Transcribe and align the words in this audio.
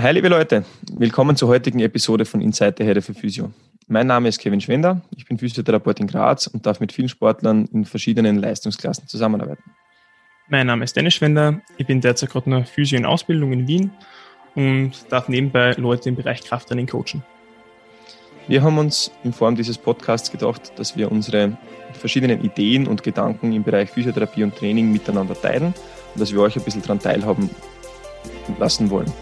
Hi 0.00 0.12
liebe 0.12 0.28
Leute, 0.28 0.64
willkommen 0.92 1.34
zur 1.34 1.48
heutigen 1.48 1.80
Episode 1.80 2.24
von 2.24 2.40
Inside 2.40 2.76
the 2.78 2.84
Head 2.84 3.02
für 3.02 3.14
Physio. 3.14 3.50
Mein 3.88 4.06
Name 4.06 4.28
ist 4.28 4.38
Kevin 4.38 4.60
Schwender, 4.60 5.02
ich 5.16 5.26
bin 5.26 5.38
Physiotherapeut 5.38 5.98
in 5.98 6.06
Graz 6.06 6.46
und 6.46 6.64
darf 6.64 6.78
mit 6.78 6.92
vielen 6.92 7.08
Sportlern 7.08 7.64
in 7.72 7.84
verschiedenen 7.84 8.38
Leistungsklassen 8.38 9.08
zusammenarbeiten. 9.08 9.64
Mein 10.46 10.68
Name 10.68 10.84
ist 10.84 10.94
Dennis 10.94 11.14
Schwender, 11.14 11.60
ich 11.78 11.86
bin 11.88 12.00
derzeit 12.00 12.30
gerade 12.30 12.48
noch 12.48 12.64
Physio 12.64 12.96
in 12.96 13.06
Ausbildung 13.06 13.52
in 13.52 13.66
Wien 13.66 13.90
und 14.54 14.92
darf 15.10 15.28
nebenbei 15.28 15.72
Leute 15.72 16.10
im 16.10 16.14
Bereich 16.14 16.42
Krafttraining 16.42 16.86
coachen. 16.86 17.24
Wir 18.46 18.62
haben 18.62 18.78
uns 18.78 19.10
in 19.24 19.32
Form 19.32 19.56
dieses 19.56 19.78
Podcasts 19.78 20.30
gedacht, 20.30 20.74
dass 20.76 20.96
wir 20.96 21.10
unsere 21.10 21.58
verschiedenen 21.94 22.44
Ideen 22.44 22.86
und 22.86 23.02
Gedanken 23.02 23.52
im 23.52 23.64
Bereich 23.64 23.90
Physiotherapie 23.90 24.44
und 24.44 24.54
Training 24.54 24.92
miteinander 24.92 25.34
teilen 25.34 25.74
und 26.14 26.20
dass 26.20 26.32
wir 26.32 26.40
euch 26.40 26.54
ein 26.54 26.62
bisschen 26.62 26.82
daran 26.82 27.00
teilhaben 27.00 27.50
lassen 28.60 28.90
wollen. 28.90 29.12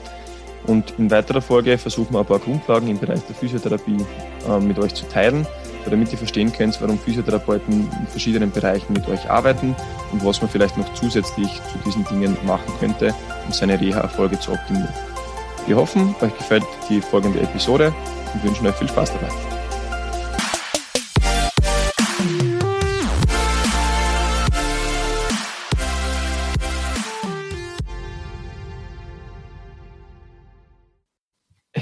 Und 0.67 0.95
in 0.99 1.11
weiterer 1.11 1.41
Folge 1.41 1.79
versuchen 1.79 2.13
wir 2.13 2.21
ein 2.21 2.27
paar 2.27 2.39
Grundlagen 2.39 2.89
im 2.89 2.99
Bereich 2.99 3.21
der 3.27 3.37
Physiotherapie 3.37 4.05
äh, 4.49 4.59
mit 4.61 4.79
euch 4.79 4.95
zu 4.95 5.09
teilen, 5.09 5.47
damit 5.85 6.11
ihr 6.11 6.19
verstehen 6.19 6.53
könnt, 6.53 6.81
warum 6.81 6.99
Physiotherapeuten 6.99 7.89
in 8.01 8.07
verschiedenen 8.09 8.51
Bereichen 8.51 8.93
mit 8.93 9.09
euch 9.09 9.31
arbeiten 9.31 9.77
und 10.13 10.25
was 10.25 10.41
man 10.41 10.51
vielleicht 10.51 10.77
noch 10.77 10.93
zusätzlich 10.95 11.61
zu 11.73 11.79
diesen 11.85 12.05
Dingen 12.07 12.37
machen 12.45 12.73
könnte, 12.81 13.15
um 13.47 13.53
seine 13.53 13.81
Reha-Erfolge 13.81 14.39
zu 14.41 14.53
optimieren. 14.53 14.89
Wir 15.67 15.77
hoffen, 15.77 16.15
euch 16.21 16.37
gefällt 16.37 16.65
die 16.89 17.01
folgende 17.01 17.41
Episode 17.41 17.93
und 18.35 18.45
wünschen 18.45 18.67
euch 18.67 18.75
viel 18.75 18.89
Spaß 18.89 19.13
dabei. 19.13 19.56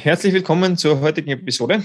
Herzlich 0.05 0.35
willkommen 0.35 0.77
zur 0.77 1.01
heutigen 1.01 1.31
Episode. 1.31 1.83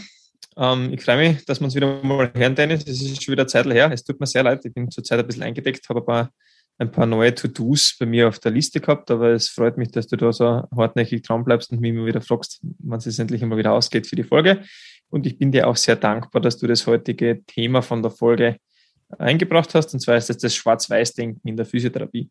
Ähm, 0.58 0.92
ich 0.92 1.02
freue 1.02 1.16
mich, 1.16 1.46
dass 1.46 1.62
wir 1.62 1.64
uns 1.64 1.74
wieder 1.74 2.04
mal 2.04 2.30
hören, 2.36 2.54
Dennis. 2.54 2.86
Es 2.86 3.02
ist 3.02 3.24
schon 3.24 3.32
wieder 3.32 3.48
Zeit 3.48 3.66
her. 3.68 3.90
Es 3.94 4.04
tut 4.04 4.20
mir 4.20 4.28
sehr 4.28 4.44
leid. 4.44 4.60
Ich 4.66 4.74
bin 4.74 4.92
zurzeit 4.92 5.22
ein 5.22 5.26
bisschen 5.26 5.44
eingedeckt, 5.44 5.88
habe 5.88 6.02
ein 6.02 6.06
paar, 6.06 6.30
ein 6.80 6.92
paar 6.92 7.06
neue 7.06 7.34
To-Dos 7.34 7.96
bei 7.98 8.06
mir 8.06 8.28
auf 8.28 8.40
der 8.40 8.52
Liste 8.52 8.82
gehabt, 8.82 9.10
aber 9.10 9.30
es 9.30 9.48
freut 9.48 9.78
mich, 9.78 9.92
dass 9.92 10.08
du 10.08 10.18
da 10.18 10.34
so 10.34 10.64
hartnäckig 10.76 11.22
dran 11.22 11.46
bleibst 11.46 11.72
und 11.72 11.80
mich 11.80 11.92
immer 11.92 12.06
wieder 12.06 12.20
fragst, 12.20 12.60
wann 12.80 13.00
es 13.00 13.20
endlich 13.20 13.42
immer 13.42 13.56
wieder 13.56 13.72
ausgeht 13.72 14.06
für 14.06 14.18
die 14.18 14.26
Folge. 14.26 14.66
Und 15.10 15.26
ich 15.26 15.38
bin 15.38 15.54
dir 15.54 15.70
auch 15.70 15.78
sehr 15.78 15.96
dankbar, 15.96 16.42
dass 16.42 16.58
du 16.58 16.68
das 16.68 16.86
heutige 16.88 17.42
Thema 17.48 17.82
von 17.82 18.02
der 18.02 18.12
Folge 18.12 18.58
eingebracht 19.18 19.74
hast, 19.76 19.94
und 19.94 20.02
zwar 20.02 20.18
ist 20.18 20.30
das 20.30 20.40
das 20.40 20.54
Schwarz-Weiß-Denken 20.56 21.48
in 21.48 21.56
der 21.56 21.66
Physiotherapie. 21.66 22.30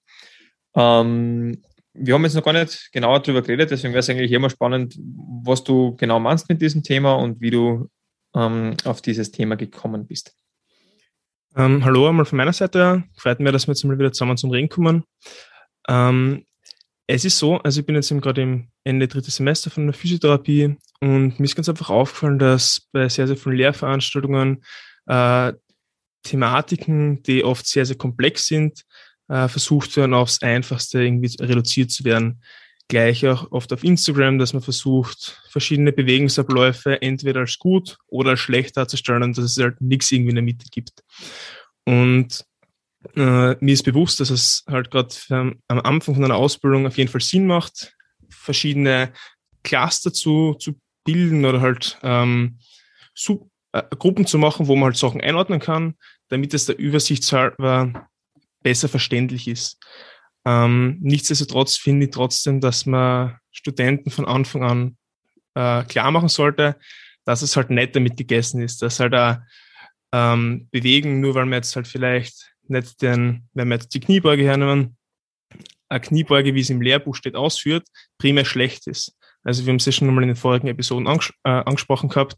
Ähm, 0.77 1.63
wir 2.01 2.15
haben 2.15 2.25
jetzt 2.25 2.35
noch 2.35 2.45
gar 2.45 2.53
nicht 2.53 2.91
genauer 2.93 3.21
darüber 3.21 3.43
geredet, 3.43 3.71
deswegen 3.71 3.93
wäre 3.93 4.01
es 4.01 4.11
eigentlich 4.11 4.33
immer 4.33 4.51
spannend, 4.51 4.97
was 4.99 5.65
du 5.65 5.97
genau 5.97 6.21
meinst 6.21 6.49
mit 6.49 6.61
diesem 6.61 6.83
Thema 6.83 7.15
und 7.15 7.41
wie 7.41 7.51
du 7.51 7.89
ähm, 8.35 8.77
auf 8.85 9.03
dieses 9.03 9.31
Thema 9.31 9.57
gekommen 9.57 10.07
bist. 10.07 10.35
Ähm, 11.57 11.85
hallo 11.85 12.09
einmal 12.09 12.25
von 12.25 12.37
meiner 12.37 12.53
Seite. 12.53 13.05
Freut 13.17 13.41
mich, 13.41 13.53
dass 13.53 13.67
wir 13.67 13.73
jetzt 13.73 13.85
mal 13.85 13.99
wieder 13.99 14.13
zusammen 14.13 14.37
zum 14.37 14.51
Reden 14.51 14.69
kommen. 14.69 15.05
Ähm, 15.89 16.45
es 17.07 17.25
ist 17.25 17.39
so, 17.39 17.57
also 17.59 17.81
ich 17.81 17.87
bin 17.87 17.95
jetzt 17.95 18.11
gerade 18.11 18.43
im 18.43 18.69
Ende 18.85 19.09
drittes 19.09 19.37
Semester 19.37 19.71
von 19.71 19.87
der 19.87 19.95
Physiotherapie 19.95 20.77
und 21.01 21.41
mir 21.41 21.45
ist 21.45 21.57
ganz 21.57 21.69
einfach 21.69 21.91
aufgefallen, 21.91 22.39
dass 22.39 22.87
bei 22.93 23.09
sehr, 23.09 23.27
sehr 23.27 23.37
vielen 23.37 23.57
Lehrveranstaltungen 23.57 24.63
äh, 25.07 25.53
Thematiken, 26.23 27.23
die 27.23 27.45
oft 27.45 27.67
sehr, 27.67 27.87
sehr 27.87 27.97
komplex 27.97 28.47
sind, 28.47 28.85
äh, 29.29 29.49
versucht 29.49 29.97
werden, 29.97 30.15
aufs 30.15 30.43
Einfachste 30.43 31.03
irgendwie 31.03 31.35
reduziert 31.41 31.91
zu 31.91 32.05
werden. 32.05 32.43
Gleich 32.89 33.27
auch 33.27 33.53
oft 33.53 33.73
auf 33.73 33.85
Instagram, 33.85 34.39
dass 34.39 34.55
man 34.55 34.63
versucht, 34.63 35.43
verschiedene 35.51 35.93
Bewegungsabläufe 35.93 37.03
entweder 37.03 37.41
als 37.41 37.59
gut 37.59 37.99
oder 38.07 38.31
als 38.31 38.41
schlecht 38.41 38.77
darzustellen 38.77 39.35
dass 39.35 39.45
es 39.45 39.59
halt 39.59 39.81
nichts 39.81 40.11
irgendwie 40.11 40.31
in 40.31 40.37
der 40.37 40.45
Mitte 40.45 40.67
gibt. 40.71 41.05
Und 41.85 42.45
äh, 43.15 43.55
mir 43.61 43.73
ist 43.73 43.85
bewusst, 43.85 44.21
dass 44.21 44.31
es 44.31 44.65
halt 44.67 44.91
gerade 44.91 45.15
am 45.31 45.81
Anfang 45.81 46.15
von 46.15 46.25
einer 46.25 46.37
Ausbildung 46.37 46.87
auf 46.87 46.97
jeden 46.97 47.11
Fall 47.11 47.21
Sinn 47.21 47.47
macht, 47.47 47.95
verschiedene 48.29 49.13
Cluster 49.63 50.13
zu, 50.13 50.55
zu 50.55 50.79
bilden 51.05 51.45
oder 51.45 51.61
halt 51.61 51.99
ähm, 52.03 52.59
Sub, 53.15 53.51
äh, 53.73 53.83
Gruppen 53.99 54.27
zu 54.27 54.39
machen, 54.39 54.67
wo 54.67 54.77
man 54.77 54.87
halt 54.87 54.97
Sachen 54.97 55.21
einordnen 55.21 55.61
kann, 55.61 55.95
damit 56.29 56.55
es 56.55 56.67
der 56.67 56.79
Übersicht 56.79 57.31
halber 57.33 58.09
besser 58.69 58.91
verständlich 58.91 59.49
ist. 59.49 59.79
Ähm, 60.45 60.99
nichtsdestotrotz 61.01 61.79
finde 61.79 62.05
ich 62.05 62.13
trotzdem, 62.13 62.61
dass 62.61 62.85
man 62.85 63.39
Studenten 63.51 64.11
von 64.11 64.27
Anfang 64.27 64.63
an 64.63 64.97
äh, 65.55 65.85
klar 65.85 66.11
machen 66.11 66.29
sollte, 66.29 66.77
dass 67.25 67.41
es 67.41 67.57
halt 67.57 67.71
nicht 67.71 67.97
damit 67.97 68.19
gegessen 68.19 68.61
ist, 68.61 68.83
dass 68.83 69.01
halt 69.01 69.15
auch, 69.15 69.39
ähm, 70.13 70.69
bewegen, 70.71 71.21
nur 71.21 71.35
weil 71.35 71.47
man 71.47 71.55
jetzt 71.61 71.77
halt 71.77 71.89
vielleicht 71.89 72.53
nicht 72.65 73.01
den, 73.01 73.49
wenn 73.55 73.69
wir 73.69 73.77
jetzt 73.77 73.95
die 73.95 74.01
Kniebeuge 74.01 74.43
hernehmen, 74.43 74.99
eine 75.89 76.01
Kniebeuge, 76.01 76.55
wie 76.55 76.61
es 76.61 76.69
im 76.69 76.83
Lehrbuch 76.83 77.15
steht, 77.15 77.37
ausführt, 77.37 77.89
primär 78.19 78.45
schlecht 78.45 78.87
ist. 78.87 79.17
Also 79.45 79.65
wir 79.65 79.71
haben 79.71 79.79
es 79.79 79.87
ja 79.87 79.93
schon 79.93 80.09
einmal 80.09 80.25
in 80.25 80.29
den 80.29 80.37
vorigen 80.37 80.69
Episoden 80.69 81.07
äh, 81.07 81.49
angesprochen 81.49 82.11
gehabt. 82.11 82.37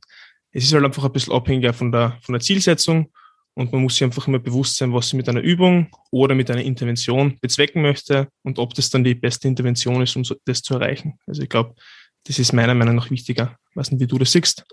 Es 0.53 0.63
ist 0.63 0.73
halt 0.73 0.85
einfach 0.85 1.05
ein 1.05 1.13
bisschen 1.13 1.33
abhängiger 1.33 1.73
von 1.73 1.91
der, 1.91 2.19
von 2.23 2.35
der 2.35 2.41
Zielsetzung 2.41 3.13
und 3.61 3.73
man 3.73 3.83
muss 3.83 3.97
sich 3.97 4.05
einfach 4.05 4.27
immer 4.27 4.39
bewusst 4.39 4.77
sein, 4.77 4.95
was 4.95 5.11
sie 5.11 5.19
mit 5.19 5.29
einer 5.29 5.43
Übung 5.43 5.89
oder 6.11 6.35
mit 6.35 6.51
einer 6.51 6.63
Intervention 6.63 7.39
bezwecken 7.43 7.83
möchte 7.83 8.29
und 8.43 8.59
ob 8.59 8.73
das 8.73 8.89
dann 8.89 9.05
die 9.05 9.15
beste 9.15 9.49
Intervention 9.49 10.01
ist, 10.01 10.17
um 10.17 10.23
das 10.47 10.63
zu 10.63 10.75
erreichen. 10.75 11.19
Also 11.27 11.43
ich 11.43 11.51
glaube, 11.51 11.75
das 12.25 12.39
ist 12.39 12.55
meiner 12.55 12.75
Meinung 12.75 12.95
nach 12.95 13.11
wichtiger. 13.11 13.59
Ich 13.69 13.77
weiß 13.77 13.91
nicht, 13.91 14.01
wie 14.01 14.07
du 14.07 14.17
das 14.17 14.33
siehst. 14.33 14.65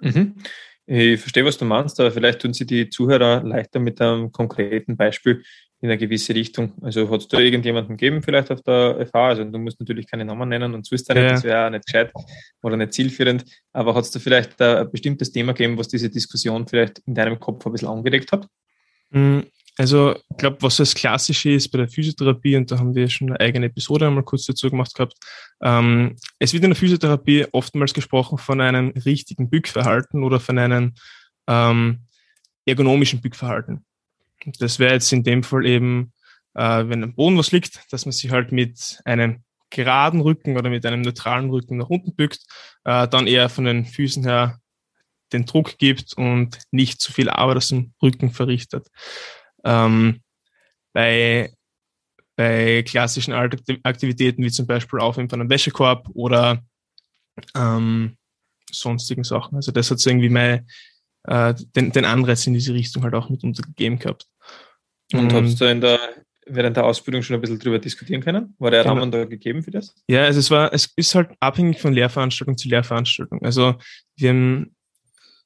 Mhm. 0.00 0.34
Ich 0.84 1.18
verstehe, 1.18 1.46
was 1.46 1.56
du 1.56 1.64
meinst, 1.64 1.98
aber 1.98 2.10
vielleicht 2.10 2.40
tun 2.40 2.52
sie 2.52 2.66
die 2.66 2.90
Zuhörer 2.90 3.42
leichter 3.42 3.80
mit 3.80 3.98
einem 4.02 4.30
konkreten 4.30 4.98
Beispiel 4.98 5.42
in 5.82 5.88
eine 5.88 5.98
gewisse 5.98 6.34
Richtung. 6.34 6.72
Also 6.82 7.08
hat 7.10 7.20
es 7.20 7.28
da 7.28 7.38
irgendjemanden 7.38 7.96
gegeben, 7.96 8.22
vielleicht 8.22 8.50
auf 8.50 8.60
der 8.62 9.06
FH? 9.06 9.28
Also 9.28 9.44
du 9.44 9.58
musst 9.58 9.80
natürlich 9.80 10.06
keine 10.06 10.24
Namen 10.24 10.48
nennen 10.48 10.74
und 10.74 10.84
so 10.86 10.94
ist 10.94 11.08
da 11.08 11.14
nicht, 11.14 11.22
ja. 11.22 11.30
das 11.30 11.44
wäre 11.44 11.66
auch 11.66 11.70
nicht 11.70 11.86
gescheit 11.86 12.12
oder 12.62 12.76
nicht 12.76 12.92
zielführend. 12.92 13.44
Aber 13.72 13.94
hat 13.94 14.04
es 14.04 14.10
da 14.10 14.20
vielleicht 14.20 14.60
ein 14.60 14.90
bestimmtes 14.90 15.32
Thema 15.32 15.52
gegeben, 15.52 15.78
was 15.78 15.88
diese 15.88 16.10
Diskussion 16.10 16.66
vielleicht 16.68 16.98
in 17.06 17.14
deinem 17.14 17.40
Kopf 17.40 17.64
ein 17.64 17.72
bisschen 17.72 17.88
angeregt 17.88 18.30
hat? 18.32 18.46
Mm, 19.10 19.40
also 19.78 20.14
ich 20.14 20.36
glaube, 20.36 20.58
was 20.60 20.76
das 20.76 20.94
Klassische 20.94 21.52
ist 21.52 21.68
bei 21.68 21.78
der 21.78 21.88
Physiotherapie, 21.88 22.56
und 22.56 22.70
da 22.70 22.78
haben 22.78 22.94
wir 22.94 23.08
schon 23.08 23.30
eine 23.30 23.40
eigene 23.40 23.66
Episode 23.66 24.06
einmal 24.06 24.24
kurz 24.24 24.44
dazu 24.44 24.68
gemacht 24.68 24.94
gehabt, 24.94 25.14
ähm, 25.62 26.16
es 26.38 26.52
wird 26.52 26.64
in 26.64 26.70
der 26.70 26.76
Physiotherapie 26.76 27.46
oftmals 27.52 27.94
gesprochen 27.94 28.36
von 28.36 28.60
einem 28.60 28.90
richtigen 29.06 29.48
Bückverhalten 29.48 30.22
oder 30.22 30.40
von 30.40 30.58
einem 30.58 30.92
ähm, 31.48 32.00
ergonomischen 32.66 33.22
Bückverhalten. 33.22 33.86
Das 34.58 34.78
wäre 34.78 34.94
jetzt 34.94 35.12
in 35.12 35.22
dem 35.22 35.42
Fall 35.42 35.66
eben, 35.66 36.12
äh, 36.54 36.88
wenn 36.88 37.04
am 37.04 37.14
Boden 37.14 37.38
was 37.38 37.52
liegt, 37.52 37.92
dass 37.92 38.06
man 38.06 38.12
sich 38.12 38.30
halt 38.30 38.52
mit 38.52 39.00
einem 39.04 39.44
geraden 39.70 40.20
Rücken 40.20 40.56
oder 40.56 40.68
mit 40.68 40.84
einem 40.84 41.02
neutralen 41.02 41.50
Rücken 41.50 41.76
nach 41.76 41.88
unten 41.88 42.14
bückt, 42.14 42.40
äh, 42.84 43.06
dann 43.08 43.26
eher 43.26 43.48
von 43.48 43.64
den 43.64 43.86
Füßen 43.86 44.24
her 44.24 44.58
den 45.32 45.46
Druck 45.46 45.78
gibt 45.78 46.14
und 46.14 46.58
nicht 46.72 47.00
zu 47.00 47.12
viel 47.12 47.30
Arbeit 47.30 47.58
aus 47.58 47.68
dem 47.68 47.94
Rücken 48.02 48.30
verrichtet. 48.32 48.88
Ähm, 49.64 50.22
bei, 50.92 51.52
bei 52.34 52.82
klassischen 52.82 53.32
Aktivitäten 53.32 54.42
wie 54.42 54.50
zum 54.50 54.66
Beispiel 54.66 54.98
Aufnehmen 54.98 55.30
von 55.30 55.40
einem 55.40 55.50
Wäschekorb 55.50 56.08
oder 56.14 56.62
ähm, 57.54 58.16
sonstigen 58.70 59.24
Sachen. 59.24 59.56
Also 59.56 59.72
das 59.72 59.90
hat 59.90 60.00
so 60.00 60.10
irgendwie 60.10 60.30
mein, 60.30 60.66
äh, 61.24 61.54
den, 61.76 61.92
den 61.92 62.04
Anreiz 62.04 62.46
in 62.46 62.54
diese 62.54 62.74
Richtung 62.74 63.02
halt 63.02 63.14
auch 63.14 63.28
mitunter 63.28 63.62
gegeben 63.62 63.98
gehabt. 63.98 64.26
Und, 65.12 65.32
und 65.32 65.44
hast 65.44 65.60
du 65.60 65.64
in 65.64 65.80
der, 65.80 65.98
während 66.46 66.76
der 66.76 66.84
Ausbildung 66.84 67.22
schon 67.22 67.34
ein 67.34 67.40
bisschen 67.40 67.58
drüber 67.58 67.78
diskutieren 67.78 68.22
können? 68.22 68.54
War 68.58 68.70
der 68.70 68.82
genau. 68.82 68.94
Rahmen 68.94 69.10
da 69.10 69.24
gegeben 69.24 69.62
für 69.62 69.70
das? 69.70 69.94
Ja, 70.08 70.24
also 70.24 70.38
es 70.38 70.50
war, 70.50 70.72
es 70.72 70.92
ist 70.96 71.14
halt 71.14 71.30
abhängig 71.40 71.80
von 71.80 71.92
Lehrveranstaltung 71.92 72.56
zu 72.56 72.68
Lehrveranstaltung. 72.68 73.42
Also 73.42 73.74
wir 74.16 74.30
haben 74.30 74.74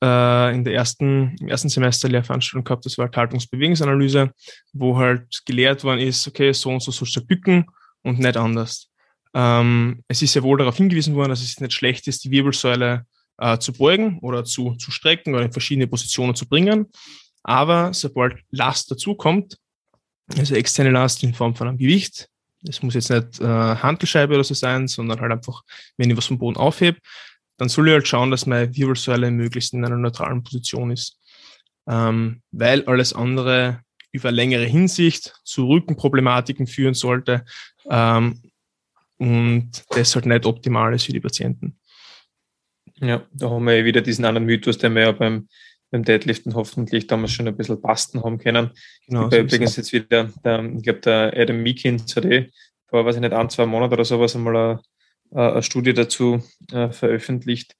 äh, 0.02 0.54
in 0.54 0.64
der 0.64 0.74
ersten, 0.74 1.36
im 1.40 1.48
ersten 1.48 1.68
Semester 1.68 2.08
Lehrveranstaltung 2.08 2.64
gehabt, 2.64 2.84
das 2.84 2.98
war 2.98 3.06
halt 3.06 3.16
Haltungsbewegungsanalyse, 3.16 4.32
wo 4.72 4.98
halt 4.98 5.42
gelehrt 5.46 5.84
worden 5.84 6.00
ist, 6.00 6.26
okay, 6.28 6.52
so 6.52 6.70
und 6.70 6.82
so 6.82 6.90
sollst 6.90 7.16
du 7.16 7.24
bücken 7.24 7.66
und 8.02 8.18
nicht 8.18 8.36
anders. 8.36 8.90
Ähm, 9.34 10.02
es 10.06 10.22
ist 10.22 10.34
ja 10.34 10.42
wohl 10.42 10.58
darauf 10.58 10.76
hingewiesen 10.76 11.14
worden, 11.14 11.30
dass 11.30 11.42
es 11.42 11.58
nicht 11.58 11.72
schlecht 11.72 12.06
ist, 12.06 12.24
die 12.24 12.30
Wirbelsäule 12.30 13.06
äh, 13.38 13.58
zu 13.58 13.72
beugen 13.72 14.18
oder 14.20 14.44
zu, 14.44 14.74
zu 14.76 14.90
strecken 14.90 15.34
oder 15.34 15.44
in 15.44 15.52
verschiedene 15.52 15.86
Positionen 15.86 16.34
zu 16.34 16.46
bringen. 16.46 16.90
Aber 17.42 17.92
sobald 17.92 18.38
Last 18.50 18.90
dazukommt, 18.90 19.58
also 20.36 20.54
externe 20.54 20.90
Last 20.90 21.22
in 21.22 21.34
Form 21.34 21.54
von 21.54 21.68
einem 21.68 21.78
Gewicht, 21.78 22.28
das 22.62 22.82
muss 22.82 22.94
jetzt 22.94 23.10
nicht 23.10 23.40
äh, 23.40 23.44
Handelscheibe 23.44 24.34
oder 24.34 24.44
so 24.44 24.54
sein, 24.54 24.88
sondern 24.88 25.20
halt 25.20 25.32
einfach, 25.32 25.62
wenn 25.98 26.10
ich 26.10 26.16
was 26.16 26.26
vom 26.26 26.38
Boden 26.38 26.56
aufhebe, 26.56 26.98
dann 27.58 27.68
soll 27.68 27.88
ich 27.88 27.94
halt 27.94 28.08
schauen, 28.08 28.30
dass 28.30 28.46
meine 28.46 28.74
Wirbelsäule 28.74 29.30
möglichst 29.30 29.74
in 29.74 29.84
einer 29.84 29.96
neutralen 29.96 30.42
Position 30.42 30.90
ist. 30.90 31.18
Ähm, 31.86 32.42
weil 32.50 32.84
alles 32.86 33.12
andere 33.12 33.82
über 34.10 34.32
längere 34.32 34.64
Hinsicht 34.64 35.34
zu 35.44 35.68
Rückenproblematiken 35.68 36.66
führen 36.66 36.94
sollte 36.94 37.44
ähm, 37.90 38.40
und 39.18 39.84
das 39.90 40.14
halt 40.14 40.26
nicht 40.26 40.46
optimal 40.46 40.94
ist 40.94 41.04
für 41.04 41.12
die 41.12 41.20
Patienten. 41.20 41.78
Ja, 43.04 43.26
da 43.32 43.50
haben 43.50 43.64
wir 43.64 43.76
ja 43.76 43.84
wieder 43.84 44.00
diesen 44.00 44.24
anderen 44.24 44.46
Mythos, 44.46 44.78
den 44.78 44.94
wir 44.94 45.02
ja 45.02 45.12
beim, 45.12 45.48
beim 45.90 46.04
Deadliften 46.04 46.54
hoffentlich 46.54 47.06
damals 47.06 47.32
schon 47.32 47.46
ein 47.46 47.56
bisschen 47.56 47.80
basten 47.80 48.22
haben 48.22 48.38
können. 48.38 48.70
Genau, 49.06 49.30
so 49.30 49.36
übrigens 49.36 49.76
jetzt 49.76 49.92
wieder, 49.92 50.30
der, 50.44 50.64
ich 50.76 50.82
glaube, 50.82 51.00
der 51.00 51.32
Adam 51.36 51.62
Meekins 51.62 52.16
hat 52.16 52.24
eh 52.24 52.50
vor, 52.86 53.04
weiß 53.04 53.16
ich 53.16 53.20
nicht, 53.20 53.32
ein, 53.32 53.50
zwei 53.50 53.66
Monaten 53.66 53.94
oder 53.94 54.04
sowas 54.04 54.34
einmal 54.34 54.56
eine, 54.56 54.80
eine 55.52 55.62
Studie 55.62 55.92
dazu 55.92 56.42
äh, 56.72 56.90
veröffentlicht, 56.90 57.76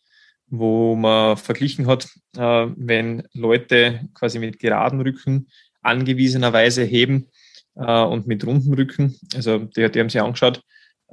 wo 0.49 0.95
man 0.95 1.37
verglichen 1.37 1.87
hat, 1.87 2.09
äh, 2.37 2.67
wenn 2.77 3.27
Leute 3.33 4.09
quasi 4.15 4.39
mit 4.39 4.59
geraden 4.59 5.01
Rücken 5.01 5.49
angewiesenerweise 5.83 6.83
heben 6.83 7.29
äh, 7.77 8.03
und 8.03 8.27
mit 8.27 8.47
runden 8.47 8.75
Rücken, 8.75 9.17
also 9.35 9.59
die, 9.59 9.91
die 9.91 10.01
haben 10.01 10.11
sich 10.11 10.21
angeschaut, 10.21 10.63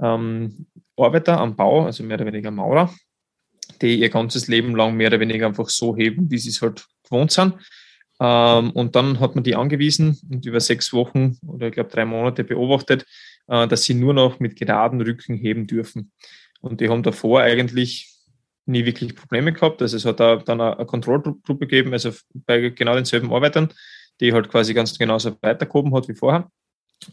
ähm, 0.01 0.67
Arbeiter 0.97 1.39
am 1.39 1.55
Bau, 1.55 1.85
also 1.85 2.03
mehr 2.03 2.17
oder 2.17 2.25
weniger 2.25 2.51
Maurer, 2.51 2.93
die 3.81 3.99
ihr 3.99 4.09
ganzes 4.09 4.47
Leben 4.47 4.75
lang 4.75 4.95
mehr 4.95 5.07
oder 5.07 5.19
weniger 5.19 5.47
einfach 5.47 5.69
so 5.69 5.95
heben, 5.95 6.29
wie 6.31 6.37
sie 6.37 6.49
es 6.49 6.61
halt 6.61 6.85
gewohnt 7.03 7.31
sind. 7.31 7.55
Ähm, 8.19 8.71
und 8.71 8.95
dann 8.95 9.19
hat 9.19 9.35
man 9.35 9.43
die 9.43 9.55
angewiesen 9.55 10.19
und 10.29 10.45
über 10.45 10.59
sechs 10.59 10.93
Wochen 10.93 11.37
oder 11.47 11.67
ich 11.67 11.73
glaube 11.73 11.89
drei 11.89 12.05
Monate 12.05 12.43
beobachtet, 12.43 13.05
äh, 13.47 13.67
dass 13.67 13.83
sie 13.83 13.95
nur 13.95 14.13
noch 14.13 14.39
mit 14.39 14.55
geraden 14.55 15.01
Rücken 15.01 15.35
heben 15.35 15.65
dürfen. 15.65 16.11
Und 16.61 16.81
die 16.81 16.89
haben 16.89 17.01
davor 17.01 17.41
eigentlich 17.41 18.11
nie 18.65 18.85
wirklich 18.85 19.15
Probleme 19.15 19.51
gehabt. 19.53 19.81
Also 19.81 19.97
es 19.97 20.05
hat 20.05 20.19
da 20.19 20.37
dann 20.37 20.61
eine 20.61 20.85
Kontrollgruppe 20.85 21.65
gegeben, 21.65 21.93
also 21.93 22.11
bei 22.33 22.69
genau 22.69 22.93
denselben 22.93 23.33
Arbeitern, 23.33 23.73
die 24.19 24.33
halt 24.33 24.49
quasi 24.49 24.73
ganz 24.73 24.97
genauso 24.97 25.35
weitergehoben 25.41 25.93
hat 25.95 26.07
wie 26.07 26.13
vorher. 26.13 26.49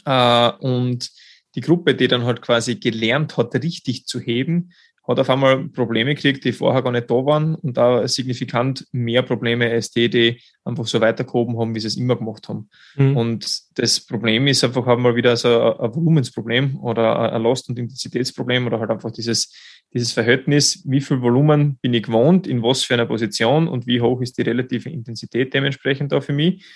Äh, 0.05 0.51
und 0.59 1.11
die 1.55 1.63
Gruppe, 1.63 1.95
die 1.95 2.09
dann 2.09 2.25
halt 2.25 2.43
quasi 2.43 2.77
gelernt 2.77 3.37
hat, 3.37 3.55
richtig 3.55 4.07
zu 4.07 4.21
heben, 4.21 4.73
hat 5.09 5.19
auf 5.19 5.31
einmal 5.31 5.69
Probleme 5.69 6.15
gekriegt, 6.15 6.45
die 6.45 6.53
vorher 6.53 6.83
gar 6.83 6.93
nicht 6.93 7.11
da 7.11 7.15
waren 7.15 7.55
und 7.55 7.79
da 7.79 8.07
signifikant 8.07 8.87
mehr 8.93 9.23
Probleme 9.23 9.71
als 9.71 9.91
die, 9.91 10.11
die 10.11 10.41
einfach 10.65 10.87
so 10.87 11.01
weitergehoben 11.01 11.59
haben, 11.59 11.75
wie 11.75 11.81
sie 11.81 11.87
es 11.87 11.97
immer 11.97 12.17
gemacht 12.17 12.49
haben. 12.49 12.69
Mhm. 12.95 13.17
Und 13.17 13.79
das 13.79 14.05
Problem 14.05 14.47
ist 14.47 14.63
einfach 14.65 14.87
einmal 14.87 15.17
wieder 15.17 15.35
so 15.39 15.49
ein 15.49 15.95
Volumensproblem 15.95 16.79
oder 16.81 17.33
ein 17.33 17.43
Last- 17.43 17.71
und 17.71 17.79
Intensitätsproblem 17.79 18.67
oder 18.67 18.81
halt 18.81 18.91
einfach 18.91 19.11
dieses, 19.11 19.55
dieses 19.95 20.13
Verhältnis, 20.13 20.83
wie 20.87 21.01
viel 21.01 21.23
Volumen 21.23 21.79
bin 21.81 21.95
ich 21.95 22.03
gewohnt, 22.03 22.47
in 22.47 22.63
was 22.63 22.85
für 22.85 22.93
einer 22.93 23.07
Position 23.07 23.67
und 23.67 23.87
wie 23.87 24.03
hoch 24.03 24.21
ist 24.21 24.37
die 24.37 24.43
relative 24.43 24.91
Intensität 24.91 25.55
dementsprechend 25.55 26.13
da 26.13 26.21
für 26.21 26.35
mich. 26.35 26.67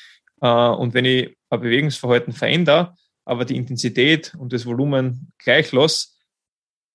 Äh, 0.40 0.48
und 0.48 0.94
wenn 0.94 1.04
ich 1.04 1.36
ein 1.50 1.60
Bewegungsverhalten 1.60 2.32
verändere, 2.32 2.94
aber 3.26 3.44
die 3.44 3.56
Intensität 3.56 4.34
und 4.38 4.54
das 4.54 4.64
Volumen 4.64 5.32
gleich 5.38 5.70
lasse, 5.72 6.11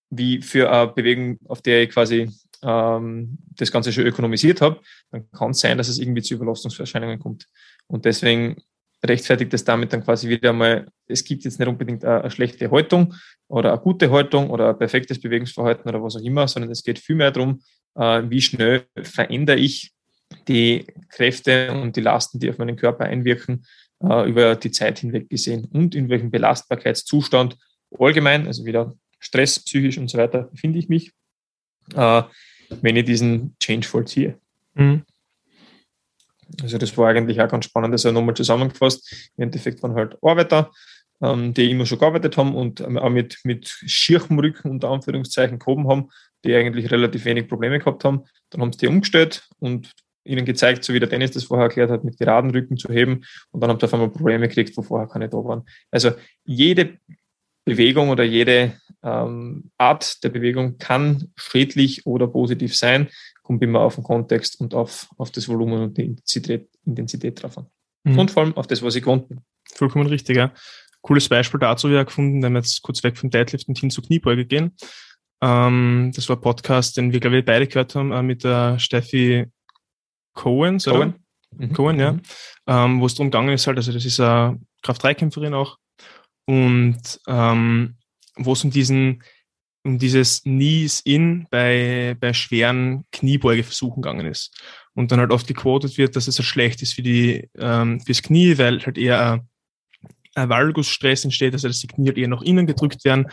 wie 0.09 0.41
für 0.41 0.71
eine 0.71 0.87
Bewegung, 0.87 1.37
auf 1.45 1.61
der 1.61 1.83
ich 1.83 1.89
quasi 1.89 2.29
ähm, 2.63 3.37
das 3.55 3.71
Ganze 3.71 3.91
schon 3.91 4.05
ökonomisiert 4.05 4.61
habe, 4.61 4.79
dann 5.11 5.29
kann 5.31 5.51
es 5.51 5.59
sein, 5.59 5.77
dass 5.77 5.89
es 5.89 5.99
irgendwie 5.99 6.21
zu 6.21 6.35
Überlastungserscheinungen 6.35 7.19
kommt. 7.19 7.47
Und 7.87 8.05
deswegen 8.05 8.57
rechtfertigt 9.05 9.53
es 9.53 9.63
damit 9.63 9.93
dann 9.93 10.03
quasi 10.03 10.27
wieder 10.27 10.49
einmal, 10.49 10.87
es 11.07 11.23
gibt 11.23 11.43
jetzt 11.43 11.59
nicht 11.59 11.67
unbedingt 11.67 12.03
eine, 12.03 12.21
eine, 12.21 12.31
schlechte 12.31 12.71
Haltung 12.71 13.13
oder 13.47 13.73
eine 13.73 13.81
gute 13.81 14.09
Haltung 14.09 14.49
oder 14.49 14.69
ein 14.69 14.77
perfektes 14.77 15.21
Bewegungsverhalten 15.21 15.87
oder 15.87 16.01
was 16.01 16.15
auch 16.15 16.21
immer, 16.21 16.47
sondern 16.47 16.71
es 16.71 16.83
geht 16.83 16.99
vielmehr 16.99 17.31
darum, 17.31 17.61
äh, 17.95 18.23
wie 18.27 18.41
schnell 18.41 18.85
verändere 19.01 19.57
ich 19.57 19.91
die 20.47 20.85
Kräfte 21.09 21.71
und 21.71 21.95
die 21.95 22.01
Lasten, 22.01 22.39
die 22.39 22.49
auf 22.49 22.57
meinen 22.57 22.75
Körper 22.75 23.05
einwirken, 23.05 23.65
äh, 24.01 24.29
über 24.29 24.55
die 24.55 24.71
Zeit 24.71 24.99
hinweg 24.99 25.29
gesehen 25.29 25.65
und 25.65 25.95
in 25.95 26.09
welchem 26.09 26.31
Belastbarkeitszustand 26.31 27.57
allgemein, 27.97 28.47
also 28.47 28.65
wieder 28.65 28.95
Stress, 29.19 29.59
psychisch 29.59 29.97
und 29.97 30.09
so 30.09 30.17
weiter, 30.17 30.43
befinde 30.43 30.79
ich 30.79 30.89
mich, 30.89 31.11
äh, 31.93 32.23
wenn 32.81 32.95
ich 32.95 33.05
diesen 33.05 33.55
Change 33.59 33.87
vollziehe. 33.87 34.39
Mhm. 34.75 35.03
Also 36.61 36.77
das 36.77 36.97
war 36.97 37.09
eigentlich 37.09 37.41
auch 37.41 37.49
ganz 37.49 37.65
spannend, 37.65 37.93
das 37.93 38.05
also 38.05 38.17
nochmal 38.17 38.35
zusammengefasst. 38.35 39.31
Im 39.35 39.43
Endeffekt 39.43 39.83
waren 39.83 39.95
halt 39.95 40.17
Arbeiter, 40.21 40.71
ähm, 41.21 41.53
die 41.53 41.69
immer 41.69 41.85
schon 41.85 41.99
gearbeitet 41.99 42.37
haben 42.37 42.55
und 42.55 42.79
ähm, 42.81 42.97
auch 42.97 43.09
mit, 43.09 43.39
mit 43.43 43.67
schierchem 43.67 44.39
Rücken 44.39 44.69
unter 44.69 44.89
Anführungszeichen 44.89 45.59
gehoben 45.59 45.87
haben, 45.89 46.09
die 46.45 46.55
eigentlich 46.55 46.91
relativ 46.91 47.25
wenig 47.25 47.47
Probleme 47.47 47.79
gehabt 47.79 48.03
haben. 48.05 48.23
Dann 48.49 48.61
haben 48.61 48.71
sie 48.71 48.79
die 48.79 48.87
umgestellt 48.87 49.49
und 49.59 49.93
ihnen 50.23 50.45
gezeigt, 50.45 50.83
so 50.83 50.93
wie 50.93 50.99
der 50.99 51.09
Dennis 51.09 51.31
das 51.31 51.45
vorher 51.45 51.67
erklärt 51.67 51.89
hat, 51.89 52.03
mit 52.03 52.17
geraden 52.17 52.51
Rücken 52.51 52.77
zu 52.77 52.91
heben 52.91 53.23
und 53.51 53.61
dann 53.61 53.69
haben 53.69 53.79
sie 53.79 53.85
auf 53.85 53.93
einmal 53.93 54.09
Probleme 54.09 54.47
gekriegt, 54.47 54.75
wo 54.75 54.81
vorher 54.81 55.07
keine 55.07 55.29
da 55.29 55.37
waren. 55.37 55.63
Also 55.89 56.11
jede 56.43 56.97
Bewegung 57.65 58.09
oder 58.09 58.23
jede 58.23 58.73
ähm, 59.03 59.71
Art 59.77 60.23
der 60.23 60.29
Bewegung 60.29 60.77
kann 60.77 61.31
schädlich 61.35 62.05
oder 62.05 62.27
positiv 62.27 62.75
sein, 62.75 63.09
kommt 63.43 63.63
immer 63.63 63.81
auf 63.81 63.95
den 63.95 64.03
Kontext 64.03 64.59
und 64.59 64.73
auf, 64.73 65.09
auf 65.17 65.31
das 65.31 65.47
Volumen 65.47 65.81
und 65.81 65.97
die 65.97 66.05
Intensität, 66.05 66.69
Intensität 66.85 67.41
drauf 67.41 67.57
an. 67.57 67.67
Mhm. 68.03 68.19
Und 68.19 68.31
vor 68.31 68.43
allem 68.43 68.57
auf 68.57 68.67
das, 68.67 68.81
was 68.81 68.95
ich 68.95 69.03
gewohnt 69.03 69.29
bin. 69.29 69.41
Vollkommen 69.73 70.07
richtig, 70.07 70.37
ja. 70.37 70.53
Cooles 71.01 71.29
Beispiel 71.29 71.59
dazu 71.59 71.89
wir 71.89 72.03
gefunden, 72.03 72.41
wenn 72.41 72.53
wir 72.53 72.59
jetzt 72.59 72.81
kurz 72.81 73.03
weg 73.03 73.17
vom 73.17 73.29
Deadlift 73.29 73.67
und 73.67 73.77
hin 73.77 73.89
zur 73.89 74.03
Kniebeuge 74.03 74.45
gehen. 74.45 74.75
Ähm, 75.41 76.11
das 76.15 76.27
war 76.27 76.35
ein 76.35 76.41
Podcast, 76.41 76.97
den 76.97 77.13
wir, 77.13 77.19
glaube 77.19 77.37
ich, 77.37 77.45
beide 77.45 77.67
gehört 77.67 77.95
haben, 77.95 78.11
äh, 78.11 78.23
mit 78.23 78.43
der 78.43 78.79
Steffi 78.79 79.45
Cohen, 80.33 80.79
Cohen, 80.79 81.15
mhm. 81.55 81.73
Cohen 81.73 81.99
ja. 81.99 82.13
Mhm. 82.13 82.21
Ähm, 82.67 83.01
wo 83.01 83.05
es 83.05 83.15
darum 83.15 83.31
gegangen 83.31 83.53
ist, 83.53 83.67
halt, 83.67 83.77
also 83.77 83.91
das 83.91 84.03
ist 84.03 84.19
eine 84.19 84.59
Kraft-3-Kämpferin 84.81 85.53
auch, 85.53 85.77
und 86.47 87.19
ähm, 87.27 87.96
wo 88.37 88.53
es 88.53 88.63
um 88.63 88.71
diesen 88.71 89.23
um 89.87 89.97
dieses 89.97 90.43
Knees 90.43 90.99
in 90.99 91.47
bei, 91.49 92.15
bei 92.19 92.33
schweren 92.33 93.05
Kniebeugeversuchen 93.11 94.01
gegangen 94.01 94.27
ist. 94.27 94.55
Und 94.93 95.11
dann 95.11 95.19
halt 95.19 95.31
oft 95.31 95.47
gequotet 95.47 95.97
wird, 95.97 96.15
dass 96.15 96.27
es 96.27 96.35
so 96.35 96.43
schlecht 96.43 96.81
ist 96.81 96.93
für 96.93 97.03
die, 97.03 97.49
ähm, 97.57 98.01
fürs 98.01 98.21
Knie, 98.21 98.57
weil 98.57 98.85
halt 98.85 98.97
eher 98.97 99.45
ein, 100.35 100.49
Valgusstress 100.49 101.23
entsteht, 101.23 101.53
also 101.53 101.67
dass 101.67 101.79
die 101.79 101.87
Knie 101.87 102.07
halt 102.07 102.17
eher 102.17 102.27
nach 102.27 102.43
innen 102.43 102.67
gedrückt 102.67 103.03
werden 103.05 103.31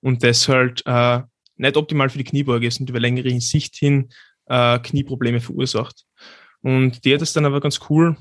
und 0.00 0.22
das 0.22 0.48
halt 0.48 0.82
äh, 0.86 1.20
nicht 1.56 1.76
optimal 1.76 2.08
für 2.08 2.18
die 2.18 2.24
Kniebeuge 2.24 2.66
ist 2.66 2.80
und 2.80 2.88
über 2.88 3.00
längere 3.00 3.38
Sicht 3.40 3.76
hin 3.76 4.08
äh, 4.46 4.78
Knieprobleme 4.78 5.40
verursacht. 5.40 6.04
Und 6.62 7.04
die 7.04 7.12
hat 7.12 7.20
das 7.20 7.34
dann 7.34 7.44
aber 7.44 7.60
ganz 7.60 7.80
cool 7.90 8.16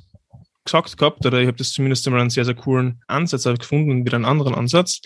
gesagt 0.66 0.98
gehabt, 0.98 1.26
oder 1.26 1.40
ich 1.40 1.48
habe 1.48 1.58
das 1.58 1.72
zumindest 1.72 2.08
einmal 2.08 2.22
einen 2.22 2.30
sehr, 2.30 2.44
sehr 2.44 2.56
coolen 2.56 3.02
Ansatz 3.08 3.44
gefunden, 3.44 4.04
wieder 4.04 4.16
einen 4.16 4.26
anderen 4.26 4.56
Ansatz. 4.56 5.02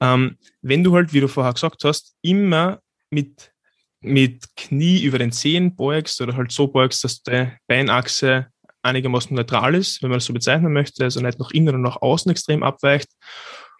Ähm, 0.00 0.38
wenn 0.62 0.84
du 0.84 0.94
halt, 0.94 1.12
wie 1.12 1.20
du 1.20 1.28
vorher 1.28 1.52
gesagt 1.52 1.84
hast, 1.84 2.16
immer 2.22 2.80
mit, 3.10 3.52
mit 4.00 4.44
Knie 4.56 5.02
über 5.02 5.18
den 5.18 5.32
Zehen 5.32 5.76
beugst 5.76 6.20
oder 6.20 6.36
halt 6.36 6.52
so 6.52 6.66
beugst, 6.66 7.04
dass 7.04 7.22
die 7.22 7.50
Beinachse 7.66 8.48
einigermaßen 8.82 9.34
neutral 9.34 9.74
ist, 9.74 10.02
wenn 10.02 10.10
man 10.10 10.18
das 10.18 10.26
so 10.26 10.32
bezeichnen 10.32 10.72
möchte, 10.72 11.04
also 11.04 11.20
nicht 11.20 11.38
nach 11.38 11.50
innen 11.52 11.74
und 11.74 11.82
nach 11.82 12.02
außen 12.02 12.30
extrem 12.30 12.62
abweicht. 12.62 13.08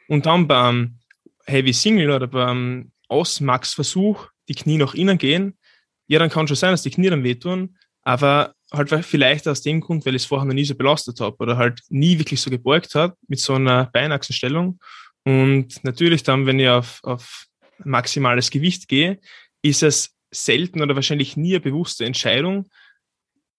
Und 0.09 0.27
dann 0.27 0.49
beim 0.49 0.99
Heavy 1.47 1.73
Single 1.73 2.11
oder 2.11 2.27
beim 2.27 2.93
Ausmax-Versuch 3.09 4.29
die 4.49 4.55
Knie 4.55 4.79
nach 4.79 4.95
innen 4.95 5.19
gehen, 5.19 5.59
ja, 6.07 6.19
dann 6.19 6.31
kann 6.31 6.47
schon 6.47 6.57
sein, 6.57 6.73
dass 6.73 6.83
die 6.83 6.91
Knie 6.91 7.11
dann 7.11 7.25
wehtun, 7.25 7.77
aber 8.03 8.55
halt 8.73 8.91
vielleicht 9.05 9.49
aus 9.49 9.63
dem 9.63 9.81
Grund, 9.81 10.05
weil 10.05 10.15
ich 10.15 10.23
es 10.23 10.27
vorher 10.27 10.47
noch 10.47 10.55
nie 10.55 10.65
so 10.65 10.75
belastet 10.75 11.21
habe 11.21 11.37
oder 11.39 11.57
halt 11.57 11.81
nie 11.89 12.19
wirklich 12.19 12.41
so 12.41 12.51
gebeugt 12.51 12.95
habe 12.95 13.15
mit 13.29 13.41
so 13.41 13.55
einer 13.55 13.87
Beinachsenstellung. 13.87 14.79
Und 15.25 15.83
natürlich 15.85 16.23
dann, 16.23 16.47
wenn 16.47 16.61
ich 16.61 16.69
auf, 16.69 17.01
auf 17.03 17.47
maximales 17.79 18.51
Gewicht 18.51 18.89
gehe, 18.89 19.21
ist 19.63 19.83
es 19.83 20.15
selten 20.31 20.83
oder 20.83 20.95
wahrscheinlich 20.95 21.37
nie 21.37 21.55
eine 21.55 21.61
bewusste 21.61 22.05
Entscheidung, 22.05 22.69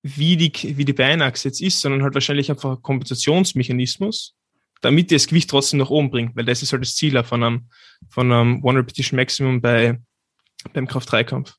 wie 0.03 0.37
die, 0.37 0.77
wie 0.77 0.85
die 0.85 0.93
Beinachse 0.93 1.47
jetzt 1.47 1.61
ist, 1.61 1.81
sondern 1.81 2.03
halt 2.03 2.13
wahrscheinlich 2.13 2.51
einfach 2.51 2.77
ein 2.77 2.81
Kompensationsmechanismus, 2.83 4.35
damit 4.81 5.11
ich 5.11 5.17
das 5.17 5.27
Gewicht 5.27 5.49
trotzdem 5.49 5.79
nach 5.79 5.89
oben 5.89 6.11
bringt, 6.11 6.35
weil 6.35 6.45
das 6.45 6.61
ist 6.61 6.71
halt 6.73 6.83
das 6.83 6.95
Ziel 6.95 7.23
von 7.23 7.43
einem, 7.43 7.69
von 8.09 8.31
einem 8.31 8.63
One 8.63 8.79
Repetition 8.79 9.17
Maximum 9.17 9.61
bei, 9.61 9.99
beim 10.73 10.87
Kraft-3-Kampf. 10.87 11.55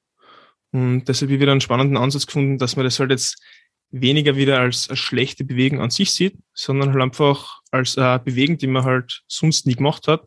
Und 0.70 1.06
deshalb 1.06 1.28
habe 1.28 1.34
ich 1.34 1.40
wieder 1.40 1.52
einen 1.52 1.60
spannenden 1.60 1.96
Ansatz 1.96 2.26
gefunden, 2.26 2.58
dass 2.58 2.76
man 2.76 2.84
das 2.84 3.00
halt 3.00 3.10
jetzt 3.10 3.42
weniger 3.90 4.37
wieder 4.37 4.61
als, 4.61 4.90
als 4.90 4.99
schlechte 4.99 5.45
Bewegung 5.45 5.81
an 5.81 5.90
sich 5.90 6.12
sieht, 6.12 6.37
sondern 6.55 6.93
halt 6.93 7.02
einfach 7.02 7.61
als 7.71 7.97
äh, 7.97 8.19
Bewegung, 8.25 8.59
die 8.59 8.66
man 8.66 8.85
halt 8.85 9.23
sonst 9.26 9.66
nie 9.66 9.75
gemacht 9.75 10.09
hat 10.09 10.25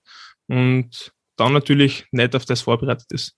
und 0.47 1.11
dann 1.35 1.53
natürlich 1.53 2.05
nicht 2.11 2.35
auf 2.35 2.45
das 2.45 2.61
vorbereitet 2.61 3.11
ist. 3.11 3.35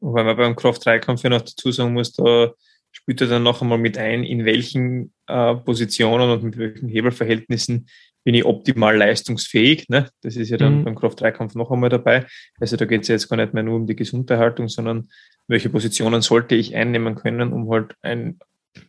Weil 0.00 0.24
man 0.24 0.36
beim 0.36 0.56
Kraft-3-Kampf 0.56 1.22
ja 1.22 1.30
noch 1.30 1.42
dazu 1.42 1.72
sagen 1.72 1.94
muss, 1.94 2.12
da 2.12 2.52
spielt 2.92 3.20
er 3.20 3.26
dann 3.26 3.42
noch 3.42 3.62
einmal 3.62 3.78
mit 3.78 3.98
ein, 3.98 4.22
in 4.22 4.44
welchen 4.44 5.12
äh, 5.26 5.54
Positionen 5.54 6.30
und 6.30 6.42
mit 6.42 6.58
welchen 6.58 6.88
Hebelverhältnissen 6.88 7.88
bin 8.24 8.34
ich 8.34 8.44
optimal 8.44 8.96
leistungsfähig. 8.96 9.88
Ne? 9.88 10.08
Das 10.22 10.36
ist 10.36 10.48
ja 10.48 10.56
dann 10.56 10.80
mhm. 10.80 10.84
beim 10.84 10.94
Kraft-3-Kampf 10.94 11.54
noch 11.54 11.70
einmal 11.70 11.90
dabei. 11.90 12.26
Also 12.58 12.76
da 12.76 12.86
geht 12.86 13.02
es 13.02 13.08
ja 13.08 13.14
jetzt 13.14 13.28
gar 13.28 13.36
nicht 13.36 13.52
mehr 13.52 13.62
nur 13.62 13.76
um 13.76 13.86
die 13.86 13.96
Gesunderhaltung, 13.96 14.68
sondern 14.68 15.08
welche 15.46 15.68
Positionen 15.68 16.22
sollte 16.22 16.54
ich 16.54 16.74
einnehmen 16.74 17.16
können, 17.16 17.52
um 17.52 17.70
halt 17.70 17.94
ein, 18.00 18.38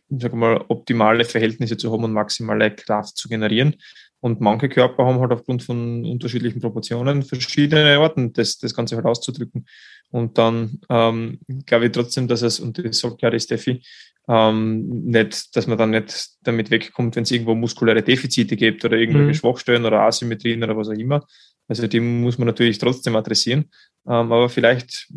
sag 0.08 0.34
mal, 0.34 0.64
optimale 0.68 1.24
Verhältnisse 1.24 1.76
zu 1.76 1.92
haben 1.92 2.04
und 2.04 2.12
maximale 2.12 2.70
Kraft 2.70 3.16
zu 3.16 3.28
generieren. 3.28 3.76
Und 4.20 4.40
manche 4.40 4.68
Körper 4.68 5.04
haben 5.04 5.20
halt 5.20 5.32
aufgrund 5.32 5.62
von 5.62 6.04
unterschiedlichen 6.04 6.60
Proportionen 6.60 7.22
verschiedene 7.22 7.98
Arten, 7.98 8.32
das, 8.32 8.58
das 8.58 8.74
Ganze 8.74 8.96
halt 8.96 9.06
auszudrücken. 9.06 9.66
Und 10.10 10.38
dann 10.38 10.80
ähm, 10.88 11.38
glaube 11.66 11.86
ich 11.86 11.92
trotzdem, 11.92 12.26
dass 12.26 12.42
es, 12.42 12.58
und 12.58 12.84
das 12.84 12.98
sagt 12.98 13.22
ja 13.22 13.30
die 13.30 13.40
Steffi, 13.40 13.82
ähm, 14.28 15.04
nicht, 15.04 15.54
dass 15.54 15.66
man 15.66 15.78
dann 15.78 15.90
nicht 15.90 16.30
damit 16.42 16.70
wegkommt, 16.70 17.14
wenn 17.14 17.22
es 17.22 17.30
irgendwo 17.30 17.54
muskuläre 17.54 18.02
Defizite 18.02 18.56
gibt 18.56 18.84
oder 18.84 18.96
irgendwelche 18.96 19.28
mhm. 19.28 19.34
Schwachstellen 19.34 19.84
oder 19.84 20.00
Asymmetrien 20.00 20.62
oder 20.62 20.76
was 20.76 20.88
auch 20.88 20.92
immer. 20.92 21.24
Also 21.68 21.86
die 21.86 22.00
muss 22.00 22.38
man 22.38 22.46
natürlich 22.46 22.78
trotzdem 22.78 23.16
adressieren. 23.16 23.70
Ähm, 24.06 24.32
aber 24.32 24.48
vielleicht 24.48 25.08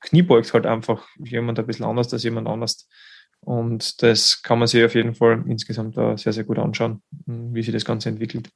kniebeugt 0.00 0.52
halt 0.52 0.66
einfach 0.66 1.06
jemand 1.18 1.58
ein 1.58 1.66
bisschen 1.66 1.86
anders 1.86 2.12
als 2.12 2.24
jemand 2.24 2.48
anders. 2.48 2.88
Und 3.48 4.02
das 4.02 4.42
kann 4.42 4.58
man 4.58 4.68
sich 4.68 4.84
auf 4.84 4.94
jeden 4.94 5.14
Fall 5.14 5.42
insgesamt 5.48 5.94
sehr, 5.94 6.34
sehr 6.34 6.44
gut 6.44 6.58
anschauen, 6.58 7.00
wie 7.24 7.62
sich 7.62 7.72
das 7.72 7.86
Ganze 7.86 8.10
entwickelt. 8.10 8.50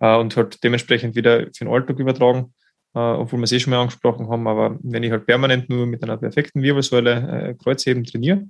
Äh, 0.00 0.16
und 0.16 0.36
halt 0.36 0.64
dementsprechend 0.64 1.14
wieder 1.14 1.42
für 1.56 1.64
den 1.64 1.68
Alltag 1.68 2.00
übertragen, 2.00 2.52
äh, 2.96 2.98
obwohl 2.98 3.38
wir 3.38 3.44
es 3.44 3.52
eh 3.52 3.60
schon 3.60 3.70
mal 3.70 3.80
angesprochen 3.80 4.28
haben. 4.28 4.48
Aber 4.48 4.76
wenn 4.82 5.04
ich 5.04 5.12
halt 5.12 5.26
permanent 5.26 5.70
nur 5.70 5.86
mit 5.86 6.02
einer 6.02 6.16
perfekten 6.16 6.62
Wirbelsäule 6.62 7.12
äh, 7.12 7.54
Kreuzheben 7.54 8.02
trainiere, 8.02 8.48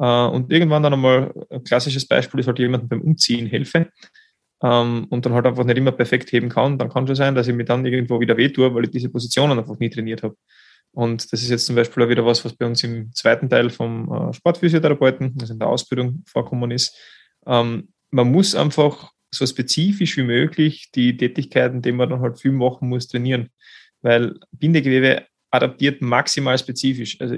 und 0.00 0.52
irgendwann 0.52 0.84
dann 0.84 0.92
einmal 0.92 1.34
ein 1.50 1.64
klassisches 1.64 2.06
Beispiel 2.06 2.38
ist 2.38 2.46
halt 2.46 2.60
jemandem 2.60 2.88
beim 2.88 3.00
Umziehen 3.00 3.48
helfe 3.48 3.88
ähm, 4.62 5.08
und 5.10 5.26
dann 5.26 5.32
halt 5.32 5.44
einfach 5.44 5.64
nicht 5.64 5.76
immer 5.76 5.90
perfekt 5.90 6.30
heben 6.30 6.48
kann, 6.48 6.78
dann 6.78 6.88
kann 6.88 7.04
schon 7.08 7.16
sein, 7.16 7.34
dass 7.34 7.48
ich 7.48 7.54
mir 7.56 7.64
dann 7.64 7.84
irgendwo 7.84 8.20
wieder 8.20 8.36
wehtue, 8.36 8.72
weil 8.72 8.84
ich 8.84 8.90
diese 8.92 9.08
Positionen 9.08 9.58
einfach 9.58 9.76
nie 9.80 9.90
trainiert 9.90 10.22
habe. 10.22 10.36
Und 10.98 11.32
das 11.32 11.42
ist 11.42 11.50
jetzt 11.50 11.66
zum 11.66 11.76
Beispiel 11.76 12.02
auch 12.02 12.08
wieder 12.08 12.26
was, 12.26 12.44
was 12.44 12.56
bei 12.56 12.66
uns 12.66 12.82
im 12.82 13.14
zweiten 13.14 13.48
Teil 13.48 13.70
vom 13.70 14.10
äh, 14.10 14.32
Sportphysiotherapeuten, 14.32 15.36
also 15.40 15.52
in 15.52 15.60
der 15.60 15.68
Ausbildung 15.68 16.24
vorkommen 16.26 16.72
ist. 16.72 16.92
Ähm, 17.46 17.90
man 18.10 18.32
muss 18.32 18.56
einfach 18.56 19.12
so 19.30 19.46
spezifisch 19.46 20.16
wie 20.16 20.24
möglich 20.24 20.90
die 20.92 21.16
Tätigkeiten, 21.16 21.82
die 21.82 21.92
man 21.92 22.10
dann 22.10 22.20
halt 22.20 22.40
viel 22.40 22.50
machen 22.50 22.88
muss, 22.88 23.06
trainieren. 23.06 23.50
Weil 24.02 24.40
Bindegewebe 24.50 25.24
adaptiert 25.52 26.02
maximal 26.02 26.58
spezifisch. 26.58 27.20
Also 27.20 27.36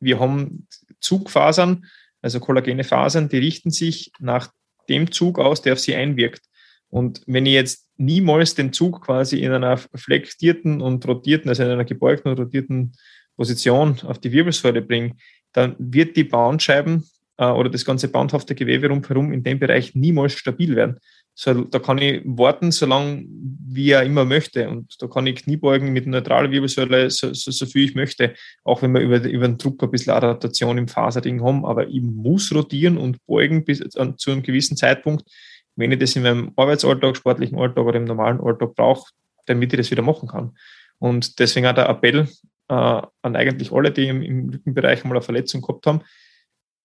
wir 0.00 0.18
haben 0.18 0.66
Zugfasern, 0.98 1.84
also 2.22 2.40
kollagene 2.40 2.82
Fasern, 2.82 3.28
die 3.28 3.36
richten 3.36 3.72
sich 3.72 4.10
nach 4.20 4.50
dem 4.88 5.12
Zug 5.12 5.38
aus, 5.38 5.60
der 5.60 5.74
auf 5.74 5.80
sie 5.80 5.94
einwirkt. 5.94 6.46
Und 6.88 7.20
wenn 7.26 7.44
ich 7.44 7.52
jetzt 7.52 7.85
niemals 7.96 8.54
den 8.54 8.72
Zug 8.72 9.02
quasi 9.02 9.40
in 9.40 9.52
einer 9.52 9.76
flektierten 9.76 10.80
und 10.80 11.06
rotierten, 11.06 11.48
also 11.48 11.62
in 11.62 11.70
einer 11.70 11.84
gebeugten 11.84 12.28
und 12.28 12.38
rotierten 12.38 12.92
Position 13.36 13.98
auf 14.04 14.18
die 14.18 14.32
Wirbelsäule 14.32 14.82
bringe, 14.82 15.12
dann 15.52 15.76
wird 15.78 16.16
die 16.16 16.24
Bandscheiben 16.24 17.04
äh, 17.38 17.46
oder 17.46 17.70
das 17.70 17.84
ganze 17.84 18.08
bandhafte 18.08 18.54
Gewebe 18.54 18.88
rundherum 18.88 19.32
in 19.32 19.42
dem 19.42 19.58
Bereich 19.58 19.94
niemals 19.94 20.32
stabil 20.32 20.74
werden. 20.76 20.98
So, 21.38 21.52
da 21.64 21.78
kann 21.78 21.98
ich 21.98 22.22
warten, 22.24 22.72
solange 22.72 23.26
wie 23.28 23.90
er 23.90 24.04
immer 24.04 24.24
möchte. 24.24 24.70
Und 24.70 24.94
da 25.00 25.06
kann 25.06 25.26
ich 25.26 25.36
Kniebeugen 25.36 25.92
mit 25.92 26.06
neutraler 26.06 26.50
Wirbelsäule 26.50 27.10
so, 27.10 27.34
so, 27.34 27.50
so 27.50 27.66
viel 27.66 27.84
ich 27.84 27.94
möchte, 27.94 28.34
auch 28.64 28.80
wenn 28.80 28.92
wir 28.92 29.02
über, 29.02 29.22
über 29.22 29.46
den 29.46 29.58
Druck 29.58 29.82
ein 29.82 29.90
bisschen 29.90 30.14
Adaptation 30.14 30.78
im 30.78 30.88
Faserding 30.88 31.42
haben. 31.42 31.66
Aber 31.66 31.88
ich 31.88 32.00
muss 32.00 32.54
rotieren 32.54 32.96
und 32.96 33.18
beugen 33.26 33.66
bis 33.66 33.96
an, 33.96 34.16
zu 34.16 34.30
einem 34.30 34.42
gewissen 34.42 34.78
Zeitpunkt, 34.78 35.28
wenn 35.76 35.92
ich 35.92 35.98
das 35.98 36.16
in 36.16 36.22
meinem 36.22 36.52
Arbeitsalltag, 36.56 37.16
sportlichen 37.16 37.58
Alltag 37.58 37.84
oder 37.84 37.98
im 37.98 38.04
normalen 38.04 38.40
Alltag 38.40 38.74
brauche, 38.74 39.10
damit 39.46 39.72
ich 39.72 39.78
das 39.78 39.90
wieder 39.90 40.02
machen 40.02 40.28
kann. 40.28 40.56
Und 40.98 41.38
deswegen 41.38 41.66
auch 41.66 41.74
der 41.74 41.88
Appell 41.88 42.28
äh, 42.68 42.74
an 42.74 43.36
eigentlich 43.36 43.72
alle, 43.72 43.90
die 43.90 44.08
im, 44.08 44.22
im 44.22 44.50
Rückenbereich 44.50 45.04
mal 45.04 45.12
eine 45.12 45.22
Verletzung 45.22 45.60
gehabt 45.60 45.86
haben, 45.86 46.02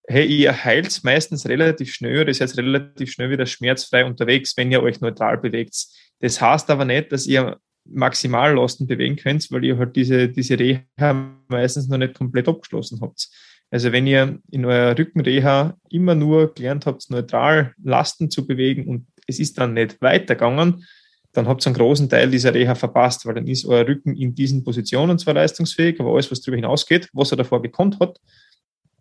hey, 0.07 0.25
ihr 0.25 0.63
heilt 0.63 1.03
meistens 1.03 1.47
relativ 1.47 1.93
schnell 1.93 2.21
oder 2.21 2.33
seid 2.33 2.57
relativ 2.57 3.11
schnell 3.11 3.29
wieder 3.29 3.45
schmerzfrei 3.45 4.05
unterwegs, 4.05 4.55
wenn 4.57 4.71
ihr 4.71 4.83
euch 4.83 4.99
neutral 4.99 5.37
bewegt. 5.37 5.87
Das 6.19 6.41
heißt 6.41 6.69
aber 6.69 6.85
nicht, 6.85 7.11
dass 7.11 7.27
ihr 7.27 7.57
Maximallasten 7.85 8.87
bewegen 8.87 9.15
könnt, 9.15 9.51
weil 9.51 9.63
ihr 9.63 9.77
halt 9.77 9.95
diese, 9.95 10.29
diese 10.29 10.59
Reha 10.59 11.33
meistens 11.47 11.87
noch 11.87 11.97
nicht 11.97 12.15
komplett 12.15 12.47
abgeschlossen 12.47 12.99
habt. 13.01 13.29
Also 13.71 13.91
wenn 13.93 14.05
ihr 14.05 14.39
in 14.51 14.65
eurer 14.65 14.97
Rückenreha 14.97 15.75
immer 15.89 16.13
nur 16.13 16.53
gelernt 16.53 16.85
habt, 16.85 17.09
neutral 17.09 17.73
Lasten 17.81 18.29
zu 18.29 18.45
bewegen 18.45 18.87
und 18.87 19.07
es 19.27 19.39
ist 19.39 19.57
dann 19.57 19.73
nicht 19.73 20.01
weitergegangen, 20.01 20.85
dann 21.31 21.47
habt 21.47 21.65
ihr 21.65 21.67
einen 21.67 21.75
großen 21.75 22.09
Teil 22.09 22.29
dieser 22.29 22.53
Reha 22.53 22.75
verpasst, 22.75 23.25
weil 23.25 23.35
dann 23.35 23.47
ist 23.47 23.65
euer 23.65 23.87
Rücken 23.87 24.15
in 24.17 24.35
diesen 24.35 24.65
Positionen 24.65 25.17
zwar 25.17 25.33
leistungsfähig, 25.35 25.99
aber 25.99 26.13
alles, 26.13 26.29
was 26.29 26.41
darüber 26.41 26.57
hinausgeht, 26.57 27.09
was 27.13 27.31
er 27.31 27.37
davor 27.37 27.61
gekonnt 27.61 27.99
hat, 28.01 28.19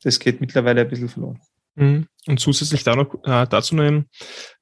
das 0.05 0.21
geht 0.21 0.41
mittlerweile 0.41 0.83
ein 0.83 0.89
bisschen 0.89 1.09
verloren. 1.09 1.41
Mhm. 1.75 2.07
Und 2.29 2.39
zusätzlich 2.39 2.85
da 2.85 2.95
noch, 2.95 3.13
äh, 3.25 3.47
dazu 3.49 3.75
nehmen, 3.75 4.09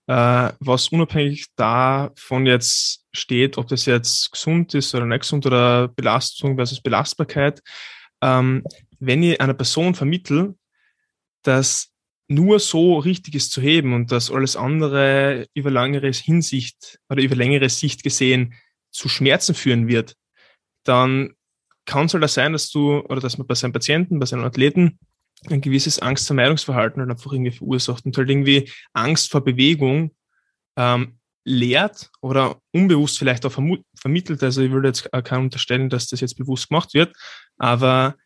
äh, 0.06 0.52
was 0.60 0.88
unabhängig 0.88 1.48
davon 1.56 2.46
jetzt 2.46 3.04
steht, 3.12 3.58
ob 3.58 3.68
das 3.68 3.84
jetzt 3.84 4.30
gesund 4.32 4.72
ist 4.74 4.94
oder 4.94 5.04
nicht 5.04 5.20
gesund 5.20 5.44
oder 5.44 5.88
Belastung 5.88 6.56
versus 6.56 6.80
Belastbarkeit, 6.80 7.60
ähm, 8.22 8.64
wenn 8.98 9.22
ich 9.22 9.40
einer 9.40 9.54
Person 9.54 9.94
vermittle, 9.94 10.54
dass 11.42 11.92
nur 12.28 12.60
so 12.60 12.98
richtig 12.98 13.34
ist 13.34 13.52
zu 13.52 13.62
heben 13.62 13.94
und 13.94 14.12
dass 14.12 14.30
alles 14.30 14.56
andere 14.56 15.46
über 15.54 15.70
längere 15.70 16.10
Hinsicht 16.10 16.98
oder 17.08 17.22
über 17.22 17.34
längere 17.34 17.68
Sicht 17.68 18.02
gesehen 18.02 18.54
zu 18.90 19.08
Schmerzen 19.08 19.54
führen 19.54 19.88
wird, 19.88 20.14
dann 20.84 21.34
kann 21.86 22.06
es 22.06 22.14
halt 22.14 22.28
sein, 22.28 22.52
dass 22.52 22.70
du 22.70 23.00
oder 23.00 23.20
dass 23.20 23.38
man 23.38 23.46
bei 23.46 23.54
seinen 23.54 23.72
Patienten, 23.72 24.18
bei 24.18 24.26
seinen 24.26 24.44
Athleten 24.44 24.98
ein 25.48 25.60
gewisses 25.60 25.98
Angstvermeidungsverhalten 26.00 27.00
halt 27.00 27.10
einfach 27.10 27.32
irgendwie 27.32 27.52
verursacht 27.52 28.04
und 28.04 28.16
halt 28.16 28.28
irgendwie 28.28 28.70
Angst 28.92 29.30
vor 29.30 29.42
Bewegung 29.42 30.14
ähm, 30.76 31.18
lehrt 31.44 32.10
oder 32.20 32.60
unbewusst 32.72 33.18
vielleicht 33.18 33.46
auch 33.46 33.52
vermittelt. 33.52 34.42
Also 34.42 34.62
ich 34.62 34.70
würde 34.70 34.88
jetzt 34.88 35.10
keinen 35.24 35.44
unterstellen, 35.44 35.88
dass 35.88 36.08
das 36.08 36.20
jetzt 36.20 36.36
bewusst 36.36 36.68
gemacht 36.68 36.92
wird, 36.92 37.16
aber 37.56 38.16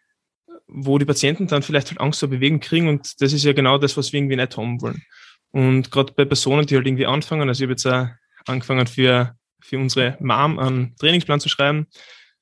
wo 0.74 0.98
die 0.98 1.04
Patienten 1.04 1.46
dann 1.46 1.62
vielleicht 1.62 1.88
halt 1.88 2.00
Angst 2.00 2.20
vor 2.20 2.28
Bewegung 2.28 2.60
kriegen 2.60 2.88
und 2.88 3.20
das 3.20 3.32
ist 3.32 3.44
ja 3.44 3.52
genau 3.52 3.78
das, 3.78 3.96
was 3.96 4.12
wir 4.12 4.18
irgendwie 4.18 4.36
nicht 4.36 4.56
haben 4.56 4.80
wollen. 4.80 5.02
Und 5.50 5.90
gerade 5.90 6.12
bei 6.14 6.24
Personen, 6.24 6.66
die 6.66 6.76
halt 6.76 6.86
irgendwie 6.86 7.06
anfangen, 7.06 7.48
also 7.48 7.60
ich 7.60 7.64
habe 7.64 7.72
jetzt 7.72 7.86
auch 7.86 8.08
angefangen 8.46 8.86
für, 8.86 9.36
für 9.60 9.78
unsere 9.78 10.16
Mom 10.20 10.58
einen 10.58 10.96
Trainingsplan 10.96 11.40
zu 11.40 11.48
schreiben 11.48 11.86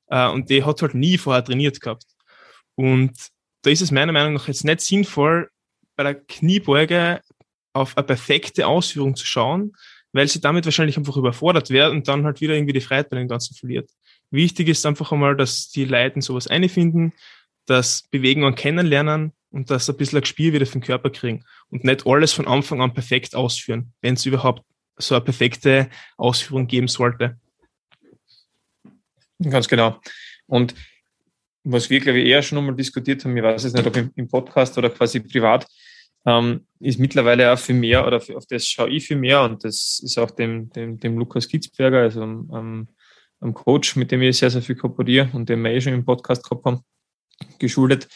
äh, 0.09 0.29
und 0.29 0.49
die 0.49 0.63
hat 0.65 0.81
halt 0.81 0.95
nie 0.95 1.19
vorher 1.19 1.45
trainiert 1.45 1.81
gehabt. 1.81 2.05
Und 2.77 3.13
da 3.63 3.71
ist 3.71 3.83
es 3.83 3.91
meiner 3.91 4.13
Meinung 4.13 4.35
nach 4.35 4.49
jetzt 4.49 4.65
nicht 4.65 4.81
sinnvoll, 4.81 5.51
bei 5.97 6.05
der 6.05 6.15
Kniebeuge 6.15 7.21
auf 7.73 7.97
eine 7.97 8.07
perfekte 8.07 8.67
Ausführung 8.67 9.17
zu 9.17 9.27
schauen, 9.27 9.73
weil 10.13 10.29
sie 10.29 10.41
damit 10.41 10.65
wahrscheinlich 10.65 10.97
einfach 10.97 11.17
überfordert 11.17 11.71
wird 11.71 11.91
und 11.91 12.09
dann 12.09 12.25
halt 12.25 12.41
wieder 12.41 12.55
irgendwie 12.55 12.73
die 12.73 12.81
Freiheit 12.81 13.11
bei 13.11 13.19
dem 13.19 13.29
Ganzen 13.29 13.55
verliert. 13.55 13.91
Wichtig 14.31 14.69
ist 14.69 14.87
einfach 14.87 15.13
einmal, 15.13 15.37
dass 15.37 15.71
die 15.71 15.85
Leute 15.85 16.23
sowas 16.23 16.47
einfinden, 16.47 17.13
dass 17.67 18.03
Bewegungen 18.11 18.55
kennenlernen 18.55 19.33
und 19.51 19.71
dass 19.71 19.89
ein 19.89 19.97
bisschen 19.97 20.19
ein 20.19 20.25
Spiel 20.25 20.53
wieder 20.53 20.65
den 20.65 20.81
Körper 20.81 21.11
kriegen 21.11 21.45
und 21.71 21.85
nicht 21.85 22.07
alles 22.07 22.33
von 22.33 22.47
Anfang 22.47 22.81
an 22.81 22.95
perfekt 22.95 23.35
ausführen, 23.35 23.93
wenn 24.01 24.15
es 24.15 24.27
überhaupt 24.27 24.63
so 24.97 25.15
eine 25.15 25.25
perfekte 25.25 25.89
Ausführung 26.17 26.67
geben 26.67 26.89
sollte. 26.89 27.39
Ganz 29.43 29.69
genau. 29.69 30.01
Und 30.47 30.75
was 31.65 31.91
wir, 31.91 32.01
glaube 32.01 32.19
ich, 32.19 32.29
eher 32.29 32.43
schon 32.43 32.59
einmal 32.59 32.75
diskutiert 32.75 33.25
haben, 33.25 33.37
ich 33.37 33.43
weiß 33.43 33.65
es 33.65 33.73
nicht, 33.73 33.87
ob 33.87 33.97
im, 33.97 34.29
Podcast 34.29 34.77
oder 34.79 34.91
quasi 34.91 35.21
privat, 35.21 35.67
ähm, 36.27 36.67
ist 36.81 36.99
mittlerweile 36.99 37.53
auch 37.53 37.59
viel 37.59 37.75
mehr, 37.75 38.07
oder 38.07 38.17
auf 38.17 38.47
das 38.47 38.67
schaue 38.67 38.91
ich 38.91 39.07
viel 39.07 39.17
mehr 39.17 39.43
und 39.43 39.65
das 39.65 40.01
ist 40.03 40.19
auch 40.19 40.31
dem, 40.31 40.71
dem, 40.71 40.99
dem 40.99 41.19
Lukas 41.19 41.49
Kitzberger, 41.49 42.01
also 42.01 42.23
einem, 42.23 42.89
einem 43.41 43.55
Coach, 43.55 43.97
mit 43.97 44.11
dem 44.11 44.23
ich 44.23 44.39
sehr, 44.39 44.51
sehr 44.51 44.63
viel 44.63 44.77
kooperiere 44.77 45.31
und 45.33 45.49
den 45.49 45.63
wir 45.63 45.71
eh 45.71 45.81
schon 45.81 45.95
im 45.95 46.05
Podcast 46.05 46.45
gehabt 46.45 46.65
haben, 46.65 46.81
geschuldet, 47.59 48.09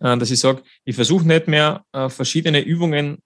äh, 0.00 0.16
dass 0.16 0.30
ich 0.30 0.40
sage, 0.40 0.62
ich 0.84 0.96
versuche 0.96 1.26
nicht 1.26 1.48
mehr 1.48 1.84
äh, 1.92 2.08
verschiedene 2.08 2.60
Übungen 2.60 3.18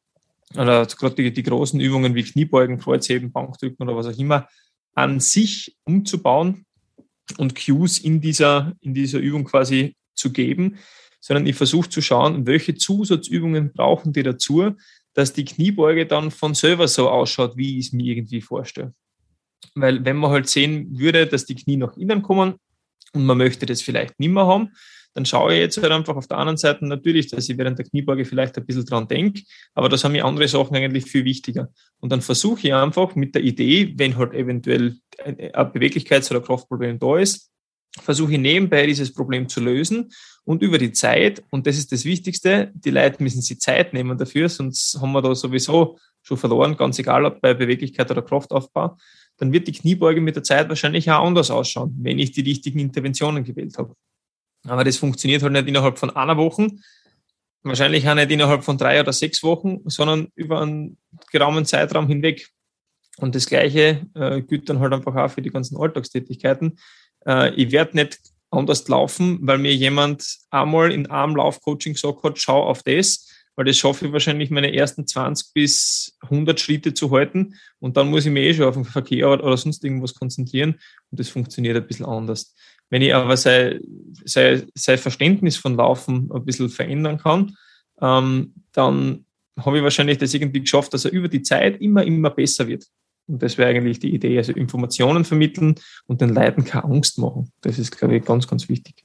oder 0.54 0.86
gerade 0.86 1.14
die, 1.16 1.32
die 1.32 1.42
großen 1.42 1.80
Übungen 1.80 2.14
wie 2.14 2.22
Kniebeugen, 2.22 2.78
Kreuzheben, 2.78 3.32
Bankdrücken 3.32 3.86
oder 3.86 3.96
was 3.96 4.06
auch 4.06 4.18
immer 4.18 4.48
an 4.94 5.20
sich 5.20 5.76
umzubauen, 5.84 6.66
und 7.38 7.54
Cues 7.54 7.98
in 7.98 8.20
dieser, 8.20 8.74
in 8.80 8.94
dieser 8.94 9.18
Übung 9.18 9.44
quasi 9.44 9.96
zu 10.14 10.32
geben, 10.32 10.78
sondern 11.20 11.46
ich 11.46 11.56
versuche 11.56 11.88
zu 11.88 12.00
schauen, 12.00 12.46
welche 12.46 12.74
Zusatzübungen 12.74 13.72
brauchen 13.72 14.12
die 14.12 14.22
dazu, 14.22 14.72
dass 15.14 15.32
die 15.32 15.44
Kniebeuge 15.44 16.06
dann 16.06 16.30
von 16.30 16.54
selber 16.54 16.88
so 16.88 17.08
ausschaut, 17.08 17.56
wie 17.56 17.78
ich 17.78 17.86
es 17.86 17.92
mir 17.92 18.12
irgendwie 18.12 18.40
vorstelle. 18.40 18.94
Weil 19.74 20.04
wenn 20.04 20.16
man 20.16 20.30
halt 20.30 20.48
sehen 20.48 20.98
würde, 20.98 21.26
dass 21.26 21.46
die 21.46 21.54
Knie 21.54 21.76
nach 21.76 21.96
innen 21.96 22.22
kommen 22.22 22.54
und 23.12 23.26
man 23.26 23.38
möchte 23.38 23.66
das 23.66 23.82
vielleicht 23.82 24.20
nicht 24.20 24.30
mehr 24.30 24.46
haben, 24.46 24.72
dann 25.16 25.24
schaue 25.24 25.54
ich 25.54 25.60
jetzt 25.60 25.82
halt 25.82 25.92
einfach 25.92 26.14
auf 26.14 26.26
der 26.26 26.36
anderen 26.36 26.58
Seite 26.58 26.86
natürlich, 26.86 27.28
dass 27.28 27.48
ich 27.48 27.56
während 27.56 27.78
der 27.78 27.86
Kniebeuge 27.86 28.26
vielleicht 28.26 28.58
ein 28.58 28.66
bisschen 28.66 28.84
dran 28.84 29.08
denke, 29.08 29.42
aber 29.74 29.88
das 29.88 30.04
haben 30.04 30.12
mir 30.12 30.26
andere 30.26 30.46
Sachen 30.46 30.76
eigentlich 30.76 31.06
viel 31.06 31.24
wichtiger. 31.24 31.70
Und 32.00 32.12
dann 32.12 32.20
versuche 32.20 32.66
ich 32.66 32.74
einfach 32.74 33.14
mit 33.14 33.34
der 33.34 33.42
Idee, 33.42 33.94
wenn 33.96 34.18
halt 34.18 34.34
eventuell 34.34 34.96
ein 35.24 35.34
Beweglichkeits- 35.72 36.30
oder 36.30 36.42
Kraftproblem 36.42 36.98
da 36.98 37.16
ist, 37.18 37.50
versuche 37.98 38.34
ich 38.34 38.38
nebenbei 38.38 38.84
dieses 38.84 39.10
Problem 39.10 39.48
zu 39.48 39.60
lösen 39.60 40.10
und 40.44 40.62
über 40.62 40.76
die 40.76 40.92
Zeit, 40.92 41.42
und 41.48 41.66
das 41.66 41.78
ist 41.78 41.92
das 41.92 42.04
Wichtigste, 42.04 42.70
die 42.74 42.90
Leute 42.90 43.22
müssen 43.22 43.40
sich 43.40 43.58
Zeit 43.58 43.94
nehmen 43.94 44.18
dafür, 44.18 44.50
sonst 44.50 44.98
haben 45.00 45.12
wir 45.12 45.22
da 45.22 45.34
sowieso 45.34 45.98
schon 46.20 46.36
verloren, 46.36 46.76
ganz 46.76 46.98
egal 46.98 47.24
ob 47.24 47.40
bei 47.40 47.54
Beweglichkeit 47.54 48.10
oder 48.10 48.20
Kraftaufbau, 48.20 48.98
dann 49.38 49.50
wird 49.50 49.66
die 49.66 49.72
Kniebeuge 49.72 50.20
mit 50.20 50.36
der 50.36 50.42
Zeit 50.42 50.68
wahrscheinlich 50.68 51.10
auch 51.10 51.24
anders 51.24 51.50
ausschauen, 51.50 51.96
wenn 52.02 52.18
ich 52.18 52.32
die 52.32 52.42
richtigen 52.42 52.80
Interventionen 52.80 53.44
gewählt 53.44 53.78
habe. 53.78 53.94
Aber 54.66 54.84
das 54.84 54.96
funktioniert 54.96 55.42
halt 55.42 55.52
nicht 55.52 55.68
innerhalb 55.68 55.98
von 55.98 56.10
einer 56.10 56.36
Woche, 56.36 56.68
wahrscheinlich 57.62 58.08
auch 58.08 58.14
nicht 58.14 58.30
innerhalb 58.30 58.64
von 58.64 58.78
drei 58.78 59.00
oder 59.00 59.12
sechs 59.12 59.42
Wochen, 59.42 59.80
sondern 59.86 60.28
über 60.34 60.60
einen 60.60 60.98
geraumen 61.32 61.64
Zeitraum 61.64 62.06
hinweg. 62.06 62.48
Und 63.18 63.34
das 63.34 63.46
Gleiche 63.46 64.06
äh, 64.14 64.42
gilt 64.42 64.68
dann 64.68 64.80
halt 64.80 64.92
einfach 64.92 65.14
auch 65.16 65.30
für 65.30 65.42
die 65.42 65.50
ganzen 65.50 65.76
Alltagstätigkeiten. 65.76 66.78
Äh, 67.26 67.54
ich 67.54 67.72
werde 67.72 67.96
nicht 67.96 68.20
anders 68.50 68.86
laufen, 68.88 69.38
weil 69.42 69.58
mir 69.58 69.74
jemand 69.74 70.38
einmal 70.50 70.92
in 70.92 71.06
einem 71.06 71.36
Laufcoaching 71.36 71.94
gesagt 71.94 72.22
hat, 72.22 72.38
schau 72.38 72.62
auf 72.62 72.82
das, 72.82 73.28
weil 73.56 73.64
das 73.64 73.78
schaffe 73.78 74.06
ich 74.06 74.12
wahrscheinlich 74.12 74.50
meine 74.50 74.74
ersten 74.74 75.06
20 75.06 75.52
bis 75.54 76.16
100 76.22 76.60
Schritte 76.60 76.94
zu 76.94 77.10
halten 77.10 77.54
und 77.78 77.96
dann 77.96 78.10
muss 78.10 78.26
ich 78.26 78.32
mich 78.32 78.44
eh 78.44 78.54
schon 78.54 78.66
auf 78.66 78.74
den 78.74 78.84
Verkehr 78.84 79.30
oder 79.30 79.56
sonst 79.56 79.82
irgendwas 79.82 80.14
konzentrieren 80.14 80.78
und 81.10 81.18
das 81.18 81.28
funktioniert 81.28 81.76
ein 81.76 81.86
bisschen 81.86 82.06
anders. 82.06 82.54
Wenn 82.90 83.02
ich 83.02 83.14
aber 83.14 83.36
sein, 83.36 83.80
sein, 84.24 84.70
sein 84.74 84.98
Verständnis 84.98 85.56
von 85.56 85.76
Laufen 85.76 86.30
ein 86.32 86.44
bisschen 86.44 86.68
verändern 86.68 87.18
kann, 87.18 87.56
ähm, 88.00 88.54
dann 88.72 89.24
habe 89.58 89.78
ich 89.78 89.82
wahrscheinlich 89.82 90.18
das 90.18 90.34
irgendwie 90.34 90.60
geschafft, 90.60 90.92
dass 90.94 91.04
er 91.04 91.12
über 91.12 91.28
die 91.28 91.42
Zeit 91.42 91.80
immer, 91.80 92.04
immer 92.04 92.30
besser 92.30 92.66
wird. 92.68 92.86
Und 93.26 93.42
das 93.42 93.58
wäre 93.58 93.70
eigentlich 93.70 93.98
die 93.98 94.14
Idee. 94.14 94.36
Also 94.38 94.52
Informationen 94.52 95.24
vermitteln 95.24 95.76
und 96.06 96.20
den 96.20 96.34
Leuten 96.34 96.64
keine 96.64 96.84
Angst 96.84 97.18
machen. 97.18 97.50
Das 97.62 97.78
ist, 97.78 97.96
glaube 97.96 98.16
ich, 98.16 98.24
ganz, 98.24 98.46
ganz 98.46 98.68
wichtig. 98.68 99.04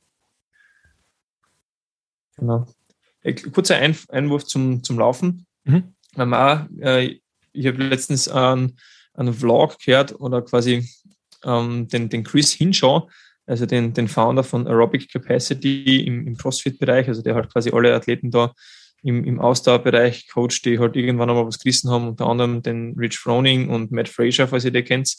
Genau. 2.37 2.67
Äh, 3.23 3.33
kurzer 3.33 3.77
Einwurf 3.77 4.45
zum, 4.45 4.83
zum 4.83 4.99
Laufen. 4.99 5.45
Mhm. 5.63 5.93
Äh, 6.15 7.19
ich 7.53 7.67
habe 7.67 7.83
letztens 7.83 8.27
einen, 8.27 8.77
einen 9.13 9.33
Vlog 9.33 9.77
gehört 9.79 10.19
oder 10.19 10.41
quasi 10.41 10.87
ähm, 11.43 11.87
den, 11.87 12.09
den 12.09 12.23
Chris 12.23 12.51
Hinshaw, 12.51 13.09
also 13.45 13.65
den, 13.65 13.93
den 13.93 14.07
Founder 14.07 14.43
von 14.43 14.67
Aerobic 14.67 15.11
Capacity 15.11 16.01
im, 16.05 16.27
im 16.27 16.37
CrossFit-Bereich, 16.37 17.07
also 17.07 17.21
der 17.21 17.35
halt 17.35 17.51
quasi 17.51 17.71
alle 17.71 17.93
Athleten 17.93 18.31
da 18.31 18.53
im, 19.03 19.23
im 19.23 19.39
Ausdauerbereich 19.39 20.27
coacht, 20.27 20.63
die 20.65 20.79
halt 20.79 20.95
irgendwann 20.95 21.29
einmal 21.29 21.47
was 21.47 21.59
gerissen 21.59 21.89
haben, 21.89 22.09
unter 22.09 22.27
anderem 22.27 22.61
den 22.61 22.95
Rich 22.97 23.17
Froning 23.17 23.69
und 23.69 23.91
Matt 23.91 24.09
Fraser, 24.09 24.47
falls 24.47 24.65
ihr 24.65 24.71
den 24.71 24.85
kennt. 24.85 25.15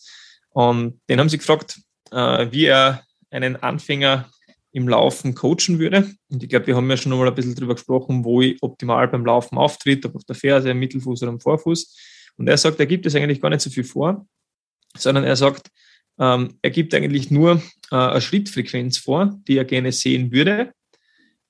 Und 0.51 1.01
den 1.09 1.19
haben 1.19 1.29
sie 1.29 1.39
gefragt, 1.39 1.81
äh, 2.11 2.47
wie 2.51 2.67
er 2.67 3.03
einen 3.31 3.57
Anfänger 3.57 4.29
im 4.73 4.89
Laufen 4.89 5.35
coachen 5.35 5.79
würde. 5.79 6.11
Und 6.31 6.43
ich 6.43 6.49
glaube, 6.49 6.67
wir 6.67 6.77
haben 6.77 6.89
ja 6.89 6.97
schon 6.97 7.13
mal 7.13 7.29
ein 7.29 7.35
bisschen 7.35 7.55
darüber 7.55 7.75
gesprochen, 7.75 8.25
wo 8.25 8.41
ich 8.41 8.57
optimal 8.63 9.07
beim 9.09 9.25
Laufen 9.25 9.59
auftritt, 9.59 10.05
ob 10.07 10.17
auf 10.17 10.25
der 10.25 10.35
Ferse, 10.35 10.71
im 10.71 10.79
Mittelfuß 10.79 11.23
oder 11.23 11.33
am 11.33 11.41
Vorfuß. 11.41 11.97
Und 12.37 12.49
er 12.49 12.57
sagt, 12.57 12.81
er 12.81 12.87
gibt 12.87 13.05
es 13.05 13.15
eigentlich 13.15 13.41
gar 13.41 13.51
nicht 13.51 13.61
so 13.61 13.69
viel 13.69 13.85
vor, 13.85 14.27
sondern 14.97 15.25
er 15.25 15.37
sagt, 15.37 15.69
ähm, 16.19 16.59
er 16.63 16.71
gibt 16.71 16.95
eigentlich 16.95 17.31
nur 17.31 17.63
äh, 17.91 17.97
eine 17.97 18.21
Schrittfrequenz 18.21 18.99
vor, 18.99 19.39
die 19.49 19.57
er 19.57 19.65
gerne 19.65 19.93
sehen 19.93 20.33
würde. 20.33 20.73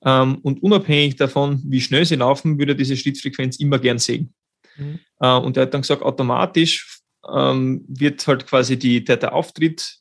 Ähm, 0.05 0.39
und 0.39 0.61
unabhängig 0.61 1.15
davon, 1.15 1.61
wie 1.65 1.81
schnell 1.81 2.05
sie 2.05 2.15
laufen, 2.15 2.59
würde 2.59 2.73
er 2.73 2.77
diese 2.77 2.97
Schrittfrequenz 2.97 3.57
immer 3.59 3.79
gern 3.79 3.99
sehen. 3.99 4.33
Mhm. 4.77 4.99
Äh, 5.19 5.37
und 5.37 5.57
er 5.57 5.63
hat 5.63 5.73
dann 5.73 5.81
gesagt, 5.81 6.01
automatisch 6.01 7.01
ähm, 7.31 7.85
wird 7.87 8.25
halt 8.27 8.45
quasi 8.45 8.77
die, 8.77 9.03
der, 9.03 9.17
der 9.17 9.33
Auftritt 9.33 9.99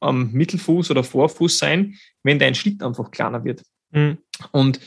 am 0.00 0.32
Mittelfuß 0.32 0.90
oder 0.90 1.04
Vorfuß 1.04 1.58
sein, 1.58 1.96
wenn 2.22 2.38
dein 2.38 2.54
Schritt 2.54 2.82
einfach 2.82 3.10
kleiner 3.10 3.44
wird. 3.44 3.62
Mhm. 3.90 4.18
Und 4.50 4.80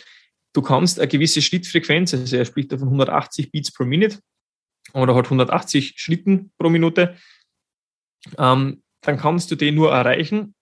du 0.53 0.62
kannst 0.62 1.00
eine 1.00 1.07
gewisse 1.07 1.41
Schrittfrequenz, 1.41 2.13
also 2.13 2.36
er 2.36 2.46
spricht 2.46 2.72
davon 2.72 2.88
180 2.88 3.51
Beats 3.51 3.72
pro 3.72 3.86
Minute 3.86 4.19
oder 4.93 5.15
halt 5.15 5.25
180 5.25 5.93
Schritten 5.98 6.51
pro 6.57 6.69
Minute, 6.69 7.15
ähm, 8.38 8.84
dann 9.01 9.17
kannst 9.17 9.51
du 9.51 9.55
den 9.55 9.75
nur 9.75 9.91
erreichen, 9.91 10.53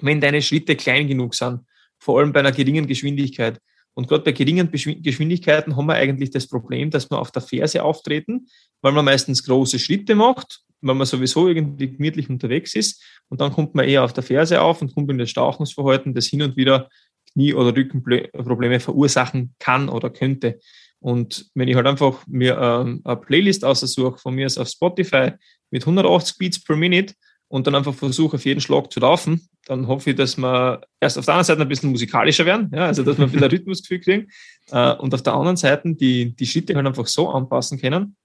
wenn 0.00 0.20
deine 0.20 0.42
Schritte 0.42 0.76
klein 0.76 1.08
genug 1.08 1.34
sind, 1.34 1.60
vor 1.98 2.18
allem 2.18 2.32
bei 2.32 2.40
einer 2.40 2.52
geringen 2.52 2.86
Geschwindigkeit. 2.86 3.60
Und 3.94 4.08
gerade 4.08 4.22
bei 4.22 4.32
geringen 4.32 4.70
Geschwindigkeiten 4.70 5.76
haben 5.76 5.86
wir 5.86 5.94
eigentlich 5.94 6.30
das 6.30 6.46
Problem, 6.46 6.90
dass 6.90 7.10
wir 7.10 7.18
auf 7.18 7.32
der 7.32 7.42
Ferse 7.42 7.82
auftreten, 7.82 8.46
weil 8.80 8.92
man 8.92 9.04
meistens 9.04 9.44
große 9.44 9.78
Schritte 9.78 10.14
macht, 10.14 10.60
weil 10.80 10.94
man 10.94 11.06
sowieso 11.06 11.48
irgendwie 11.48 11.90
gemütlich 11.90 12.30
unterwegs 12.30 12.74
ist. 12.74 13.02
Und 13.28 13.40
dann 13.40 13.52
kommt 13.52 13.74
man 13.74 13.86
eher 13.86 14.04
auf 14.04 14.12
der 14.12 14.22
Ferse 14.22 14.60
auf 14.62 14.80
und 14.80 14.94
kommt 14.94 15.10
in 15.10 15.18
das 15.18 15.30
Stauchungsverhalten, 15.30 16.14
das 16.14 16.26
hin 16.26 16.42
und 16.42 16.56
wieder 16.56 16.88
Knie- 17.32 17.54
oder 17.54 17.76
Rückenprobleme 17.76 18.80
verursachen 18.80 19.54
kann 19.58 19.88
oder 19.88 20.10
könnte. 20.10 20.60
Und 21.00 21.50
wenn 21.54 21.68
ich 21.68 21.76
halt 21.76 21.86
einfach 21.86 22.26
mir 22.26 22.58
ähm, 22.58 23.00
eine 23.04 23.16
Playlist 23.16 23.64
aussuche, 23.64 24.18
von 24.18 24.34
mir 24.34 24.46
aus 24.46 24.58
auf 24.58 24.68
Spotify 24.68 25.32
mit 25.70 25.82
180 25.82 26.38
Beats 26.38 26.62
per 26.62 26.76
Minute 26.76 27.14
und 27.50 27.66
dann 27.66 27.74
einfach 27.74 27.94
versuche, 27.94 28.36
auf 28.36 28.44
jeden 28.44 28.60
Schlag 28.60 28.92
zu 28.92 29.00
laufen, 29.00 29.48
dann 29.66 29.88
hoffe 29.88 30.10
ich, 30.10 30.16
dass 30.16 30.38
wir 30.38 30.82
erst 31.00 31.18
auf 31.18 31.24
der 31.24 31.34
einen 31.34 31.44
Seite 31.44 31.60
ein 31.60 31.68
bisschen 31.68 31.90
musikalischer 31.90 32.46
werden, 32.46 32.70
ja, 32.72 32.86
also 32.86 33.02
dass 33.02 33.18
wir 33.18 33.24
ein 33.24 33.32
bisschen 33.32 33.48
Rhythmusgefühl 33.50 34.00
kriegen 34.00 34.28
äh, 34.70 34.94
und 34.94 35.12
auf 35.12 35.22
der 35.22 35.34
anderen 35.34 35.56
Seite 35.56 35.92
die, 35.94 36.34
die 36.34 36.46
Schritte 36.46 36.76
halt 36.76 36.86
einfach 36.86 37.08
so 37.08 37.28
anpassen 37.28 37.80
können, 37.80 38.16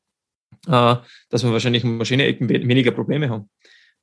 äh, 0.67 0.95
dass 1.29 1.43
wir 1.43 1.51
wahrscheinlich 1.51 1.83
in 1.83 1.97
Maschine-Ecken 1.97 2.47
weniger 2.47 2.91
Probleme 2.91 3.29
haben. 3.29 3.49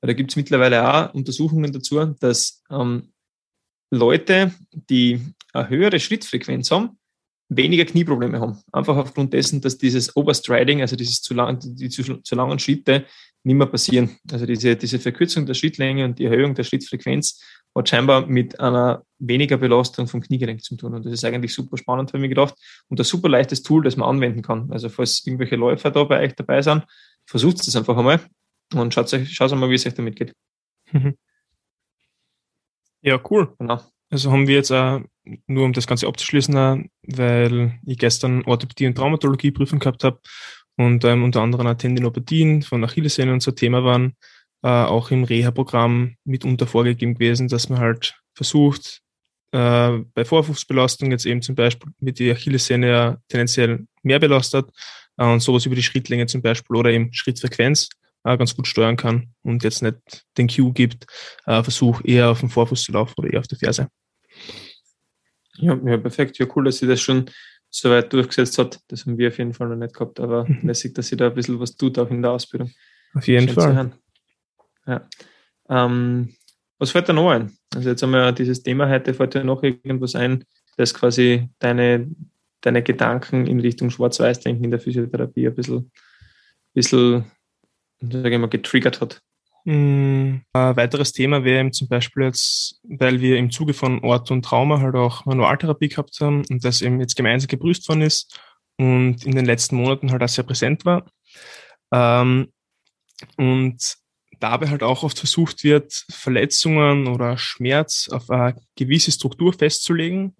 Weil 0.00 0.08
da 0.08 0.12
gibt 0.12 0.32
es 0.32 0.36
mittlerweile 0.36 0.92
auch 0.92 1.14
Untersuchungen 1.14 1.72
dazu, 1.72 2.04
dass 2.18 2.64
ähm, 2.68 3.12
Leute, 3.92 4.52
die 4.72 5.20
eine 5.52 5.68
höhere 5.68 6.00
Schrittfrequenz 6.00 6.72
haben, 6.72 6.98
weniger 7.56 7.84
Knieprobleme 7.84 8.40
haben. 8.40 8.58
Einfach 8.72 8.96
aufgrund 8.96 9.32
dessen, 9.32 9.60
dass 9.60 9.78
dieses 9.78 10.16
Overstriding, 10.16 10.80
also 10.80 10.96
dieses 10.96 11.20
zu, 11.20 11.34
lang, 11.34 11.58
die 11.62 11.88
zu, 11.88 12.02
zu 12.02 12.34
langen 12.34 12.58
Schritte, 12.58 13.06
nicht 13.44 13.56
mehr 13.56 13.66
passieren. 13.66 14.16
Also 14.30 14.46
diese, 14.46 14.76
diese 14.76 14.98
Verkürzung 14.98 15.46
der 15.46 15.54
Schrittlänge 15.54 16.04
und 16.04 16.18
die 16.18 16.26
Erhöhung 16.26 16.54
der 16.54 16.64
Schrittfrequenz 16.64 17.42
hat 17.74 17.88
scheinbar 17.88 18.26
mit 18.26 18.60
einer 18.60 19.04
weniger 19.18 19.56
Belastung 19.56 20.06
vom 20.06 20.20
Kniegelenk 20.20 20.62
zu 20.62 20.76
tun. 20.76 20.94
Und 20.94 21.04
das 21.04 21.12
ist 21.12 21.24
eigentlich 21.24 21.54
super 21.54 21.76
spannend, 21.76 22.10
für 22.10 22.18
mich 22.18 22.28
gedacht. 22.28 22.54
Und 22.88 23.00
ein 23.00 23.04
super 23.04 23.28
leichtes 23.28 23.62
Tool, 23.62 23.82
das 23.82 23.96
man 23.96 24.08
anwenden 24.08 24.42
kann. 24.42 24.70
Also 24.70 24.88
falls 24.88 25.26
irgendwelche 25.26 25.56
Läufer 25.56 25.90
da 25.90 26.04
bei 26.04 26.20
euch 26.20 26.34
dabei 26.34 26.62
sind, 26.62 26.84
versucht 27.26 27.60
es 27.60 27.74
einfach 27.74 27.96
einmal 27.96 28.20
und 28.74 28.94
schaut 28.94 29.12
euch, 29.12 29.32
schaut 29.32 29.54
mal, 29.54 29.70
wie 29.70 29.74
es 29.74 29.86
euch 29.86 29.94
damit 29.94 30.16
geht. 30.16 30.34
Ja, 33.04 33.20
cool. 33.30 33.52
Genau. 33.58 33.80
Also 34.10 34.30
haben 34.30 34.46
wir 34.46 34.54
jetzt 34.54 34.70
auch, 34.70 35.00
nur 35.46 35.64
um 35.64 35.72
das 35.72 35.86
Ganze 35.86 36.06
abzuschließen, 36.06 36.90
weil 37.02 37.78
ich 37.86 37.98
gestern 37.98 38.44
Orthopädie 38.44 38.86
und 38.86 38.96
Traumatologie 38.96 39.52
Prüfung 39.52 39.78
gehabt 39.78 40.04
habe 40.04 40.20
und 40.76 41.04
ähm, 41.04 41.22
unter 41.24 41.42
anderem 41.42 41.66
auch 41.66 41.74
Tendinopathien 41.74 42.62
von 42.62 42.84
Achillessehnen 42.84 43.34
und 43.34 43.42
so 43.42 43.52
Thema 43.52 43.84
waren, 43.84 44.16
äh, 44.62 44.68
auch 44.68 45.10
im 45.10 45.24
Reha-Programm 45.24 46.16
mitunter 46.24 46.66
vorgegeben 46.66 47.14
gewesen, 47.14 47.48
dass 47.48 47.68
man 47.68 47.78
halt 47.78 48.14
versucht, 48.34 49.00
äh, 49.52 49.98
bei 50.14 50.24
Vorfußbelastung 50.24 51.10
jetzt 51.10 51.26
eben 51.26 51.42
zum 51.42 51.54
Beispiel 51.54 51.92
mit 52.00 52.18
die 52.18 52.30
Achillessehne 52.30 52.88
ja 52.88 53.18
tendenziell 53.28 53.86
mehr 54.02 54.18
belastet 54.18 54.70
äh, 55.18 55.24
und 55.24 55.40
sowas 55.40 55.66
über 55.66 55.74
die 55.74 55.82
Schrittlänge 55.82 56.26
zum 56.26 56.42
Beispiel 56.42 56.76
oder 56.76 56.90
eben 56.90 57.12
Schrittfrequenz 57.12 57.90
äh, 58.24 58.36
ganz 58.36 58.56
gut 58.56 58.66
steuern 58.66 58.96
kann 58.96 59.34
und 59.42 59.62
jetzt 59.62 59.82
nicht 59.82 59.96
den 60.38 60.48
Cue 60.48 60.72
gibt, 60.72 61.06
äh, 61.46 61.62
Versuch 61.62 62.00
eher 62.04 62.30
auf 62.30 62.40
dem 62.40 62.48
Vorfuß 62.48 62.82
zu 62.82 62.92
laufen 62.92 63.14
oder 63.18 63.32
eher 63.32 63.40
auf 63.40 63.48
der 63.48 63.58
Ferse. 63.58 63.88
Ja, 65.62 65.78
ja, 65.84 65.96
perfekt. 65.96 66.38
Ja, 66.38 66.46
cool, 66.56 66.64
dass 66.64 66.78
sie 66.78 66.88
das 66.88 67.00
schon 67.00 67.26
so 67.70 67.88
weit 67.88 68.12
durchgesetzt 68.12 68.58
hat. 68.58 68.80
Das 68.88 69.06
haben 69.06 69.16
wir 69.16 69.28
auf 69.28 69.38
jeden 69.38 69.54
Fall 69.54 69.68
noch 69.68 69.76
nicht 69.76 69.94
gehabt, 69.94 70.18
aber 70.18 70.46
lässig, 70.62 70.94
dass 70.94 71.06
sie 71.06 71.16
da 71.16 71.28
ein 71.28 71.34
bisschen 71.34 71.58
was 71.60 71.76
tut, 71.76 71.98
auch 71.98 72.10
in 72.10 72.20
der 72.20 72.32
Ausbildung. 72.32 72.70
Auf 73.14 73.26
jeden 73.28 73.46
Schön 73.46 73.54
Fall. 73.54 73.92
Ja. 74.86 75.08
Ähm, 75.68 76.34
was 76.78 76.90
fällt 76.90 77.08
da 77.08 77.12
noch 77.12 77.30
ein? 77.30 77.56
Also 77.74 77.90
jetzt 77.90 78.02
haben 78.02 78.10
wir 78.10 78.32
dieses 78.32 78.62
Thema 78.62 78.88
heute, 78.88 79.14
fällt 79.14 79.34
dir 79.34 79.44
noch 79.44 79.62
irgendwas 79.62 80.16
ein, 80.16 80.44
das 80.76 80.92
quasi 80.92 81.48
deine, 81.60 82.10
deine 82.60 82.82
Gedanken 82.82 83.46
in 83.46 83.60
Richtung 83.60 83.90
Schwarz-Weiß-Denken 83.90 84.64
in 84.64 84.72
der 84.72 84.80
Physiotherapie 84.80 85.46
ein 85.46 85.54
bisschen, 85.54 85.92
bisschen 86.74 87.30
sage 88.00 88.34
ich 88.34 88.38
mal, 88.38 88.48
getriggert 88.48 89.00
hat? 89.00 89.22
Ein 89.64 90.44
weiteres 90.52 91.12
Thema 91.12 91.44
wäre 91.44 91.60
eben 91.60 91.72
zum 91.72 91.88
Beispiel 91.88 92.24
jetzt, 92.24 92.80
weil 92.82 93.20
wir 93.20 93.38
im 93.38 93.50
Zuge 93.50 93.74
von 93.74 94.02
Ort 94.02 94.30
und 94.30 94.44
Trauma 94.44 94.80
halt 94.80 94.96
auch 94.96 95.24
Manualtherapie 95.24 95.88
gehabt 95.88 96.18
haben 96.20 96.42
und 96.50 96.64
das 96.64 96.82
eben 96.82 96.98
jetzt 96.98 97.14
gemeinsam 97.14 97.48
geprüft 97.48 97.88
worden 97.88 98.02
ist 98.02 98.40
und 98.76 99.24
in 99.24 99.36
den 99.36 99.44
letzten 99.44 99.76
Monaten 99.76 100.10
halt 100.10 100.22
auch 100.22 100.28
sehr 100.28 100.44
präsent 100.44 100.84
war. 100.84 101.06
Ähm, 101.92 102.52
und 103.36 103.96
dabei 104.40 104.68
halt 104.68 104.82
auch 104.82 105.04
oft 105.04 105.18
versucht 105.18 105.62
wird, 105.62 106.04
Verletzungen 106.10 107.06
oder 107.06 107.38
Schmerz 107.38 108.08
auf 108.10 108.30
eine 108.30 108.56
gewisse 108.74 109.12
Struktur 109.12 109.52
festzulegen, 109.52 110.34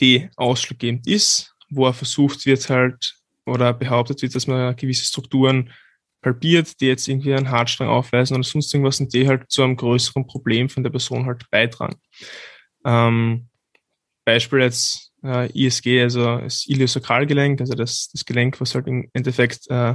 die 0.00 0.28
ausschlaggebend 0.36 1.06
ist, 1.06 1.54
wo 1.70 1.86
er 1.86 1.94
versucht 1.94 2.46
wird 2.46 2.68
halt 2.68 3.14
oder 3.46 3.72
behauptet 3.72 4.22
wird, 4.22 4.34
dass 4.34 4.48
man 4.48 4.74
gewisse 4.74 5.04
Strukturen 5.04 5.70
halbiert, 6.28 6.80
die 6.80 6.86
jetzt 6.86 7.08
irgendwie 7.08 7.34
einen 7.34 7.50
Hartstrang 7.50 7.88
aufweisen 7.88 8.34
oder 8.34 8.44
sonst 8.44 8.72
irgendwas 8.72 9.00
und 9.00 9.12
die 9.12 9.26
halt 9.26 9.50
zu 9.50 9.62
einem 9.62 9.76
größeren 9.76 10.26
Problem 10.26 10.68
von 10.68 10.82
der 10.82 10.90
Person 10.90 11.26
halt 11.26 11.48
beitragen. 11.50 12.00
Ähm, 12.84 13.48
Beispiel 14.24 14.60
jetzt 14.60 15.12
äh, 15.24 15.50
ISG, 15.52 16.02
also 16.02 16.38
das 16.38 16.66
Iliosakralgelenk, 16.66 17.60
also 17.60 17.74
das, 17.74 18.10
das 18.12 18.24
Gelenk, 18.24 18.60
was 18.60 18.74
halt 18.74 18.86
im 18.86 19.08
Endeffekt 19.12 19.68
äh, 19.70 19.94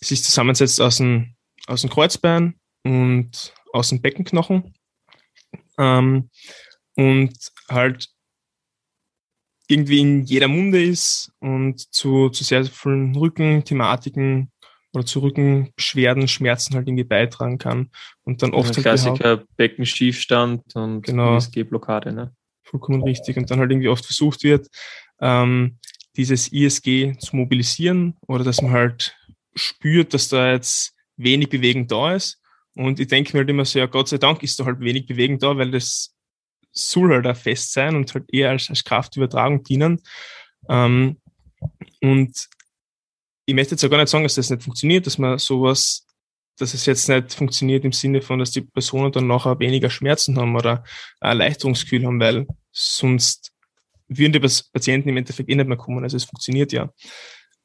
sich 0.00 0.22
zusammensetzt 0.22 0.80
aus 0.80 0.98
dem, 0.98 1.34
aus 1.66 1.82
dem 1.82 1.90
Kreuzbein 1.90 2.58
und 2.84 3.54
aus 3.72 3.90
dem 3.90 4.00
Beckenknochen. 4.00 4.74
Ähm, 5.78 6.30
und 6.96 7.32
halt 7.68 8.08
irgendwie 9.68 10.00
in 10.00 10.24
jeder 10.24 10.48
Munde 10.48 10.82
ist 10.82 11.30
und 11.40 11.92
zu, 11.94 12.30
zu 12.30 12.42
sehr 12.42 12.64
vielen 12.64 13.14
Rückenthematiken 13.14 14.50
oder 14.92 15.04
zu 15.04 15.20
Rückenbeschwerden, 15.20 16.28
Schmerzen 16.28 16.74
halt 16.74 16.88
irgendwie 16.88 17.04
beitragen 17.04 17.58
kann. 17.58 17.90
Und 18.24 18.42
dann 18.42 18.54
oft. 18.54 18.70
Ein 18.70 18.76
halt 18.76 18.84
Klassiker 18.84 19.44
Beckenschiefstand 19.56 20.74
und 20.74 21.02
genau, 21.02 21.36
ISG-Blockade, 21.36 22.12
ne? 22.12 22.34
Vollkommen 22.62 23.02
richtig. 23.02 23.36
Und 23.36 23.50
dann 23.50 23.60
halt 23.60 23.70
irgendwie 23.70 23.88
oft 23.88 24.04
versucht 24.04 24.42
wird, 24.44 24.68
ähm, 25.20 25.78
dieses 26.16 26.52
ISG 26.52 27.16
zu 27.18 27.36
mobilisieren 27.36 28.16
oder 28.26 28.44
dass 28.44 28.60
man 28.60 28.72
halt 28.72 29.16
spürt, 29.54 30.14
dass 30.14 30.28
da 30.28 30.52
jetzt 30.52 30.94
wenig 31.16 31.48
Bewegung 31.48 31.86
da 31.86 32.14
ist. 32.14 32.40
Und 32.74 33.00
ich 33.00 33.08
denke 33.08 33.32
mir 33.32 33.40
halt 33.40 33.50
immer 33.50 33.64
so, 33.64 33.78
ja, 33.78 33.86
Gott 33.86 34.08
sei 34.08 34.18
Dank 34.18 34.42
ist 34.42 34.58
da 34.60 34.64
halt 34.64 34.80
wenig 34.80 35.06
Bewegung 35.06 35.38
da, 35.38 35.56
weil 35.56 35.70
das 35.70 36.14
soll 36.72 37.10
halt 37.10 37.26
auch 37.26 37.36
fest 37.36 37.72
sein 37.72 37.96
und 37.96 38.12
halt 38.14 38.24
eher 38.32 38.50
als, 38.50 38.70
als 38.70 38.84
Kraftübertragung 38.84 39.64
dienen. 39.64 40.00
Ähm, 40.68 41.18
und 42.00 42.48
ich 43.48 43.54
möchte 43.54 43.70
jetzt 43.72 43.84
auch 43.84 43.88
gar 43.88 43.96
nicht 43.96 44.10
sagen, 44.10 44.24
dass 44.24 44.34
das 44.34 44.50
nicht 44.50 44.62
funktioniert, 44.62 45.06
dass 45.06 45.16
man 45.16 45.38
sowas, 45.38 46.06
dass 46.58 46.74
es 46.74 46.84
jetzt 46.84 47.08
nicht 47.08 47.32
funktioniert 47.32 47.82
im 47.82 47.92
Sinne 47.92 48.20
von, 48.20 48.38
dass 48.38 48.50
die 48.50 48.60
Personen 48.60 49.10
dann 49.10 49.26
nachher 49.26 49.58
weniger 49.58 49.88
Schmerzen 49.88 50.36
haben 50.36 50.54
oder 50.54 50.84
ein 51.20 51.30
Erleichterungsgefühl 51.30 52.04
haben, 52.04 52.20
weil 52.20 52.46
sonst 52.72 53.52
würden 54.06 54.32
die 54.34 54.40
Patienten 54.40 55.08
im 55.08 55.16
Endeffekt 55.16 55.48
eh 55.48 55.54
nicht 55.54 55.66
mehr 55.66 55.78
kommen. 55.78 56.04
Also 56.04 56.18
es 56.18 56.24
funktioniert 56.24 56.72
ja. 56.72 56.92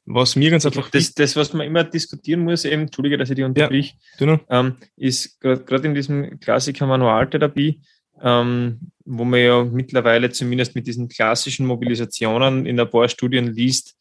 Was 0.06 0.36
mir 0.36 0.50
ganz 0.50 0.64
einfach. 0.64 0.88
Das, 0.88 1.12
das, 1.12 1.36
was 1.36 1.52
man 1.52 1.66
immer 1.66 1.84
diskutieren 1.84 2.40
muss, 2.40 2.64
eben, 2.64 2.82
entschuldige, 2.82 3.18
dass 3.18 3.28
ich 3.28 3.36
die 3.36 3.42
unterbrich, 3.42 3.94
ja, 4.18 4.40
ähm, 4.48 4.76
ist 4.96 5.38
gerade 5.38 5.86
in 5.86 5.94
diesem 5.94 6.40
Klassiker 6.40 6.86
Manualtherapie, 6.86 7.82
ähm, 8.22 8.90
wo 9.04 9.24
man 9.24 9.40
ja 9.40 9.64
mittlerweile 9.64 10.30
zumindest 10.30 10.74
mit 10.74 10.86
diesen 10.86 11.08
klassischen 11.08 11.66
Mobilisationen 11.66 12.64
in 12.64 12.80
ein 12.80 12.88
paar 12.88 13.06
Studien 13.06 13.52
liest, 13.52 13.96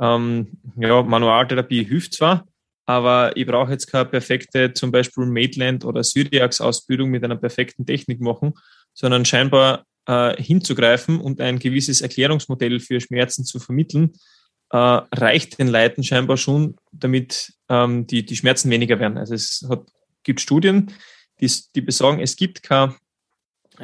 ähm, 0.00 0.48
ja, 0.76 1.02
Manualtherapie 1.02 1.84
hilft 1.84 2.14
zwar, 2.14 2.46
aber 2.86 3.36
ich 3.36 3.46
brauche 3.46 3.70
jetzt 3.72 3.86
keine 3.86 4.06
perfekte, 4.06 4.72
zum 4.72 4.90
Beispiel 4.90 5.26
Maitland 5.26 5.84
oder 5.84 6.02
Syriax-Ausbildung 6.02 7.10
mit 7.10 7.22
einer 7.22 7.36
perfekten 7.36 7.86
Technik 7.86 8.20
machen, 8.20 8.54
sondern 8.94 9.24
scheinbar 9.24 9.84
äh, 10.06 10.42
hinzugreifen 10.42 11.20
und 11.20 11.40
ein 11.40 11.58
gewisses 11.58 12.00
Erklärungsmodell 12.00 12.80
für 12.80 13.00
Schmerzen 13.00 13.44
zu 13.44 13.60
vermitteln, 13.60 14.12
äh, 14.70 14.76
reicht 14.76 15.58
den 15.58 15.68
Leuten 15.68 16.02
scheinbar 16.02 16.36
schon, 16.36 16.76
damit 16.92 17.52
ähm, 17.68 18.06
die, 18.06 18.24
die 18.24 18.36
Schmerzen 18.36 18.70
weniger 18.70 18.98
werden. 18.98 19.18
Also 19.18 19.34
es 19.34 19.66
hat, 19.68 19.82
gibt 20.22 20.40
Studien, 20.40 20.92
die, 21.40 21.50
die 21.74 21.80
besagen, 21.80 22.20
es 22.20 22.36
gibt 22.36 22.62
kein, 22.62 22.94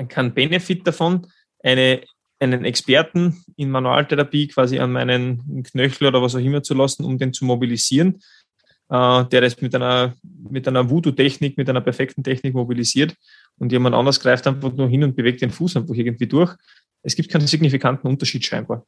kein 0.08 0.34
Benefit 0.34 0.86
davon, 0.86 1.26
eine, 1.62 2.02
einen 2.38 2.64
Experten 2.64 3.42
in 3.56 3.70
Manualtherapie 3.70 4.48
quasi 4.48 4.78
an 4.78 4.92
meinen 4.92 5.62
Knöchel 5.64 6.08
oder 6.08 6.22
was 6.22 6.34
auch 6.34 6.40
immer 6.40 6.62
zu 6.62 6.74
lassen, 6.74 7.04
um 7.04 7.18
den 7.18 7.32
zu 7.32 7.44
mobilisieren, 7.44 8.20
äh, 8.90 9.24
der 9.24 9.40
das 9.40 9.60
mit 9.60 9.74
einer, 9.74 10.14
mit 10.22 10.68
einer 10.68 10.88
Voodoo-Technik, 10.90 11.56
mit 11.56 11.68
einer 11.68 11.80
perfekten 11.80 12.22
Technik 12.22 12.54
mobilisiert 12.54 13.14
und 13.58 13.72
jemand 13.72 13.94
anders 13.94 14.20
greift 14.20 14.46
einfach 14.46 14.72
nur 14.72 14.88
hin 14.88 15.04
und 15.04 15.16
bewegt 15.16 15.40
den 15.40 15.50
Fuß 15.50 15.76
einfach 15.76 15.94
irgendwie 15.94 16.26
durch. 16.26 16.54
Es 17.02 17.16
gibt 17.16 17.30
keinen 17.30 17.46
signifikanten 17.46 18.08
Unterschied 18.08 18.44
scheinbar. 18.44 18.86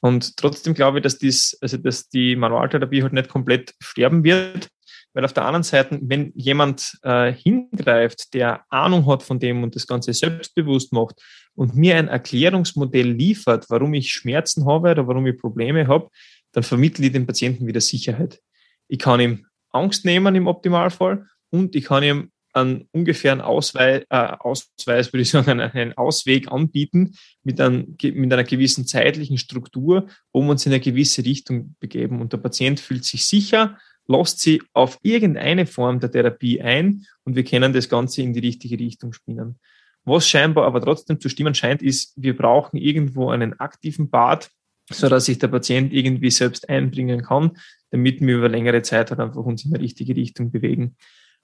Und 0.00 0.36
trotzdem 0.36 0.74
glaube 0.74 0.98
ich, 0.98 1.02
dass, 1.02 1.18
dies, 1.18 1.58
also 1.60 1.76
dass 1.76 2.08
die 2.08 2.34
Manualtherapie 2.34 3.02
halt 3.02 3.12
nicht 3.12 3.28
komplett 3.28 3.74
sterben 3.80 4.24
wird, 4.24 4.68
weil 5.12 5.24
auf 5.24 5.32
der 5.32 5.44
anderen 5.44 5.62
Seite, 5.62 5.98
wenn 6.02 6.32
jemand 6.34 6.98
äh, 7.02 7.32
hingreift, 7.32 8.32
der 8.34 8.64
Ahnung 8.70 9.06
hat 9.06 9.22
von 9.22 9.38
dem 9.38 9.62
und 9.62 9.74
das 9.74 9.86
Ganze 9.86 10.12
selbstbewusst 10.12 10.92
macht 10.92 11.20
und 11.54 11.74
mir 11.74 11.96
ein 11.96 12.08
Erklärungsmodell 12.08 13.10
liefert, 13.10 13.66
warum 13.68 13.94
ich 13.94 14.12
Schmerzen 14.12 14.66
habe 14.66 14.92
oder 14.92 15.08
warum 15.08 15.26
ich 15.26 15.38
Probleme 15.38 15.88
habe, 15.88 16.08
dann 16.52 16.62
vermittle 16.62 17.06
ich 17.06 17.12
dem 17.12 17.26
Patienten 17.26 17.66
wieder 17.66 17.80
Sicherheit. 17.80 18.40
Ich 18.88 18.98
kann 18.98 19.20
ihm 19.20 19.46
Angst 19.70 20.04
nehmen 20.04 20.34
im 20.34 20.46
Optimalfall 20.46 21.26
und 21.50 21.74
ich 21.74 21.84
kann 21.84 22.02
ihm 22.02 22.30
einen 22.52 22.88
ungefähren 22.92 23.40
Ausweis, 23.40 24.04
äh, 24.10 24.16
Ausweis 24.38 25.12
würde 25.12 25.22
ich 25.22 25.30
sagen, 25.30 25.60
einen 25.60 25.96
Ausweg 25.96 26.50
anbieten 26.50 27.14
mit, 27.42 27.60
ein, 27.60 27.96
mit 28.02 28.32
einer 28.32 28.44
gewissen 28.44 28.86
zeitlichen 28.86 29.38
Struktur, 29.38 30.08
wo 30.32 30.42
wir 30.42 30.50
uns 30.50 30.66
in 30.66 30.72
eine 30.72 30.80
gewisse 30.80 31.24
Richtung 31.24 31.76
begeben. 31.78 32.20
Und 32.20 32.32
der 32.32 32.38
Patient 32.38 32.80
fühlt 32.80 33.04
sich 33.04 33.24
sicher, 33.24 33.78
lässt 34.10 34.40
sie 34.40 34.62
auf 34.72 34.98
irgendeine 35.02 35.66
Form 35.66 36.00
der 36.00 36.10
Therapie 36.10 36.60
ein 36.60 37.06
und 37.24 37.36
wir 37.36 37.44
können 37.44 37.72
das 37.72 37.88
Ganze 37.88 38.22
in 38.22 38.32
die 38.32 38.40
richtige 38.40 38.78
Richtung 38.78 39.12
spinnen. 39.12 39.58
Was 40.04 40.28
scheinbar 40.28 40.66
aber 40.66 40.80
trotzdem 40.80 41.20
zu 41.20 41.28
stimmen 41.28 41.54
scheint, 41.54 41.82
ist, 41.82 42.14
wir 42.16 42.36
brauchen 42.36 42.76
irgendwo 42.76 43.30
einen 43.30 43.60
aktiven 43.60 44.10
Bad, 44.10 44.50
so 44.90 45.08
dass 45.08 45.26
sich 45.26 45.38
der 45.38 45.48
Patient 45.48 45.92
irgendwie 45.92 46.30
selbst 46.30 46.68
einbringen 46.68 47.22
kann, 47.22 47.56
damit 47.90 48.20
wir 48.20 48.36
über 48.36 48.48
längere 48.48 48.82
Zeit 48.82 49.10
halt 49.10 49.20
einfach 49.20 49.44
uns 49.44 49.64
in 49.64 49.72
die 49.72 49.80
richtige 49.80 50.16
Richtung 50.16 50.50
bewegen. 50.50 50.96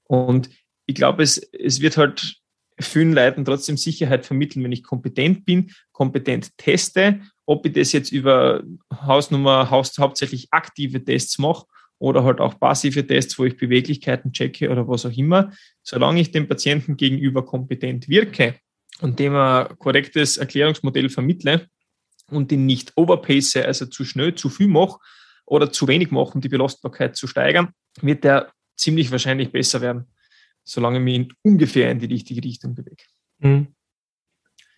Und 0.04 0.50
ich 0.86 0.94
glaube, 0.96 1.22
es, 1.22 1.36
es 1.38 1.80
wird 1.80 1.96
halt 1.96 2.36
vielen 2.80 3.12
Leuten 3.12 3.44
trotzdem 3.44 3.76
Sicherheit 3.76 4.26
vermitteln, 4.26 4.64
wenn 4.64 4.72
ich 4.72 4.82
kompetent 4.82 5.44
bin, 5.44 5.70
kompetent 5.92 6.56
teste, 6.58 7.20
ob 7.44 7.64
ich 7.64 7.74
das 7.74 7.92
jetzt 7.92 8.10
über 8.10 8.64
Hausnummer, 8.92 9.70
Haus, 9.70 9.96
hauptsächlich 9.98 10.48
aktive 10.50 11.04
Tests 11.04 11.38
mache 11.38 11.66
oder 11.98 12.24
halt 12.24 12.40
auch 12.40 12.58
passive 12.58 13.06
Tests, 13.06 13.38
wo 13.38 13.44
ich 13.44 13.56
Beweglichkeiten 13.56 14.32
checke 14.32 14.70
oder 14.70 14.86
was 14.86 15.06
auch 15.06 15.16
immer. 15.16 15.52
Solange 15.82 16.20
ich 16.20 16.30
dem 16.30 16.48
Patienten 16.48 16.96
gegenüber 16.96 17.44
kompetent 17.44 18.08
wirke 18.08 18.56
und 19.00 19.18
dem 19.18 19.34
ein 19.34 19.78
korrektes 19.78 20.36
Erklärungsmodell 20.36 21.08
vermittle 21.08 21.68
und 22.30 22.52
ihn 22.52 22.66
nicht 22.66 22.92
overpace, 22.96 23.56
also 23.56 23.86
zu 23.86 24.04
schnell, 24.04 24.34
zu 24.34 24.50
viel 24.50 24.68
mache 24.68 24.98
oder 25.46 25.72
zu 25.72 25.88
wenig 25.88 26.10
mache, 26.10 26.34
um 26.34 26.40
die 26.40 26.48
Belastbarkeit 26.48 27.16
zu 27.16 27.26
steigern, 27.26 27.70
wird 28.02 28.24
der 28.24 28.52
ziemlich 28.76 29.10
wahrscheinlich 29.10 29.52
besser 29.52 29.80
werden 29.80 30.06
solange 30.66 31.00
mich 31.00 31.14
in 31.14 31.32
ungefähr 31.42 31.90
in 31.90 32.00
die 32.00 32.06
richtige 32.06 32.42
Richtung 32.44 32.74
bewege. 32.74 33.04
Mhm. 33.38 33.68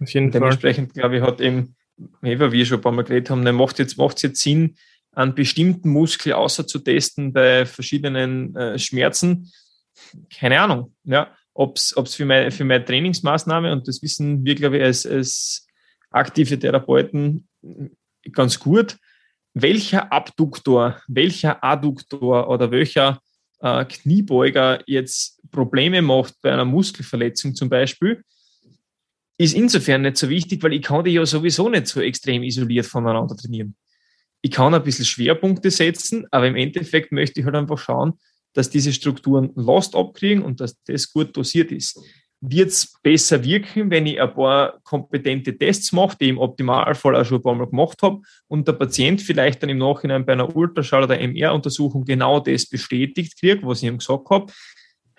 Auf 0.00 0.10
jeden 0.12 0.30
Dementsprechend, 0.30 0.92
Fall. 0.92 1.00
glaube 1.00 1.16
ich, 1.16 1.22
hat 1.22 1.40
eben, 1.40 1.74
wie 2.20 2.38
wir 2.38 2.66
schon 2.66 2.78
ein 2.78 2.82
paar 2.82 2.92
Mal 2.92 3.02
geredet 3.02 3.30
haben, 3.30 3.42
ne, 3.42 3.52
macht 3.52 3.80
es 3.80 3.96
jetzt, 3.96 4.22
jetzt 4.22 4.40
Sinn, 4.40 4.76
einen 5.18 5.34
bestimmten 5.34 5.90
Muskel 5.90 6.32
außer 6.32 6.66
zu 6.66 6.78
testen 6.78 7.32
bei 7.32 7.66
verschiedenen 7.66 8.54
äh, 8.54 8.78
Schmerzen. 8.78 9.50
Keine 10.32 10.60
Ahnung, 10.60 10.94
ja, 11.02 11.34
ob 11.54 11.76
es 11.76 12.14
für, 12.14 12.24
mein, 12.24 12.52
für 12.52 12.64
meine 12.64 12.84
Trainingsmaßnahme, 12.84 13.72
und 13.72 13.88
das 13.88 14.00
wissen 14.00 14.44
wir, 14.44 14.54
glaube 14.54 14.76
ich, 14.76 14.84
als, 14.84 15.04
als 15.04 15.66
aktive 16.10 16.56
Therapeuten 16.56 17.48
ganz 18.30 18.60
gut, 18.60 18.96
welcher 19.54 20.12
Abduktor, 20.12 21.00
welcher 21.08 21.64
Adduktor 21.64 22.48
oder 22.48 22.70
welcher 22.70 23.20
äh, 23.58 23.84
Kniebeuger 23.86 24.84
jetzt 24.86 25.40
Probleme 25.50 26.00
macht 26.00 26.34
bei 26.42 26.52
einer 26.52 26.64
Muskelverletzung 26.64 27.56
zum 27.56 27.68
Beispiel, 27.68 28.22
ist 29.36 29.56
insofern 29.56 30.02
nicht 30.02 30.16
so 30.16 30.28
wichtig, 30.28 30.62
weil 30.62 30.74
ich 30.74 30.82
kann 30.82 31.04
die 31.04 31.10
ja 31.10 31.26
sowieso 31.26 31.68
nicht 31.68 31.88
so 31.88 32.00
extrem 32.00 32.44
isoliert 32.44 32.86
voneinander 32.86 33.36
trainieren. 33.36 33.74
Ich 34.42 34.50
kann 34.50 34.74
ein 34.74 34.82
bisschen 34.82 35.04
Schwerpunkte 35.04 35.70
setzen, 35.70 36.26
aber 36.30 36.46
im 36.46 36.56
Endeffekt 36.56 37.12
möchte 37.12 37.40
ich 37.40 37.46
halt 37.46 37.56
einfach 37.56 37.78
schauen, 37.78 38.14
dass 38.54 38.70
diese 38.70 38.92
Strukturen 38.92 39.52
Last 39.54 39.94
abkriegen 39.94 40.42
und 40.42 40.60
dass 40.60 40.82
das 40.84 41.12
gut 41.12 41.36
dosiert 41.36 41.72
ist 41.72 42.00
wird 42.40 42.68
es 42.68 42.94
besser 43.02 43.42
wirken, 43.42 43.90
wenn 43.90 44.06
ich 44.06 44.20
ein 44.20 44.32
paar 44.32 44.78
kompetente 44.84 45.56
Tests 45.56 45.92
mache, 45.92 46.16
die 46.20 46.26
ich 46.26 46.30
im 46.30 46.38
Optimalfall 46.38 47.16
auch 47.16 47.24
schon 47.24 47.38
ein 47.38 47.42
paar 47.42 47.54
Mal 47.54 47.66
gemacht 47.66 48.00
habe 48.02 48.20
und 48.46 48.68
der 48.68 48.74
Patient 48.74 49.20
vielleicht 49.20 49.62
dann 49.62 49.70
im 49.70 49.78
Nachhinein 49.78 50.24
bei 50.24 50.34
einer 50.34 50.54
Ultraschall- 50.54 51.04
oder 51.04 51.18
MR-Untersuchung 51.18 52.04
genau 52.04 52.38
das 52.38 52.66
bestätigt 52.66 53.38
kriegt, 53.38 53.64
was 53.64 53.82
ich 53.82 53.88
ihm 53.88 53.98
gesagt 53.98 54.30
habe. 54.30 54.52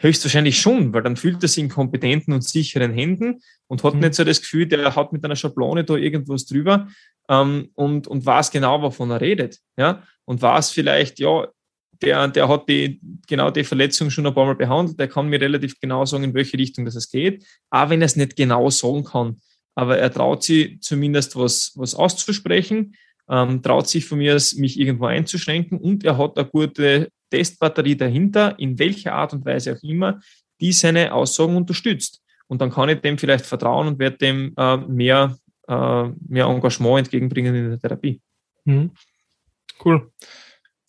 Höchstwahrscheinlich 0.01 0.59
schon, 0.59 0.93
weil 0.93 1.03
dann 1.03 1.17
fühlt 1.17 1.43
er 1.43 1.49
sich 1.49 1.63
in 1.63 1.69
kompetenten 1.69 2.33
und 2.33 2.43
sicheren 2.43 2.93
Händen 2.93 3.41
und 3.67 3.83
hat 3.83 3.95
mhm. 3.95 3.99
nicht 3.99 4.15
so 4.15 4.23
das 4.23 4.41
Gefühl, 4.41 4.65
der 4.65 4.95
hat 4.95 5.11
mit 5.11 5.23
einer 5.25 5.35
Schablone 5.35 5.83
da 5.83 5.95
irgendwas 5.95 6.45
drüber 6.45 6.87
ähm, 7.27 7.69
und, 7.75 8.07
und 8.07 8.25
weiß 8.25 8.51
genau, 8.51 8.81
wovon 8.81 9.11
er 9.11 9.19
redet. 9.19 9.59
Ja? 9.77 10.03
Und 10.23 10.41
weiß 10.41 10.71
vielleicht, 10.71 11.19
ja, 11.19 11.47
der, 12.01 12.29
der 12.29 12.47
hat 12.47 12.69
die, 12.69 13.01
genau 13.27 13.51
die 13.51 13.65
Verletzung 13.65 14.09
schon 14.09 14.25
ein 14.25 14.33
paar 14.33 14.45
Mal 14.45 14.55
behandelt, 14.55 14.99
der 14.99 15.09
kann 15.09 15.27
mir 15.27 15.41
relativ 15.41 15.79
genau 15.79 16.05
sagen, 16.05 16.23
in 16.23 16.33
welche 16.33 16.57
Richtung 16.57 16.85
das 16.85 16.95
es 16.95 17.09
geht, 17.09 17.45
auch 17.69 17.89
wenn 17.89 18.01
er 18.01 18.05
es 18.05 18.15
nicht 18.15 18.35
genau 18.35 18.69
sagen 18.69 19.03
kann. 19.03 19.41
Aber 19.75 19.97
er 19.97 20.11
traut 20.11 20.43
sich 20.43 20.79
zumindest 20.81 21.35
was, 21.35 21.73
was 21.75 21.95
auszusprechen, 21.95 22.95
ähm, 23.29 23.61
traut 23.61 23.87
sich 23.87 24.05
von 24.05 24.17
mir, 24.17 24.37
mich 24.55 24.79
irgendwo 24.79 25.05
einzuschränken 25.05 25.77
und 25.77 26.03
er 26.03 26.17
hat 26.17 26.37
eine 26.37 26.47
gute 26.47 27.09
Testbatterie 27.29 27.95
dahinter, 27.95 28.57
in 28.59 28.77
welcher 28.79 29.13
Art 29.13 29.33
und 29.33 29.45
Weise 29.45 29.73
auch 29.73 29.83
immer, 29.83 30.19
die 30.59 30.71
seine 30.71 31.13
Aussagen 31.13 31.55
unterstützt. 31.55 32.21
Und 32.47 32.61
dann 32.61 32.71
kann 32.71 32.89
ich 32.89 32.99
dem 33.01 33.17
vielleicht 33.17 33.45
vertrauen 33.45 33.87
und 33.87 33.99
werde 33.99 34.17
dem 34.17 34.53
äh, 34.57 34.77
mehr, 34.77 35.37
äh, 35.67 36.03
mehr 36.27 36.45
Engagement 36.45 36.99
entgegenbringen 36.99 37.55
in 37.55 37.69
der 37.69 37.79
Therapie. 37.79 38.19
Mhm. 38.65 38.91
Cool. 39.83 40.11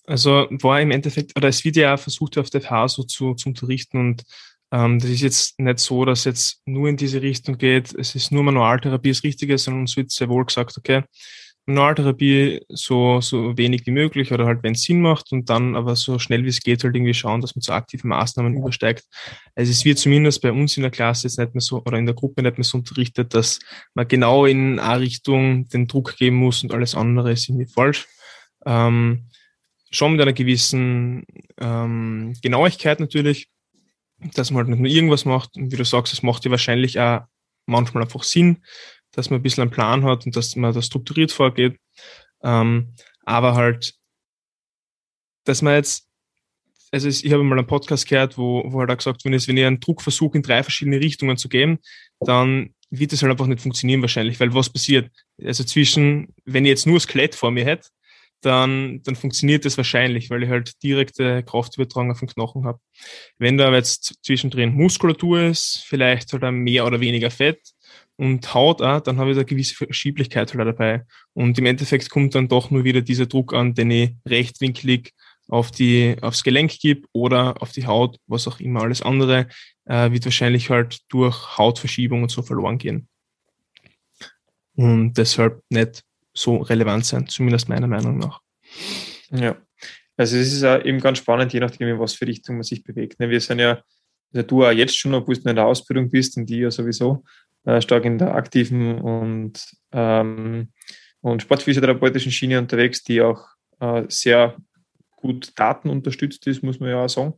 Also 0.06 0.48
war 0.50 0.80
im 0.80 0.90
Endeffekt, 0.90 1.36
oder 1.36 1.48
es 1.48 1.64
wird 1.64 1.76
ja 1.76 1.96
versucht 1.96 2.38
auf 2.38 2.50
der 2.50 2.62
FH 2.62 2.88
so 2.88 3.02
zu, 3.04 3.34
zu 3.34 3.50
unterrichten 3.50 3.98
und 3.98 4.24
ähm, 4.72 4.98
das 4.98 5.10
ist 5.10 5.20
jetzt 5.20 5.58
nicht 5.58 5.78
so, 5.80 6.04
dass 6.04 6.24
jetzt 6.24 6.62
nur 6.64 6.88
in 6.88 6.96
diese 6.96 7.22
Richtung 7.22 7.58
geht, 7.58 7.94
es 7.94 8.14
ist 8.14 8.32
nur 8.32 8.42
Manualtherapie 8.42 9.10
das 9.10 9.24
Richtige, 9.24 9.58
sondern 9.58 9.82
uns 9.82 9.96
wird 9.96 10.10
sehr 10.10 10.28
wohl 10.28 10.44
gesagt, 10.44 10.76
okay, 10.78 11.02
Manualtherapie 11.66 12.62
so, 12.68 13.20
so 13.20 13.56
wenig 13.56 13.86
wie 13.86 13.92
möglich 13.92 14.32
oder 14.32 14.46
halt, 14.46 14.62
wenn 14.62 14.72
es 14.72 14.82
Sinn 14.82 15.00
macht 15.00 15.32
und 15.32 15.48
dann 15.48 15.76
aber 15.76 15.94
so 15.96 16.18
schnell 16.18 16.44
wie 16.44 16.48
es 16.48 16.60
geht 16.60 16.82
halt 16.82 16.96
irgendwie 16.96 17.14
schauen, 17.14 17.40
dass 17.40 17.54
man 17.54 17.62
zu 17.62 17.72
aktiven 17.72 18.08
Maßnahmen 18.08 18.56
übersteigt. 18.56 19.04
Also 19.54 19.70
es 19.70 19.84
wird 19.84 19.98
zumindest 19.98 20.42
bei 20.42 20.52
uns 20.52 20.76
in 20.76 20.82
der 20.82 20.90
Klasse 20.90 21.26
jetzt 21.26 21.38
nicht 21.38 21.54
mehr 21.54 21.60
so 21.60 21.82
oder 21.84 21.98
in 21.98 22.06
der 22.06 22.14
Gruppe 22.14 22.42
nicht 22.42 22.58
mehr 22.58 22.64
so 22.64 22.78
unterrichtet, 22.78 23.34
dass 23.34 23.60
man 23.94 24.08
genau 24.08 24.46
in 24.46 24.78
eine 24.78 25.00
Richtung 25.00 25.68
den 25.68 25.86
Druck 25.86 26.16
geben 26.16 26.36
muss 26.36 26.62
und 26.62 26.72
alles 26.72 26.94
andere 26.94 27.32
ist 27.32 27.48
irgendwie 27.48 27.72
falsch. 27.72 28.06
Ähm, 28.66 29.26
schon 29.90 30.12
mit 30.12 30.20
einer 30.20 30.32
gewissen 30.32 31.24
ähm, 31.58 32.34
Genauigkeit 32.42 33.00
natürlich, 33.00 33.48
dass 34.34 34.50
man 34.50 34.58
halt 34.58 34.68
nicht 34.68 34.80
nur 34.80 34.90
irgendwas 34.90 35.24
macht 35.24 35.56
und 35.56 35.72
wie 35.72 35.76
du 35.76 35.84
sagst, 35.84 36.12
es 36.12 36.22
macht 36.22 36.44
ja 36.44 36.50
wahrscheinlich 36.50 36.98
auch 37.00 37.22
manchmal 37.66 38.02
einfach 38.02 38.22
Sinn, 38.22 38.62
dass 39.12 39.30
man 39.30 39.40
ein 39.40 39.42
bisschen 39.42 39.62
einen 39.62 39.70
Plan 39.70 40.04
hat 40.04 40.26
und 40.26 40.36
dass 40.36 40.56
man 40.56 40.72
da 40.72 40.82
strukturiert 40.82 41.32
vorgeht. 41.32 41.78
Ähm, 42.42 42.94
aber 43.24 43.54
halt, 43.54 43.94
dass 45.44 45.62
man 45.62 45.74
jetzt, 45.74 46.08
also 46.90 47.08
ich 47.08 47.32
habe 47.32 47.44
mal 47.44 47.58
einen 47.58 47.66
Podcast 47.66 48.08
gehört, 48.08 48.38
wo, 48.38 48.64
wo 48.66 48.80
halt 48.80 48.90
auch 48.90 48.96
gesagt 48.96 49.24
wenn, 49.24 49.34
es, 49.34 49.48
wenn 49.48 49.56
ihr 49.56 49.66
einen 49.66 49.80
Druck 49.80 50.02
versucht, 50.02 50.34
in 50.34 50.42
drei 50.42 50.62
verschiedene 50.62 51.00
Richtungen 51.00 51.36
zu 51.36 51.48
geben, 51.48 51.78
dann 52.20 52.74
wird 52.90 53.12
das 53.12 53.22
halt 53.22 53.30
einfach 53.30 53.46
nicht 53.46 53.60
funktionieren 53.60 54.02
wahrscheinlich, 54.02 54.40
weil 54.40 54.52
was 54.52 54.68
passiert? 54.68 55.10
Also 55.42 55.62
zwischen, 55.64 56.34
wenn 56.44 56.64
ich 56.64 56.70
jetzt 56.70 56.86
nur 56.86 56.98
Skelett 56.98 57.34
vor 57.34 57.50
mir 57.50 57.64
hätte, 57.64 57.88
dann, 58.40 59.02
dann 59.02 59.16
funktioniert 59.16 59.64
das 59.64 59.76
wahrscheinlich, 59.76 60.30
weil 60.30 60.42
ich 60.42 60.48
halt 60.48 60.82
direkte 60.82 61.42
Kraftübertragung 61.42 62.10
auf 62.10 62.20
den 62.20 62.28
Knochen 62.28 62.64
habe. 62.64 62.80
Wenn 63.38 63.58
da 63.58 63.66
aber 63.66 63.76
jetzt 63.76 64.14
zwischendrin 64.22 64.74
Muskulatur 64.74 65.42
ist, 65.42 65.84
vielleicht 65.86 66.32
halt 66.32 66.42
mehr 66.54 66.86
oder 66.86 67.00
weniger 67.00 67.30
Fett 67.30 67.60
und 68.20 68.52
Haut 68.52 68.82
auch, 68.82 69.00
dann 69.00 69.16
habe 69.16 69.30
ich 69.30 69.36
da 69.38 69.44
gewisse 69.44 69.74
Verschieblichkeit 69.74 70.54
halt 70.54 70.68
dabei. 70.68 71.06
Und 71.32 71.58
im 71.58 71.64
Endeffekt 71.64 72.10
kommt 72.10 72.34
dann 72.34 72.48
doch 72.48 72.70
nur 72.70 72.84
wieder 72.84 73.00
dieser 73.00 73.24
Druck 73.24 73.54
an, 73.54 73.72
den 73.72 73.90
ich 73.90 74.10
rechtwinklig 74.28 75.14
auf 75.48 75.70
die, 75.70 76.16
aufs 76.20 76.42
Gelenk 76.42 76.78
gebe 76.78 77.08
oder 77.12 77.62
auf 77.62 77.72
die 77.72 77.86
Haut, 77.86 78.18
was 78.26 78.46
auch 78.46 78.60
immer. 78.60 78.82
Alles 78.82 79.00
andere 79.00 79.48
äh, 79.86 80.10
wird 80.10 80.26
wahrscheinlich 80.26 80.68
halt 80.68 80.98
durch 81.08 81.56
Hautverschiebung 81.56 82.20
und 82.20 82.30
so 82.30 82.42
verloren 82.42 82.76
gehen. 82.76 83.08
Und 84.74 85.14
deshalb 85.14 85.62
nicht 85.70 86.02
so 86.34 86.58
relevant 86.58 87.06
sein, 87.06 87.26
zumindest 87.26 87.70
meiner 87.70 87.86
Meinung 87.86 88.18
nach. 88.18 88.42
Ja, 89.30 89.56
also 90.18 90.36
es 90.36 90.52
ist 90.52 90.60
ja 90.60 90.78
eben 90.84 91.00
ganz 91.00 91.16
spannend, 91.16 91.54
je 91.54 91.60
nachdem, 91.60 91.88
in 91.88 91.98
was 91.98 92.12
für 92.12 92.26
Richtung 92.26 92.56
man 92.56 92.64
sich 92.64 92.84
bewegt. 92.84 93.18
Ne? 93.18 93.30
Wir 93.30 93.40
sind 93.40 93.60
ja, 93.60 93.82
also 94.34 94.46
du 94.46 94.66
auch 94.66 94.72
jetzt 94.72 94.98
schon, 94.98 95.14
obwohl 95.14 95.36
du 95.36 95.48
in 95.48 95.56
der 95.56 95.64
Ausbildung 95.64 96.10
bist 96.10 96.36
und 96.36 96.44
die 96.44 96.58
ja 96.58 96.70
sowieso 96.70 97.24
äh, 97.64 97.80
stark 97.80 98.04
in 98.04 98.18
der 98.18 98.34
aktiven 98.34 99.00
und, 99.00 99.62
ähm, 99.92 100.72
und 101.20 101.42
sportphysiotherapeutischen 101.42 102.32
Schiene 102.32 102.58
unterwegs, 102.58 103.02
die 103.02 103.20
auch 103.22 103.46
äh, 103.80 104.04
sehr 104.08 104.56
gut 105.16 105.52
Daten 105.56 105.90
unterstützt 105.90 106.46
ist, 106.46 106.62
muss 106.62 106.80
man 106.80 106.90
ja 106.90 107.04
auch 107.04 107.08
sagen. 107.08 107.34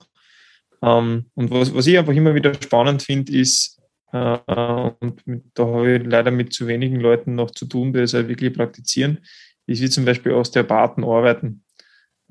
Ähm, 0.83 1.27
und 1.35 1.51
was, 1.51 1.75
was 1.75 1.87
ich 1.87 1.99
einfach 1.99 2.13
immer 2.13 2.35
wieder 2.35 2.55
spannend 2.55 3.03
finde, 3.03 3.33
ist, 3.33 3.81
äh, 4.13 4.39
und 5.01 5.23
da 5.55 5.67
habe 5.67 5.97
ich 5.97 6.05
leider 6.05 6.31
mit 6.31 6.53
zu 6.53 6.67
wenigen 6.67 7.01
Leuten 7.01 7.35
noch 7.35 7.51
zu 7.51 7.67
tun, 7.67 7.93
die 7.93 8.01
es 8.01 8.15
halt 8.15 8.29
wirklich 8.29 8.53
praktizieren, 8.55 9.21
ist 9.67 9.81
wie 9.81 9.91
zum 9.91 10.05
Beispiel 10.05 10.33
Osteopathen 10.33 11.05
arbeiten. 11.05 11.65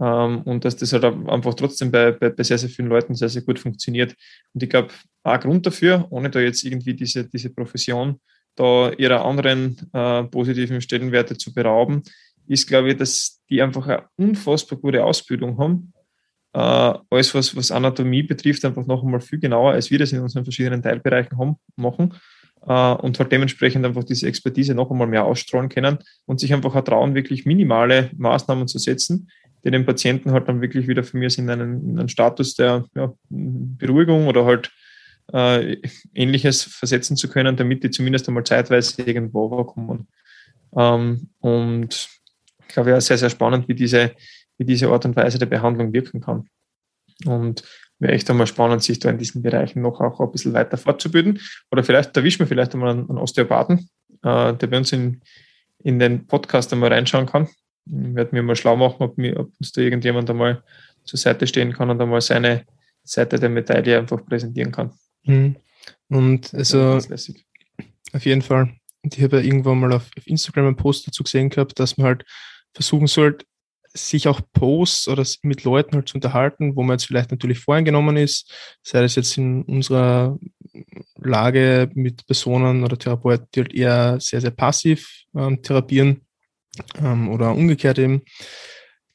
Ähm, 0.02 0.42
und 0.42 0.66
dass 0.66 0.76
das 0.76 0.94
halt 0.94 1.04
einfach 1.04 1.54
trotzdem 1.54 1.92
bei, 1.92 2.12
bei, 2.12 2.30
bei, 2.30 2.44
sehr, 2.44 2.58
sehr 2.58 2.70
vielen 2.70 2.88
Leuten 2.88 3.14
sehr, 3.16 3.30
sehr 3.30 3.44
gut 3.44 3.60
funktioniert. 3.60 4.16
Und 4.54 4.64
ich 4.64 4.70
glaube, 4.70 4.90
ein 5.24 5.40
Grund 5.40 5.66
dafür, 5.66 6.08
ohne 6.10 6.30
da 6.30 6.40
jetzt 6.40 6.64
irgendwie 6.64 6.94
diese, 6.94 7.30
diese 7.30 7.52
Profession 7.52 8.20
da 8.56 8.92
ihrer 8.92 9.24
anderen 9.24 9.78
äh, 9.94 10.24
positiven 10.24 10.82
Stellenwerte 10.82 11.38
zu 11.38 11.54
berauben, 11.54 12.02
ist, 12.48 12.68
glaube 12.68 12.90
ich, 12.90 12.98
dass 12.98 13.42
die 13.50 13.62
einfach 13.62 13.88
eine 13.88 14.04
unfassbar 14.18 14.80
gute 14.80 15.06
Ausbildung 15.06 15.58
haben 15.58 15.94
äh, 16.54 16.94
alles, 17.10 17.34
was, 17.34 17.56
was 17.56 17.72
Anatomie 17.72 18.24
betrifft, 18.24 18.66
einfach 18.66 18.86
noch 18.86 19.04
einmal 19.04 19.22
viel 19.22 19.40
genauer, 19.40 19.72
als 19.72 19.90
wir 19.90 20.00
das 20.00 20.12
in 20.12 20.20
unseren 20.20 20.44
verschiedenen 20.44 20.82
Teilbereichen 20.82 21.38
haben, 21.38 21.56
machen 21.76 22.14
äh, 22.68 22.94
und 22.94 23.18
halt 23.20 23.32
dementsprechend 23.32 23.86
einfach 23.86 24.04
diese 24.04 24.28
Expertise 24.28 24.76
noch 24.76 24.92
einmal 24.92 25.08
mehr 25.08 25.26
ausstrahlen 25.26 25.70
können 25.70 26.00
und 26.26 26.40
sich 26.40 26.54
einfach 26.54 26.76
auch 26.76 26.84
trauen, 26.84 27.16
wirklich 27.16 27.46
minimale 27.46 28.12
Maßnahmen 28.18 28.68
zu 28.68 28.80
setzen, 28.80 29.30
die 29.64 29.72
den 29.72 29.86
Patienten 29.86 30.32
halt 30.32 30.48
dann 30.48 30.62
wirklich 30.62 30.88
wieder 30.88 31.04
für 31.04 31.18
mich 31.18 31.38
in 31.38 31.50
einen, 31.50 31.84
in 31.84 32.00
einen 32.00 32.10
Status 32.10 32.56
der 32.56 32.86
ja, 32.96 33.14
Beruhigung 33.30 34.28
oder 34.28 34.46
halt 34.46 34.72
äh, 35.34 35.78
ähnliches 36.14 36.64
versetzen 36.64 37.16
zu 37.16 37.30
können, 37.30 37.56
damit 37.56 37.84
die 37.84 37.92
zumindest 37.92 38.28
einmal 38.28 38.44
zeitweise 38.44 39.02
irgendwo 39.04 39.64
kommen. 39.64 40.08
Ähm, 40.76 41.30
und 41.40 42.10
ich 42.68 42.74
glaube, 42.74 42.92
ja, 42.92 43.02
sehr, 43.02 43.18
sehr 43.18 43.30
spannend, 43.30 43.68
wie 43.68 43.76
diese, 43.76 44.12
wie 44.58 44.66
diese 44.66 44.90
Art 44.90 45.06
und 45.06 45.16
Weise 45.16 45.38
der 45.38 45.46
Behandlung 45.46 45.94
wirken 45.94 46.22
kann. 46.22 46.48
Und 47.26 47.64
wäre 48.00 48.14
echt 48.14 48.30
einmal 48.30 48.48
spannend, 48.48 48.82
sich 48.84 49.00
da 49.00 49.10
in 49.10 49.18
diesen 49.18 49.42
Bereichen 49.42 49.82
noch 49.82 50.02
auch 50.02 50.20
ein 50.20 50.32
bisschen 50.32 50.54
weiter 50.54 50.78
fortzubilden. 50.78 51.40
Oder 51.72 51.84
vielleicht 51.84 52.18
erwischen 52.18 52.40
wir 52.40 52.48
vielleicht 52.48 52.74
einmal 52.74 52.92
einen, 52.92 53.18
Osteopathen, 53.18 53.90
äh, 54.24 54.54
der 54.54 54.68
bei 54.68 54.78
uns 54.78 54.92
in, 54.92 55.22
in 55.84 56.00
den 56.00 56.26
Podcast 56.26 56.74
einmal 56.74 56.92
reinschauen 56.92 57.28
kann. 57.28 57.48
Ich 57.86 58.16
werde 58.16 58.36
mir 58.36 58.44
mal 58.44 58.56
schlau 58.56 58.76
machen, 58.76 58.98
ob, 59.00 59.18
mir, 59.18 59.40
ob 59.40 59.52
uns 59.60 59.72
da 59.72 59.82
irgendjemand 59.82 60.30
einmal 60.30 60.64
zur 61.04 61.20
Seite 61.20 61.48
stehen 61.48 61.74
kann 61.74 61.90
und 61.90 62.02
einmal 62.02 62.22
seine 62.22 62.66
Seite 63.04 63.40
der 63.40 63.50
Medaille 63.50 63.98
einfach 63.98 64.26
präsentieren 64.26 64.72
kann. 64.72 64.92
Mhm. 65.24 65.56
Und 66.10 66.54
also 66.54 67.00
auf 68.14 68.26
jeden 68.26 68.42
Fall. 68.42 68.74
Und 69.04 69.18
ich 69.18 69.24
habe 69.24 69.38
ja 69.38 69.44
irgendwann 69.44 69.80
mal 69.80 69.94
auf, 69.94 70.10
auf 70.18 70.28
Instagram 70.28 70.68
einen 70.68 70.76
Post 70.76 71.08
dazu 71.08 71.24
gesehen 71.24 71.50
gehabt, 71.50 71.80
dass 71.80 71.98
man 71.98 72.08
halt 72.08 72.26
versuchen 72.74 73.08
sollte, 73.08 73.46
sich 73.94 74.28
auch 74.28 74.40
Posts 74.54 75.10
oder 75.10 75.26
mit 75.42 75.64
Leuten 75.64 75.96
halt 75.96 76.08
zu 76.08 76.16
unterhalten, 76.16 76.76
wo 76.76 76.84
man 76.84 76.96
jetzt 76.96 77.08
vielleicht 77.08 77.32
natürlich 77.32 77.60
voreingenommen 77.60 78.16
ist, 78.16 78.52
sei 78.84 79.02
das 79.02 79.16
jetzt 79.16 79.38
in 79.38 79.64
unserer 79.64 80.40
Lage 81.18 81.90
mit 81.94 82.26
Personen 82.26 82.84
oder 82.84 82.98
Therapeuten, 82.98 83.48
die 83.54 83.62
halt 83.62 83.74
eher 83.74 84.20
sehr, 84.20 84.40
sehr 84.40 84.52
passiv 84.52 85.26
ähm, 85.36 85.62
therapieren 85.62 86.22
ähm, 87.02 87.30
oder 87.30 87.54
umgekehrt 87.54 88.00
eben, 88.00 88.22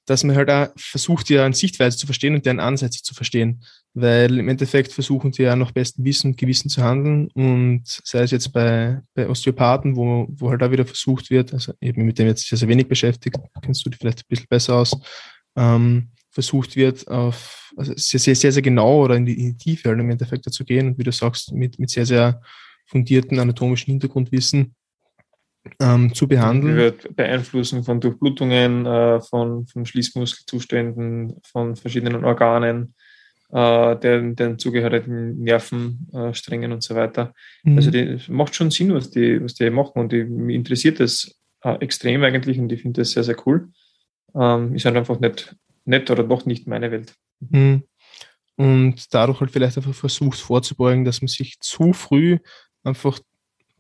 dass 0.07 0.23
man 0.23 0.37
halt 0.37 0.51
auch 0.51 0.69
versucht, 0.77 1.31
eine 1.31 1.55
Sichtweise 1.55 1.99
zu 1.99 2.07
verstehen 2.07 2.35
und 2.35 2.47
deren 2.47 2.61
Ansätze 2.61 3.03
zu 3.03 3.13
verstehen. 3.13 3.63
Weil 3.93 4.39
im 4.39 4.49
Endeffekt 4.49 4.93
versuchen 4.93 5.33
die 5.33 5.43
ja 5.43 5.57
nach 5.57 5.73
bestem 5.73 6.05
Wissen 6.05 6.33
und 6.33 6.37
Gewissen 6.37 6.69
zu 6.69 6.83
handeln. 6.83 7.29
Und 7.35 7.83
sei 7.85 8.21
es 8.21 8.31
jetzt 8.31 8.53
bei, 8.53 9.01
bei 9.15 9.29
Osteopathen, 9.29 9.97
wo, 9.97 10.27
wo 10.31 10.51
halt 10.51 10.63
da 10.63 10.71
wieder 10.71 10.87
versucht 10.87 11.31
wird, 11.31 11.53
also 11.53 11.73
eben 11.81 12.07
mit 12.07 12.19
dem 12.19 12.29
jetzt 12.29 12.47
sehr, 12.47 12.59
sehr 12.59 12.69
wenig 12.69 12.87
beschäftigt, 12.87 13.37
kennst 13.63 13.85
du 13.85 13.91
dich 13.91 13.99
vielleicht 13.99 14.21
ein 14.21 14.29
bisschen 14.29 14.47
besser 14.49 14.77
aus, 14.77 14.97
ähm, 15.57 16.11
versucht 16.31 16.77
wird, 16.77 17.09
auf 17.09 17.73
also 17.77 17.93
sehr, 17.97 18.21
sehr, 18.21 18.37
sehr, 18.37 18.53
sehr 18.53 18.63
genau 18.63 19.05
oder 19.05 19.17
in 19.17 19.27
die, 19.27 19.35
in 19.35 19.47
die 19.47 19.57
Tiefe 19.57 19.89
halt 19.89 19.99
im 19.99 20.11
Endeffekt 20.11 20.47
dazu 20.47 20.65
gehen 20.65 20.89
und 20.89 20.99
wie 20.99 21.05
du 21.05 21.11
sagst, 21.11 21.53
mit, 21.53 21.79
mit 21.79 21.91
sehr, 21.91 22.07
sehr 22.07 22.41
fundierten 22.87 23.41
anatomischen 23.41 23.91
Hintergrundwissen 23.91 24.76
ähm, 25.81 26.15
zu 26.15 26.29
behandeln. 26.29 26.77
Wird 26.77 27.15
Beeinflussen 27.17 27.85
von 27.85 28.01
Durchblutungen, 28.01 28.87
äh, 28.87 29.21
von, 29.21 29.67
von 29.67 29.87
Schließmuskelzuständen, 29.87 31.41
von 31.45 31.77
verschiedenen 31.77 32.25
Organen, 32.25 32.95
äh, 33.51 33.97
den, 33.97 34.37
den 34.37 34.59
zugehörigen 34.59 35.39
Nervensträngen 35.43 36.73
und 36.73 36.83
so 36.83 36.95
weiter. 36.95 37.33
Mhm. 37.63 37.77
Also 37.77 37.91
die, 37.91 38.19
macht 38.29 38.55
schon 38.55 38.71
Sinn, 38.71 38.95
was 38.95 39.11
die, 39.11 39.43
was 39.43 39.55
die 39.55 39.71
machen 39.71 40.01
und 40.01 40.13
die, 40.13 40.25
mich 40.25 40.57
interessiert 40.57 41.01
das 41.01 41.39
äh, 41.63 41.75
extrem 41.81 42.23
eigentlich 42.23 42.59
und 42.59 42.73
ich 42.73 42.83
finde 42.83 43.03
das 43.03 43.11
sehr, 43.11 43.25
sehr 43.25 43.37
cool. 43.47 43.69
Ähm, 44.35 44.75
ist 44.75 44.85
halt 44.85 44.97
einfach 44.97 45.21
nicht, 45.21 45.57
nicht 45.85 46.11
oder 46.11 46.23
noch 46.25 46.47
nicht 46.47 46.67
meine 46.67 46.91
Welt. 46.91 47.15
Mhm. 47.41 47.85
Und 48.57 49.15
dadurch 49.15 49.41
halt 49.41 49.51
vielleicht 49.51 49.77
einfach 49.77 49.95
versucht 49.95 50.39
vorzubeugen, 50.39 51.05
dass 51.05 51.21
man 51.21 51.29
sich 51.29 51.61
zu 51.61 51.93
früh 51.93 52.39
einfach 52.85 53.19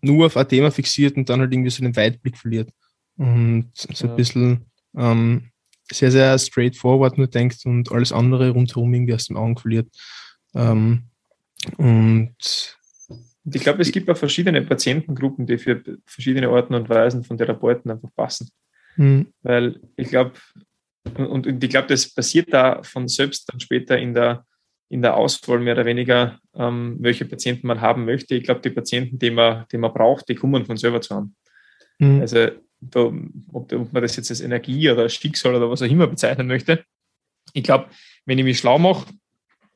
nur 0.00 0.26
auf 0.26 0.36
ein 0.36 0.48
Thema 0.48 0.70
fixiert 0.70 1.16
und 1.16 1.28
dann 1.28 1.40
halt 1.40 1.52
irgendwie 1.52 1.70
so 1.70 1.82
den 1.82 1.96
Weitblick 1.96 2.36
verliert. 2.36 2.70
Und 3.16 3.70
so 3.74 4.08
ein 4.08 4.16
bisschen 4.16 4.66
ähm, 4.96 5.50
sehr, 5.90 6.10
sehr 6.10 6.38
straightforward 6.38 7.18
nur 7.18 7.28
denkt 7.28 7.64
und 7.64 7.90
alles 7.92 8.12
andere 8.12 8.50
rundherum 8.50 8.92
irgendwie 8.92 9.14
aus 9.14 9.26
dem 9.26 9.36
Augen 9.36 9.56
verliert. 9.56 9.88
Ähm, 10.54 11.04
und 11.76 12.36
ich 13.52 13.62
glaube, 13.62 13.82
es 13.82 13.92
gibt 13.92 14.10
auch 14.10 14.16
verschiedene 14.16 14.62
Patientengruppen, 14.62 15.46
die 15.46 15.58
für 15.58 15.82
verschiedene 16.04 16.48
Arten 16.48 16.74
und 16.74 16.88
Weisen 16.88 17.24
von 17.24 17.38
Therapeuten 17.38 17.90
einfach 17.90 18.10
passen. 18.14 18.50
Mhm. 18.96 19.32
Weil 19.42 19.80
ich 19.96 20.08
glaube, 20.08 20.32
und, 21.16 21.46
und 21.46 21.62
ich 21.62 21.70
glaube, 21.70 21.86
das 21.88 22.12
passiert 22.12 22.52
da 22.52 22.82
von 22.82 23.06
selbst 23.06 23.50
dann 23.50 23.60
später 23.60 23.96
in 23.98 24.14
der, 24.14 24.44
in 24.88 25.02
der 25.02 25.16
Auswahl 25.16 25.58
mehr 25.58 25.74
oder 25.74 25.84
weniger, 25.84 26.38
ähm, 26.54 26.96
welche 27.00 27.24
Patienten 27.24 27.66
man 27.66 27.80
haben 27.80 28.04
möchte. 28.04 28.34
Ich 28.34 28.44
glaube, 28.44 28.60
die 28.60 28.70
Patienten, 28.70 29.18
die 29.18 29.30
man, 29.30 29.64
die 29.72 29.78
man 29.78 29.92
braucht, 29.92 30.28
die 30.28 30.34
kommen 30.34 30.64
von 30.64 30.76
selber 30.76 31.00
zu 31.00 31.14
haben. 31.14 31.34
Mhm. 31.98 32.20
Also 32.20 32.48
da, 32.80 33.12
ob, 33.52 33.72
ob, 33.72 33.92
man 33.92 34.02
das 34.02 34.16
jetzt 34.16 34.30
als 34.30 34.40
Energie 34.40 34.90
oder 34.90 35.08
Schicksal 35.08 35.54
oder 35.54 35.70
was 35.70 35.82
auch 35.82 35.86
immer 35.86 36.06
bezeichnen 36.06 36.46
möchte. 36.46 36.84
Ich 37.52 37.64
glaube, 37.64 37.86
wenn 38.26 38.38
ich 38.38 38.44
mich 38.44 38.58
schlau 38.58 38.78
mache 38.78 39.06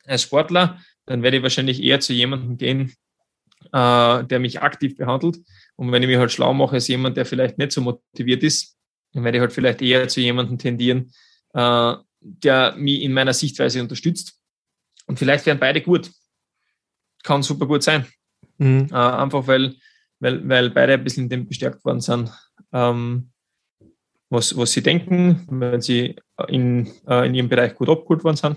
als 0.06 0.22
Sportler, 0.22 0.80
dann 1.06 1.22
werde 1.22 1.38
ich 1.38 1.42
wahrscheinlich 1.42 1.82
eher 1.82 2.00
zu 2.00 2.12
jemandem 2.12 2.56
gehen, 2.56 2.92
äh, 3.72 4.24
der 4.24 4.38
mich 4.38 4.60
aktiv 4.60 4.96
behandelt. 4.96 5.38
Und 5.76 5.90
wenn 5.92 6.02
ich 6.02 6.08
mich 6.08 6.18
halt 6.18 6.30
schlau 6.30 6.52
mache 6.52 6.74
als 6.74 6.88
jemand, 6.88 7.16
der 7.16 7.26
vielleicht 7.26 7.58
nicht 7.58 7.72
so 7.72 7.80
motiviert 7.80 8.42
ist, 8.42 8.76
dann 9.12 9.24
werde 9.24 9.38
ich 9.38 9.40
halt 9.42 9.52
vielleicht 9.52 9.82
eher 9.82 10.06
zu 10.08 10.20
jemandem 10.20 10.58
tendieren, 10.58 11.12
äh, 11.54 11.94
der 12.20 12.74
mich 12.76 13.02
in 13.02 13.12
meiner 13.12 13.32
Sichtweise 13.32 13.80
unterstützt. 13.80 14.39
Und 15.10 15.18
vielleicht 15.18 15.44
wären 15.44 15.58
beide 15.58 15.80
gut. 15.80 16.12
Kann 17.24 17.42
super 17.42 17.66
gut 17.66 17.82
sein. 17.82 18.06
Mhm. 18.58 18.86
Äh, 18.92 18.94
einfach 18.94 19.44
weil, 19.48 19.74
weil, 20.20 20.48
weil 20.48 20.70
beide 20.70 20.92
ein 20.92 21.02
bisschen 21.02 21.24
in 21.24 21.30
dem 21.30 21.48
bestärkt 21.48 21.84
worden 21.84 22.00
sind, 22.00 22.30
ähm, 22.72 23.32
was, 24.28 24.56
was 24.56 24.70
sie 24.70 24.84
denken, 24.84 25.48
wenn 25.50 25.80
sie 25.80 26.14
in, 26.46 26.92
äh, 27.08 27.26
in 27.26 27.34
ihrem 27.34 27.48
Bereich 27.48 27.74
gut 27.74 27.88
abgeholt 27.88 28.22
worden 28.22 28.36
sind 28.36 28.56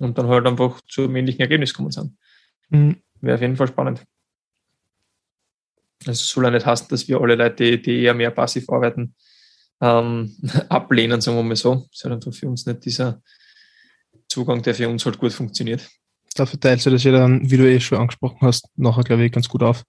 und 0.00 0.18
dann 0.18 0.26
halt 0.26 0.48
einfach 0.48 0.80
zu 0.88 1.04
einem 1.04 1.14
ähnlichen 1.14 1.42
Ergebnis 1.42 1.72
gekommen 1.72 1.92
sind. 1.92 2.18
Mhm. 2.70 2.96
Wäre 3.20 3.36
auf 3.36 3.40
jeden 3.40 3.56
Fall 3.56 3.68
spannend. 3.68 4.04
Also 6.00 6.10
es 6.10 6.28
soll 6.28 6.42
ja 6.42 6.50
nicht 6.50 6.66
heißen, 6.66 6.88
dass 6.88 7.06
wir 7.06 7.20
alle 7.20 7.36
Leute, 7.36 7.54
die, 7.54 7.80
die 7.80 8.02
eher 8.02 8.14
mehr 8.14 8.32
passiv 8.32 8.68
arbeiten, 8.68 9.14
ähm, 9.80 10.36
ablehnen, 10.70 11.20
sagen 11.20 11.36
wir 11.36 11.44
mal 11.44 11.54
so. 11.54 11.86
Das 11.92 12.00
ist 12.00 12.04
einfach 12.04 12.34
für 12.34 12.48
uns 12.48 12.66
nicht 12.66 12.84
dieser 12.84 13.22
Zugang, 14.28 14.62
der 14.62 14.74
für 14.74 14.88
uns 14.88 15.04
halt 15.04 15.18
gut 15.18 15.32
funktioniert. 15.32 15.88
Da 16.34 16.46
verteilst 16.46 16.86
du 16.86 16.90
das 16.90 17.04
ja 17.04 17.12
dann, 17.12 17.50
wie 17.50 17.56
du 17.56 17.68
eh 17.68 17.80
schon 17.80 17.98
angesprochen 17.98 18.38
hast, 18.42 18.68
nachher, 18.76 19.02
glaube 19.02 19.24
ich, 19.24 19.32
ganz 19.32 19.48
gut 19.48 19.62
auf. 19.62 19.82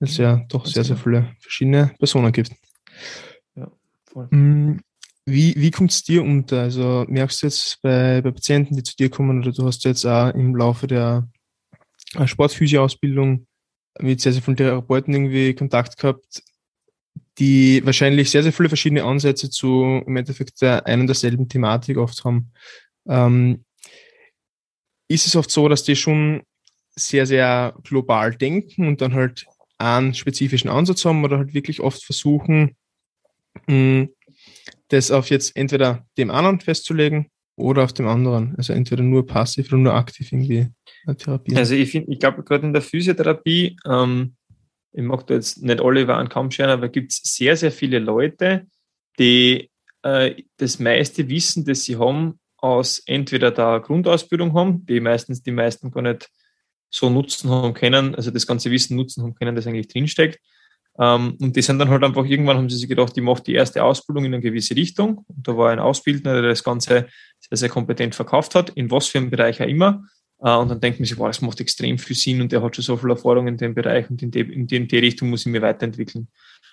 Weil 0.00 0.08
es 0.08 0.16
ja 0.16 0.44
doch 0.48 0.66
sehr, 0.66 0.84
sehr 0.84 0.96
viele 0.96 1.34
verschiedene 1.40 1.94
Personen 1.98 2.32
gibt. 2.32 2.50
Ja, 3.54 3.70
voll. 4.10 4.26
Mm, 4.30 4.80
wie, 5.26 5.54
wie 5.56 5.70
kommt 5.70 5.90
es 5.90 6.02
dir 6.02 6.22
unter? 6.22 6.62
Also 6.62 7.04
merkst 7.08 7.42
du 7.42 7.46
jetzt 7.46 7.80
bei, 7.82 8.20
bei 8.20 8.30
Patienten, 8.30 8.76
die 8.76 8.82
zu 8.82 8.96
dir 8.96 9.10
kommen, 9.10 9.40
oder 9.40 9.52
du 9.52 9.66
hast 9.66 9.84
jetzt 9.84 10.04
auch 10.04 10.34
im 10.34 10.56
Laufe 10.56 10.86
der 10.86 11.28
Sportphysio-Ausbildung 12.24 13.46
mit 14.00 14.20
sehr, 14.20 14.32
sehr 14.32 14.42
vielen 14.42 14.56
Therapeuten 14.56 15.14
irgendwie 15.14 15.54
Kontakt 15.54 15.96
gehabt, 15.98 16.42
die 17.38 17.84
wahrscheinlich 17.84 18.30
sehr, 18.30 18.42
sehr 18.42 18.52
viele 18.52 18.68
verschiedene 18.68 19.04
Ansätze 19.04 19.50
zu 19.50 20.02
im 20.06 20.16
Endeffekt 20.16 20.60
der 20.60 20.86
einen 20.86 21.06
derselben 21.06 21.48
Thematik 21.48 21.96
oft 21.96 22.24
haben. 22.24 22.52
Ähm, 23.06 23.64
ist 25.08 25.26
es 25.26 25.36
oft 25.36 25.50
so, 25.50 25.68
dass 25.68 25.84
die 25.84 25.96
schon 25.96 26.42
sehr, 26.96 27.26
sehr 27.26 27.76
global 27.82 28.34
denken 28.34 28.86
und 28.86 29.00
dann 29.00 29.14
halt 29.14 29.46
einen 29.78 30.14
spezifischen 30.14 30.70
Ansatz 30.70 31.04
haben 31.04 31.24
oder 31.24 31.38
halt 31.38 31.54
wirklich 31.54 31.80
oft 31.80 32.02
versuchen, 32.02 32.76
mh, 33.66 34.08
das 34.88 35.10
auf 35.10 35.30
jetzt 35.30 35.56
entweder 35.56 36.06
dem 36.16 36.30
anderen 36.30 36.60
festzulegen 36.60 37.30
oder 37.56 37.84
auf 37.84 37.92
dem 37.92 38.06
anderen. 38.06 38.54
Also 38.56 38.72
entweder 38.72 39.02
nur 39.02 39.26
passiv 39.26 39.68
oder 39.68 39.78
nur 39.78 39.94
aktiv 39.94 40.32
irgendwie 40.32 40.68
therapieren. 41.18 41.58
Also 41.58 41.74
ich 41.74 41.94
ich 41.94 42.18
glaube 42.18 42.42
gerade 42.42 42.66
in 42.66 42.72
der 42.72 42.82
Physiotherapie, 42.82 43.76
ähm, 43.86 44.36
ich 44.92 45.02
mag 45.02 45.26
da 45.26 45.34
jetzt 45.34 45.62
nicht 45.62 45.80
alle 45.80 46.02
über 46.02 46.16
einen 46.16 46.28
Kamm 46.28 46.50
scheren, 46.50 46.70
aber 46.70 46.88
gibt 46.88 47.12
es 47.12 47.20
sehr, 47.24 47.56
sehr 47.56 47.72
viele 47.72 47.98
Leute, 47.98 48.66
die 49.18 49.70
äh, 50.02 50.42
das 50.56 50.78
meiste 50.78 51.28
Wissen, 51.28 51.64
das 51.64 51.84
sie 51.84 51.96
haben, 51.96 52.38
aus 52.64 53.02
entweder 53.04 53.50
der 53.50 53.80
Grundausbildung 53.80 54.54
haben, 54.54 54.86
die 54.86 54.98
meistens 54.98 55.42
die 55.42 55.50
meisten 55.50 55.90
gar 55.90 56.00
nicht 56.00 56.30
so 56.88 57.10
nutzen 57.10 57.50
haben 57.50 57.74
können, 57.74 58.14
also 58.14 58.30
das 58.30 58.46
ganze 58.46 58.70
Wissen 58.70 58.96
nutzen 58.96 59.22
haben 59.22 59.34
können, 59.34 59.54
das 59.54 59.66
eigentlich 59.66 59.88
drinsteckt. 59.88 60.40
Ähm, 60.98 61.36
und 61.42 61.56
die 61.56 61.60
sind 61.60 61.78
dann 61.78 61.90
halt 61.90 62.02
einfach, 62.02 62.24
irgendwann 62.24 62.56
haben 62.56 62.70
sie 62.70 62.78
sich 62.78 62.88
gedacht, 62.88 63.14
die 63.16 63.20
macht 63.20 63.46
die 63.48 63.52
erste 63.52 63.84
Ausbildung 63.84 64.24
in 64.24 64.32
eine 64.32 64.42
gewisse 64.42 64.74
Richtung. 64.76 65.26
Und 65.28 65.46
da 65.46 65.54
war 65.58 65.72
ein 65.72 65.78
Ausbildner, 65.78 66.40
der 66.40 66.48
das 66.48 66.64
Ganze 66.64 67.08
sehr, 67.38 67.58
sehr 67.58 67.68
kompetent 67.68 68.14
verkauft 68.14 68.54
hat, 68.54 68.70
in 68.70 68.90
was 68.90 69.08
für 69.08 69.18
einem 69.18 69.28
Bereich 69.28 69.60
auch 69.60 69.66
immer. 69.66 70.04
Äh, 70.40 70.56
und 70.56 70.70
dann 70.70 70.80
denkt 70.80 71.00
man 71.00 71.06
sich, 71.06 71.18
wow, 71.18 71.26
das 71.26 71.42
macht 71.42 71.60
extrem 71.60 71.98
viel 71.98 72.16
Sinn 72.16 72.40
und 72.40 72.50
der 72.50 72.62
hat 72.62 72.76
schon 72.76 72.84
so 72.84 72.96
viel 72.96 73.10
Erfahrung 73.10 73.46
in 73.46 73.58
dem 73.58 73.74
Bereich 73.74 74.08
und 74.08 74.22
in 74.22 74.30
die, 74.30 74.40
in 74.40 74.66
die, 74.66 74.76
in 74.76 74.88
die 74.88 74.98
Richtung 74.98 75.28
muss 75.28 75.44
ich 75.44 75.52
mich 75.52 75.60
weiterentwickeln. 75.60 76.28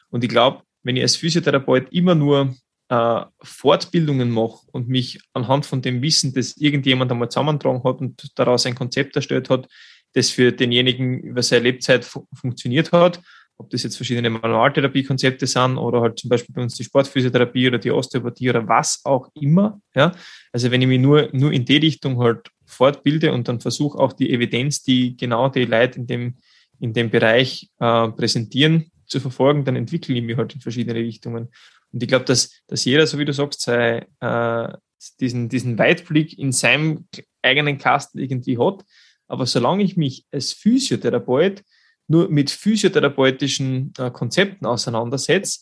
Und 0.09 0.23
ich 0.23 0.29
glaube, 0.29 0.61
wenn 0.83 0.95
ich 0.95 1.03
als 1.03 1.17
Physiotherapeut 1.17 1.91
immer 1.91 2.15
nur 2.15 2.55
äh, 2.91 3.25
Fortbildungen 3.41 4.29
mache 4.29 4.67
und 4.73 4.89
mich 4.89 5.21
anhand 5.31 5.65
von 5.65 5.81
dem 5.81 6.01
Wissen, 6.01 6.33
das 6.33 6.57
irgendjemand 6.57 7.09
einmal 7.09 7.29
zusammentragen 7.29 7.85
hat 7.85 8.01
und 8.01 8.37
daraus 8.37 8.65
ein 8.65 8.75
Konzept 8.75 9.15
erstellt 9.15 9.49
hat, 9.49 9.69
das 10.11 10.29
für 10.29 10.51
denjenigen 10.51 11.21
über 11.21 11.41
seine 11.41 11.63
Lebzeit 11.63 12.03
fu 12.03 12.27
funktioniert 12.33 12.91
hat, 12.91 13.21
ob 13.55 13.69
das 13.69 13.83
jetzt 13.83 13.95
verschiedene 13.95 14.29
Manualtherapiekonzepte 14.29 15.47
sind 15.47 15.77
oder 15.77 16.01
halt 16.01 16.19
zum 16.19 16.29
Beispiel 16.29 16.53
bei 16.53 16.61
uns 16.63 16.75
die 16.75 16.83
Sportphysiotherapie 16.83 17.69
oder 17.69 17.77
die 17.77 17.91
Osteopathie 17.91 18.49
oder 18.49 18.67
was 18.67 18.99
auch 19.05 19.29
immer. 19.35 19.79
Ja? 19.95 20.11
Also 20.51 20.69
wenn 20.69 20.81
ich 20.81 20.89
mich 20.89 20.99
nur, 20.99 21.29
nur 21.31 21.53
in 21.53 21.63
die 21.63 21.77
Richtung 21.77 22.19
halt 22.19 22.49
fortbilde 22.65 23.31
und 23.31 23.47
dann 23.47 23.61
versuche 23.61 23.97
auch 23.99 24.11
die 24.11 24.33
Evidenz, 24.33 24.83
die 24.83 25.15
genau 25.15 25.47
die 25.47 25.63
Leute 25.63 25.99
in 25.99 26.07
dem, 26.07 26.35
in 26.81 26.91
dem 26.91 27.09
Bereich 27.09 27.69
äh, 27.79 28.09
präsentieren, 28.09 28.91
zu 29.05 29.19
verfolgen, 29.19 29.65
dann 29.65 29.75
entwickle 29.75 30.15
ich 30.15 30.23
mich 30.23 30.37
halt 30.37 30.55
in 30.55 30.61
verschiedene 30.61 30.99
Richtungen. 30.99 31.49
Und 31.91 32.03
ich 32.03 32.09
glaube, 32.09 32.25
dass, 32.25 32.51
dass 32.67 32.85
jeder, 32.85 33.05
so 33.07 33.19
wie 33.19 33.25
du 33.25 33.33
sagst, 33.33 33.61
sei, 33.61 34.07
äh, 34.19 34.73
diesen, 35.19 35.49
diesen 35.49 35.77
Weitblick 35.77 36.37
in 36.37 36.51
seinem 36.51 37.07
eigenen 37.41 37.77
Kasten 37.77 38.19
irgendwie 38.19 38.57
hat. 38.57 38.85
Aber 39.27 39.45
solange 39.45 39.83
ich 39.83 39.97
mich 39.97 40.25
als 40.31 40.53
Physiotherapeut 40.53 41.63
nur 42.07 42.29
mit 42.29 42.51
physiotherapeutischen 42.51 43.93
äh, 43.97 44.11
Konzepten 44.11 44.65
auseinandersetze, 44.65 45.61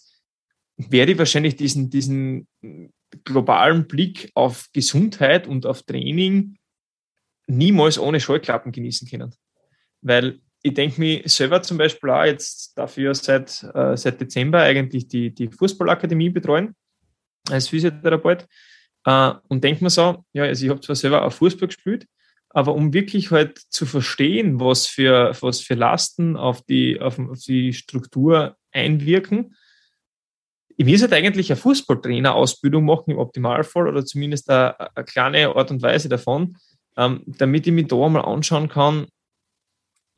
werde 0.78 1.12
ich 1.12 1.18
wahrscheinlich 1.18 1.56
diesen, 1.56 1.90
diesen 1.90 2.48
globalen 3.24 3.88
Blick 3.88 4.32
auf 4.34 4.70
Gesundheit 4.74 5.48
und 5.48 5.66
auf 5.66 5.84
Training 5.84 6.58
niemals 7.48 8.00
ohne 8.00 8.20
Scheuklappen 8.20 8.72
genießen 8.72 9.08
können. 9.08 9.36
Weil 10.02 10.40
ich 10.62 10.74
denke 10.74 11.00
mir 11.00 11.22
selber 11.26 11.62
zum 11.62 11.78
Beispiel 11.78 12.10
auch 12.10 12.26
jetzt 12.26 12.78
dafür 12.78 13.14
seit, 13.16 13.64
äh, 13.74 13.96
seit 13.96 14.20
Dezember 14.20 14.60
eigentlich 14.60 15.08
die, 15.08 15.34
die 15.34 15.48
Fußballakademie 15.48 16.30
betreuen 16.30 16.76
als 17.50 17.70
Physiotherapeut. 17.70 18.46
Äh, 19.06 19.32
und 19.48 19.64
denke 19.64 19.84
mir 19.84 19.90
so, 19.90 20.26
ja, 20.34 20.44
also 20.44 20.66
ich 20.66 20.70
habe 20.70 20.82
zwar 20.82 20.96
selber 20.96 21.24
auch 21.24 21.32
Fußball 21.32 21.68
gespielt, 21.68 22.06
aber 22.50 22.74
um 22.74 22.94
wirklich 22.94 23.32
halt 23.32 23.58
zu 23.58 23.86
verstehen, 23.86 24.60
was 24.60 24.88
für, 24.88 25.34
was 25.40 25.62
für 25.62 25.76
Lasten 25.76 26.36
auf 26.36 26.62
die, 26.64 27.00
auf, 27.00 27.18
auf 27.20 27.40
die 27.40 27.74
Struktur 27.74 28.58
einwirken, 28.72 29.56
ich 30.76 30.86
will 30.86 31.00
halt 31.02 31.12
eigentlich 31.12 31.52
eine 31.52 31.60
Fußballtrainer-Ausbildung 31.60 32.86
machen 32.86 33.12
im 33.12 33.18
Optimalfall 33.18 33.90
oder 33.90 34.06
zumindest 34.06 34.50
eine, 34.50 34.80
eine, 34.96 35.06
kleine 35.06 35.54
Art 35.54 35.72
und 35.72 35.82
Weise 35.82 36.08
davon, 36.08 36.56
ähm, 36.96 37.22
damit 37.26 37.68
ich 37.68 37.74
mich 37.74 37.88
da 37.88 38.08
mal 38.08 38.22
anschauen 38.22 38.70
kann, 38.70 39.08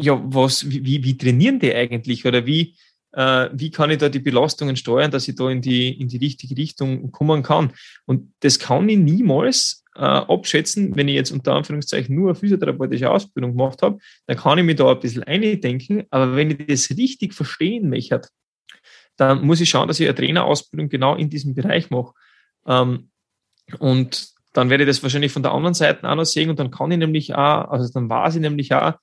ja, 0.01 0.21
was, 0.23 0.69
wie, 0.69 1.03
wie 1.03 1.17
trainieren 1.17 1.59
die 1.59 1.73
eigentlich 1.73 2.25
oder 2.25 2.45
wie, 2.45 2.75
äh, 3.13 3.49
wie 3.53 3.71
kann 3.71 3.91
ich 3.91 3.99
da 3.99 4.09
die 4.09 4.19
Belastungen 4.19 4.75
steuern, 4.75 5.11
dass 5.11 5.27
ich 5.27 5.35
da 5.35 5.49
in 5.49 5.61
die, 5.61 5.99
in 5.99 6.07
die 6.07 6.17
richtige 6.17 6.57
Richtung 6.57 7.11
kommen 7.11 7.43
kann. 7.43 7.73
Und 8.05 8.33
das 8.39 8.59
kann 8.59 8.89
ich 8.89 8.97
niemals 8.97 9.83
äh, 9.95 10.01
abschätzen, 10.01 10.95
wenn 10.95 11.07
ich 11.07 11.15
jetzt 11.15 11.31
unter 11.31 11.53
Anführungszeichen 11.53 12.15
nur 12.15 12.29
eine 12.29 12.35
physiotherapeutische 12.35 13.09
Ausbildung 13.09 13.51
gemacht 13.51 13.81
habe, 13.81 13.99
dann 14.27 14.37
kann 14.37 14.57
ich 14.57 14.65
mir 14.65 14.75
da 14.75 14.91
ein 14.91 14.99
bisschen 14.99 15.23
eindenken, 15.23 16.05
aber 16.09 16.35
wenn 16.35 16.51
ich 16.51 16.65
das 16.65 16.89
richtig 16.97 17.33
verstehen 17.33 17.89
möchte, 17.89 18.21
dann 19.17 19.45
muss 19.45 19.61
ich 19.61 19.69
schauen, 19.69 19.87
dass 19.87 19.99
ich 19.99 20.07
eine 20.07 20.15
Trainerausbildung 20.15 20.89
genau 20.89 21.15
in 21.15 21.29
diesem 21.29 21.53
Bereich 21.53 21.89
mache. 21.89 22.13
Ähm, 22.65 23.09
und 23.79 24.29
dann 24.53 24.69
werde 24.69 24.83
ich 24.83 24.89
das 24.89 25.03
wahrscheinlich 25.03 25.31
von 25.31 25.43
der 25.43 25.51
anderen 25.51 25.73
Seite 25.73 26.09
auch 26.09 26.15
noch 26.15 26.25
sehen 26.25 26.49
und 26.49 26.59
dann 26.59 26.71
kann 26.71 26.91
ich 26.91 26.97
nämlich 26.97 27.33
auch, 27.35 27.69
also 27.69 27.91
dann 27.93 28.09
weiß 28.09 28.35
ich 28.35 28.41
nämlich 28.41 28.73
auch, 28.73 28.93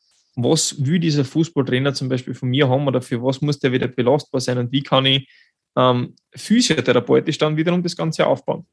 was 0.40 0.84
will 0.84 1.00
dieser 1.00 1.24
Fußballtrainer 1.24 1.94
zum 1.94 2.08
Beispiel 2.08 2.34
von 2.34 2.48
mir 2.48 2.68
haben 2.68 2.86
oder 2.86 3.02
für 3.02 3.22
was 3.22 3.40
muss 3.40 3.58
der 3.58 3.72
wieder 3.72 3.88
belastbar 3.88 4.40
sein 4.40 4.58
und 4.58 4.70
wie 4.70 4.82
kann 4.82 5.04
ich 5.04 5.28
ähm, 5.76 6.14
physiotherapeutisch 6.34 7.38
dann 7.38 7.56
wiederum 7.56 7.82
das 7.82 7.96
Ganze 7.96 8.26
aufbauen. 8.26 8.66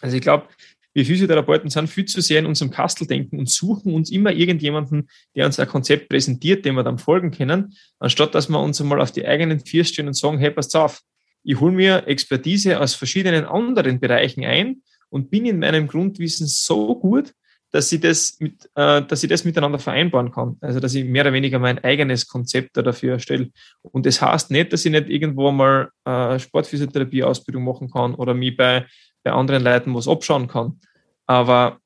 Also 0.00 0.16
ich 0.16 0.22
glaube, 0.22 0.48
wir 0.94 1.04
Physiotherapeuten 1.04 1.68
sind 1.68 1.88
viel 1.88 2.06
zu 2.06 2.22
sehr 2.22 2.38
in 2.38 2.46
unserem 2.46 2.70
Kastel 2.70 3.06
denken 3.06 3.38
und 3.38 3.50
suchen 3.50 3.92
uns 3.92 4.10
immer 4.10 4.32
irgendjemanden, 4.32 5.10
der 5.34 5.44
uns 5.44 5.60
ein 5.60 5.68
Konzept 5.68 6.08
präsentiert, 6.08 6.64
dem 6.64 6.76
wir 6.76 6.84
dann 6.84 6.98
folgen 6.98 7.30
können, 7.30 7.76
anstatt 7.98 8.34
dass 8.34 8.48
wir 8.48 8.58
uns 8.58 8.80
einmal 8.80 9.02
auf 9.02 9.12
die 9.12 9.26
eigenen 9.26 9.60
vier 9.60 9.84
stehen 9.84 10.06
und 10.06 10.14
sagen, 10.14 10.38
hey, 10.38 10.50
pass 10.50 10.74
auf, 10.74 11.02
ich 11.42 11.60
hole 11.60 11.72
mir 11.72 12.06
Expertise 12.06 12.80
aus 12.80 12.94
verschiedenen 12.94 13.44
anderen 13.44 14.00
Bereichen 14.00 14.44
ein 14.46 14.82
und 15.10 15.30
bin 15.30 15.44
in 15.44 15.58
meinem 15.58 15.86
Grundwissen 15.86 16.46
so 16.46 16.98
gut, 16.98 17.34
dass 17.72 17.90
ich 17.92 18.00
das 18.00 18.36
mit, 18.38 18.70
äh, 18.74 19.02
dass 19.02 19.22
ich 19.22 19.28
das 19.28 19.44
miteinander 19.44 19.78
vereinbaren 19.78 20.30
kann. 20.30 20.56
Also 20.60 20.80
dass 20.80 20.94
ich 20.94 21.04
mehr 21.04 21.22
oder 21.22 21.32
weniger 21.32 21.58
mein 21.58 21.82
eigenes 21.82 22.26
Konzept 22.26 22.76
dafür 22.76 23.14
erstelle. 23.14 23.50
Und 23.82 24.06
das 24.06 24.22
heißt 24.22 24.50
nicht, 24.50 24.72
dass 24.72 24.84
ich 24.84 24.92
nicht 24.92 25.08
irgendwo 25.08 25.50
mal 25.50 25.90
äh, 26.04 26.38
Sportphysiotherapie-Ausbildung 26.38 27.64
machen 27.64 27.90
kann 27.90 28.14
oder 28.14 28.34
mich 28.34 28.56
bei 28.56 28.86
bei 29.26 29.32
anderen 29.32 29.64
Leuten 29.64 29.92
was 29.92 30.06
abschauen 30.06 30.46
kann. 30.46 30.78
Aber 31.26 31.80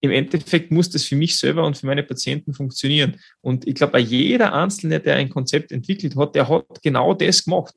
im 0.00 0.12
Endeffekt 0.12 0.70
muss 0.70 0.88
das 0.88 1.04
für 1.04 1.16
mich 1.16 1.36
selber 1.36 1.66
und 1.66 1.76
für 1.76 1.86
meine 1.86 2.04
Patienten 2.04 2.54
funktionieren. 2.54 3.16
Und 3.40 3.66
ich 3.66 3.74
glaube, 3.74 3.98
jeder 3.98 4.52
Einzelne, 4.54 5.00
der 5.00 5.16
ein 5.16 5.28
Konzept 5.28 5.72
entwickelt 5.72 6.14
hat, 6.14 6.36
der 6.36 6.48
hat 6.48 6.80
genau 6.82 7.14
das 7.14 7.44
gemacht. 7.44 7.74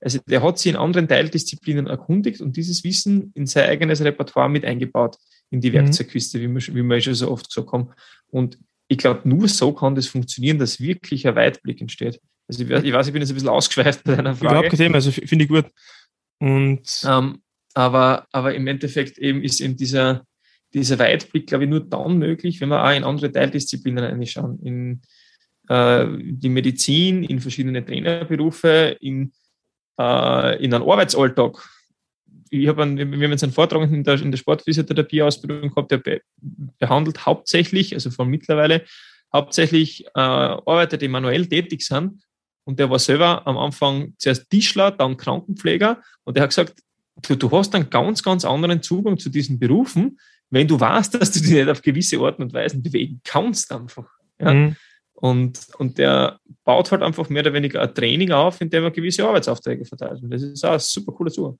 Also 0.00 0.20
der 0.28 0.44
hat 0.44 0.60
sich 0.60 0.70
in 0.70 0.78
anderen 0.78 1.08
Teildisziplinen 1.08 1.88
erkundigt 1.88 2.40
und 2.40 2.56
dieses 2.56 2.84
Wissen 2.84 3.32
in 3.34 3.46
sein 3.46 3.68
eigenes 3.68 4.00
Repertoire 4.00 4.48
mit 4.48 4.64
eingebaut, 4.64 5.16
in 5.50 5.60
die 5.60 5.70
mhm. 5.70 5.74
Werkzeugkiste, 5.74 6.40
wie 6.40 6.48
wir, 6.48 6.74
wie 6.74 6.82
wir 6.82 7.00
schon 7.00 7.14
so 7.14 7.30
oft 7.30 7.48
gesagt 7.48 7.72
haben. 7.72 7.90
Und 8.28 8.58
ich 8.88 8.98
glaube, 8.98 9.28
nur 9.28 9.48
so 9.48 9.72
kann 9.72 9.94
das 9.94 10.06
funktionieren, 10.06 10.58
dass 10.58 10.80
wirklich 10.80 11.26
ein 11.26 11.36
Weitblick 11.36 11.80
entsteht. 11.80 12.20
Also 12.48 12.62
ich, 12.62 12.70
ich 12.70 12.92
weiß, 12.92 13.06
ich 13.06 13.12
bin 13.12 13.22
jetzt 13.22 13.30
ein 13.30 13.34
bisschen 13.34 13.48
ausgeschweift 13.48 14.04
bei 14.04 14.14
deiner 14.16 14.34
Frage. 14.34 14.52
Überhaupt 14.52 14.70
kein 14.70 14.78
Thema, 14.78 14.94
also 14.96 15.10
finde 15.10 15.44
ich 15.44 15.50
gut. 15.50 15.66
Und 16.38 17.04
ähm, 17.06 17.42
aber, 17.74 18.26
aber 18.32 18.54
im 18.54 18.66
Endeffekt 18.66 19.18
eben 19.18 19.42
ist 19.42 19.60
eben 19.60 19.76
dieser, 19.76 20.24
dieser 20.72 20.98
Weitblick, 20.98 21.46
glaube 21.46 21.64
ich, 21.64 21.70
nur 21.70 21.80
dann 21.80 22.18
möglich, 22.18 22.60
wenn 22.60 22.68
wir 22.68 22.84
auch 22.84 22.94
in 22.94 23.04
andere 23.04 23.32
Teildisziplinen 23.32 24.04
reinschauen. 24.04 24.58
In 24.62 25.02
äh, 25.68 26.06
die 26.18 26.48
Medizin, 26.48 27.24
in 27.24 27.40
verschiedene 27.40 27.84
Trainerberufe, 27.84 28.96
in, 29.00 29.32
äh, 29.98 30.64
in 30.64 30.72
einen 30.72 30.88
Arbeitsalltag. 30.88 31.68
Ich 32.50 32.68
habe 32.68 32.82
einen, 32.82 32.98
wir 32.98 33.24
haben 33.24 33.32
jetzt 33.32 33.42
einen 33.42 33.52
Vortrag 33.52 33.90
in 33.90 34.04
der, 34.04 34.20
in 34.20 34.30
der 34.30 34.38
Sportphysiotherapie-Ausbildung 34.38 35.70
gehabt, 35.70 35.90
der 35.90 35.98
be 35.98 36.20
behandelt 36.78 37.26
hauptsächlich, 37.26 37.94
also 37.94 38.10
von 38.10 38.28
mittlerweile, 38.28 38.84
hauptsächlich 39.32 40.06
äh, 40.06 40.10
Arbeiter, 40.20 40.96
die 40.96 41.08
manuell 41.08 41.46
tätig 41.46 41.82
sind. 41.82 42.22
Und 42.64 42.78
der 42.78 42.90
war 42.90 42.98
selber 42.98 43.46
am 43.46 43.58
Anfang 43.58 44.14
zuerst 44.18 44.50
Tischler, 44.50 44.90
dann 44.90 45.16
Krankenpfleger. 45.16 46.02
Und 46.24 46.36
der 46.36 46.42
hat 46.42 46.50
gesagt, 46.50 46.74
du, 47.22 47.36
du 47.36 47.50
hast 47.50 47.74
einen 47.74 47.90
ganz, 47.90 48.22
ganz 48.22 48.44
anderen 48.44 48.82
Zugang 48.82 49.18
zu 49.18 49.30
diesen 49.30 49.58
Berufen, 49.58 50.18
wenn 50.50 50.68
du 50.68 50.78
weißt, 50.78 51.14
dass 51.14 51.32
du 51.32 51.40
dich 51.40 51.50
nicht 51.50 51.68
auf 51.68 51.82
gewisse 51.82 52.18
Arten 52.18 52.42
und 52.42 52.52
Weisen 52.52 52.82
bewegen 52.82 53.20
kannst 53.24 53.72
einfach. 53.72 54.06
Ja? 54.40 54.54
Mhm. 54.54 54.76
Und, 55.14 55.60
und 55.78 55.96
der 55.98 56.38
baut 56.64 56.92
halt 56.92 57.02
einfach 57.02 57.28
mehr 57.30 57.42
oder 57.42 57.54
weniger 57.54 57.80
ein 57.80 57.94
Training 57.94 58.32
auf, 58.32 58.60
in 58.60 58.68
dem 58.68 58.84
er 58.84 58.90
gewisse 58.90 59.26
Arbeitsaufträge 59.26 59.84
verteilt. 59.84 60.22
Und 60.22 60.30
das 60.30 60.42
ist 60.42 60.64
auch 60.64 60.72
ein 60.72 60.78
super 60.78 61.12
cooler 61.12 61.30
Zugang. 61.30 61.58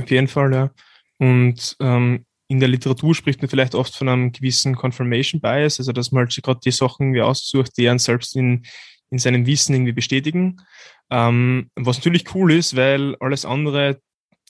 Auf 0.00 0.10
jeden 0.10 0.28
Fall, 0.28 0.52
ja. 0.52 0.70
Und 1.18 1.76
ähm, 1.80 2.24
in 2.48 2.60
der 2.60 2.68
Literatur 2.68 3.14
spricht 3.14 3.40
man 3.40 3.48
vielleicht 3.48 3.74
oft 3.74 3.94
von 3.94 4.08
einem 4.08 4.32
gewissen 4.32 4.76
Confirmation 4.76 5.40
Bias, 5.40 5.78
also 5.78 5.92
dass 5.92 6.12
man 6.12 6.24
halt 6.24 6.42
gerade 6.42 6.60
die 6.62 6.70
Sachen 6.70 7.06
irgendwie 7.06 7.22
aussucht, 7.22 7.72
die 7.78 7.88
einen 7.88 7.98
selbst 7.98 8.36
in, 8.36 8.64
in 9.10 9.18
seinem 9.18 9.46
Wissen 9.46 9.74
irgendwie 9.74 9.92
bestätigen. 9.92 10.60
Ähm, 11.10 11.70
was 11.74 11.98
natürlich 11.98 12.34
cool 12.34 12.52
ist, 12.52 12.76
weil 12.76 13.16
alles 13.20 13.44
andere 13.44 14.00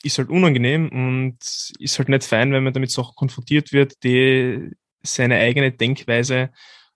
ist 0.03 0.19
halt 0.19 0.29
unangenehm 0.29 0.89
und 0.89 1.39
ist 1.79 1.99
halt 1.99 2.09
nicht 2.09 2.25
fein, 2.25 2.53
wenn 2.53 2.65
man 2.65 2.73
damit 2.73 2.91
Sachen 2.91 3.15
konfrontiert 3.15 3.73
wird, 3.73 4.03
die 4.03 4.71
seine 5.03 5.37
eigene 5.39 5.73
Denkweise 5.73 6.51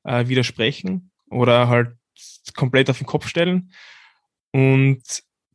äh, 0.05 0.29
widersprechen 0.29 1.11
oder 1.31 1.69
halt 1.69 1.97
komplett 2.55 2.91
auf 2.91 2.99
den 2.99 3.07
Kopf 3.07 3.29
stellen. 3.29 3.73
Und 4.53 5.03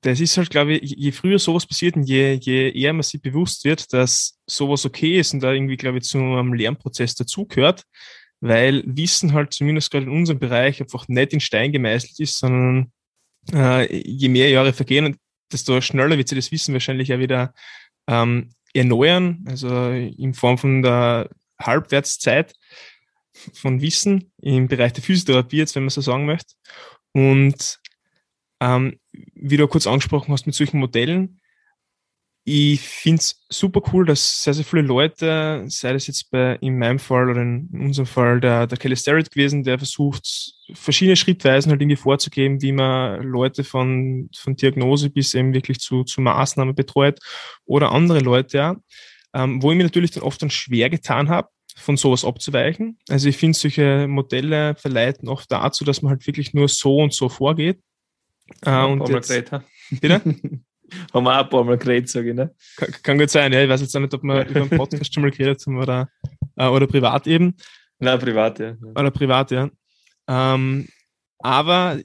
das 0.04 0.20
ist 0.20 0.38
halt, 0.38 0.50
glaube 0.50 0.74
ich, 0.74 0.92
je 0.92 1.12
früher 1.12 1.40
sowas 1.40 1.66
passiert 1.66 1.96
und 1.96 2.04
je, 2.04 2.34
je 2.34 2.70
eher 2.72 2.94
man 2.94 3.04
sich 3.04 3.22
bewusst 3.22 3.64
wird, 3.64 3.92
dass 3.94 4.38
sowas 4.46 4.86
okay 4.86 5.20
ist 5.20 5.34
und 5.34 5.42
da 5.42 5.54
irgendwie, 5.54 5.78
glaube 5.78 5.98
ich, 5.98 6.04
zu 6.04 6.18
einem 6.18 6.54
Lernprozess 6.54 7.16
dazugehört, 7.16 7.84
weil 8.42 8.84
Wissen 8.86 9.34
halt 9.34 9.54
zumindest 9.54 9.92
gerade 9.92 10.06
in 10.06 10.12
unserem 10.12 10.40
Bereich 10.40 10.82
einfach 10.82 11.08
nicht 11.08 11.34
in 11.34 11.40
Stein 11.40 11.72
gemeißelt 11.72 12.20
ist, 12.20 12.38
sondern 12.38 12.92
äh, 13.54 13.96
je 13.96 14.30
mehr 14.30 14.50
Jahre 14.50 14.74
vergehen 14.74 15.18
desto 15.52 15.80
schneller 15.82 16.18
wird 16.18 16.28
sich 16.28 16.38
das 16.38 16.52
Wissen 16.52 16.74
wahrscheinlich 16.74 17.10
ja 17.10 17.20
wieder 17.20 17.54
ähm, 18.08 18.50
erneuern, 18.74 19.46
also 19.48 19.90
in 19.90 20.34
Form 20.34 20.58
von 20.58 20.82
der 20.82 21.30
Halbwertszeit 21.60 22.54
von 23.54 23.82
Wissen 23.82 24.32
im 24.42 24.68
Bereich 24.68 24.94
der 24.94 25.04
Physiotherapie, 25.04 25.58
jetzt 25.58 25.76
wenn 25.76 25.84
man 25.84 25.90
so 25.92 26.02
sagen 26.02 26.26
möchte. 26.26 26.54
Und 27.14 27.80
ähm, 28.60 29.00
wie 29.44 29.58
du 29.58 29.68
kurz 29.68 29.86
angesprochen 29.88 30.32
hast 30.32 30.46
mit 30.46 30.56
solchen 30.56 30.80
Modellen, 30.80 31.42
ich 32.46 32.82
finde 32.82 33.22
es 33.22 33.46
super 33.50 33.82
cool, 33.94 34.06
dass 34.06 34.44
sehr, 34.44 34.54
sehr 34.54 34.66
viele 34.66 34.82
Leute, 34.82 35.64
sei 35.68 35.94
das 35.94 36.08
jetzt 36.08 36.30
bei 36.30 36.58
in 36.60 36.78
meinem 36.78 37.00
Fall 37.00 37.30
oder 37.30 37.42
in 37.42 37.70
unserem 37.72 38.06
Fall 38.06 38.42
der, 38.42 38.68
der 38.68 38.78
Kelly 38.78 38.98
Starrett 38.98 39.32
gewesen, 39.32 39.64
der 39.64 39.78
versucht, 39.78 40.54
verschiedene 40.74 41.16
Schrittweisen 41.16 41.72
halt 41.72 41.82
irgendwie 41.82 41.96
vorzugeben, 41.96 42.62
wie 42.62 42.74
man 42.74 43.24
Leute 43.24 43.64
von, 43.64 44.30
von 44.36 44.58
Diagnose 44.58 45.10
bis 45.10 45.34
eben 45.36 45.54
wirklich 45.54 45.80
zu, 45.80 46.04
zu 46.04 46.20
Maßnahmen 46.20 46.76
betreut 46.76 47.20
oder 47.66 47.94
andere 47.94 48.20
Leute, 48.20 48.58
ja, 48.58 48.76
ähm, 49.34 49.64
wo 49.64 49.72
ich 49.72 49.78
mir 49.78 49.84
natürlich 49.84 50.12
dann 50.12 50.24
oft 50.24 50.42
dann 50.42 50.50
schwer 50.50 50.90
getan 50.90 51.30
habe, 51.30 51.48
von 51.78 51.96
sowas 51.96 52.26
abzuweichen. 52.26 53.00
Also 53.08 53.30
ich 53.30 53.38
finde, 53.38 53.58
solche 53.58 54.08
Modelle 54.08 54.76
verleiten 54.76 55.30
oft 55.30 55.50
dazu, 55.50 55.86
dass 55.86 56.02
man 56.02 56.12
halt 56.12 56.28
wirklich 56.28 56.54
nur 56.54 56.68
so 56.68 56.98
und 56.98 57.14
so 57.14 57.30
vorgeht. 57.30 57.80
Äh, 58.66 58.86
und 58.86 59.08
jetzt, 59.10 59.30
bitte? 59.90 60.22
haben 61.14 61.24
wir 61.24 61.40
auch 61.40 61.44
ein 61.44 61.50
paar 61.50 61.64
Mal 61.64 61.78
geredet, 61.78 62.10
sage 62.10 62.30
ich. 62.30 62.36
Ne? 62.36 62.54
Kann, 62.78 62.92
kann 63.04 63.18
gut 63.18 63.30
sein, 63.30 63.52
ja. 63.54 63.64
Ich 63.64 63.70
weiß 63.70 63.82
jetzt 63.82 63.96
auch 63.96 64.00
nicht, 64.00 64.14
ob 64.14 64.24
wir 64.24 64.46
über 64.48 64.62
einen 64.62 64.70
Podcast 64.70 65.14
schon 65.14 65.24
mal 65.24 65.32
geredet 65.32 65.64
haben 65.66 65.78
oder, 65.78 66.10
äh, 66.56 66.68
oder 66.68 66.88
privat 66.88 67.28
eben. 67.28 67.56
Nein, 68.00 68.20
privat, 68.20 68.60
ja. 68.60 68.76
Oder 68.96 69.12
privat, 69.12 69.52
ja. 69.52 69.70
Ähm, 70.28 70.88
aber 71.40 72.00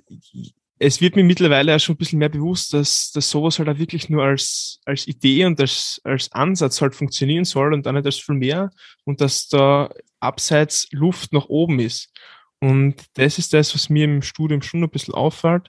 es 0.79 1.01
wird 1.01 1.17
mir 1.17 1.25
mittlerweile 1.25 1.75
auch 1.75 1.81
schon 1.81 1.95
ein 1.95 1.99
bisschen 1.99 2.19
mehr 2.19 2.29
bewusst, 2.29 2.73
dass, 2.73 3.11
dass 3.11 3.31
sowas 3.31 3.59
halt 3.59 3.69
auch 3.69 3.79
wirklich 3.79 4.09
nur 4.09 4.23
als, 4.23 4.81
als 4.85 5.07
Idee 5.07 5.45
und 5.45 5.61
als, 5.61 6.01
als 6.05 6.31
Ansatz 6.33 6.81
halt 6.81 6.95
funktionieren 6.95 7.45
soll 7.45 7.75
und 7.75 7.85
dann 7.85 7.97
nicht 7.97 8.07
als 8.07 8.19
viel 8.19 8.37
mehr 8.37 8.71
und 9.05 9.21
dass 9.21 9.49
da 9.49 9.91
abseits 10.21 10.89
Luft 10.93 11.33
nach 11.33 11.47
oben 11.47 11.81
ist. 11.81 12.13
Und 12.61 12.97
das 13.15 13.39
ist 13.39 13.55
das, 13.55 13.75
was 13.75 13.89
mir 13.89 14.05
im 14.05 14.23
Studium 14.23 14.63
schon 14.63 14.83
ein 14.83 14.91
bisschen 14.91 15.15
auffällt, 15.15 15.69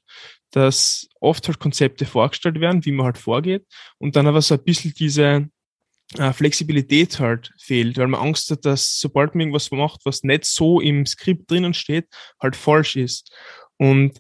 dass 0.52 1.08
oft 1.20 1.48
halt 1.48 1.60
Konzepte 1.60 2.06
vorgestellt 2.06 2.60
werden, 2.60 2.86
wie 2.86 2.92
man 2.92 3.06
halt 3.06 3.18
vorgeht 3.18 3.66
und 3.98 4.16
dann 4.16 4.28
aber 4.28 4.42
so 4.42 4.56
ein 4.56 4.64
bisschen 4.64 4.94
diese 4.94 5.50
äh, 6.18 6.34
Flexibilität 6.34 7.20
halt 7.20 7.52
fehlt, 7.60 7.98
weil 7.98 8.08
man 8.08 8.22
Angst 8.22 8.50
hat, 8.50 8.66
dass 8.66 9.00
sobald 9.00 9.36
man 9.36 9.42
irgendwas 9.42 9.70
macht, 9.72 10.02
was 10.06 10.24
nicht 10.24 10.46
so 10.46 10.80
im 10.80 11.06
Skript 11.06 11.52
drinnen 11.52 11.74
steht, 11.74 12.08
halt 12.42 12.56
falsch 12.56 12.96
ist. 12.96 13.32
Und 13.78 14.18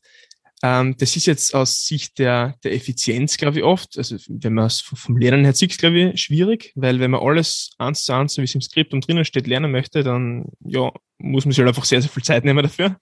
ähm, 0.61 0.95
das 0.97 1.15
ist 1.15 1.25
jetzt 1.25 1.55
aus 1.55 1.85
Sicht 1.85 2.19
der, 2.19 2.55
der 2.63 2.73
Effizienz, 2.73 3.37
glaube 3.37 3.59
ich, 3.59 3.63
oft, 3.63 3.97
also 3.97 4.17
wenn 4.27 4.53
man 4.53 4.65
es 4.65 4.81
vom 4.81 5.17
Lernen 5.17 5.45
her 5.45 5.53
sieht, 5.53 5.77
glaube 5.77 6.11
ich, 6.11 6.21
schwierig, 6.21 6.73
weil 6.75 6.99
wenn 6.99 7.11
man 7.11 7.21
alles 7.21 7.71
eins 7.77 8.03
zu 8.03 8.13
eins, 8.13 8.33
so 8.33 8.41
wie 8.41 8.45
es 8.45 8.55
im 8.55 8.61
Skript 8.61 8.93
und 8.93 9.07
drinnen 9.07 9.23
steht, 9.23 9.47
lernen 9.47 9.71
möchte, 9.71 10.03
dann 10.03 10.45
ja, 10.59 10.91
muss 11.17 11.45
man 11.45 11.53
sich 11.53 11.59
halt 11.59 11.69
einfach 11.69 11.85
sehr, 11.85 12.01
sehr 12.01 12.11
viel 12.11 12.23
Zeit 12.23 12.43
nehmen 12.43 12.61
dafür. 12.61 12.97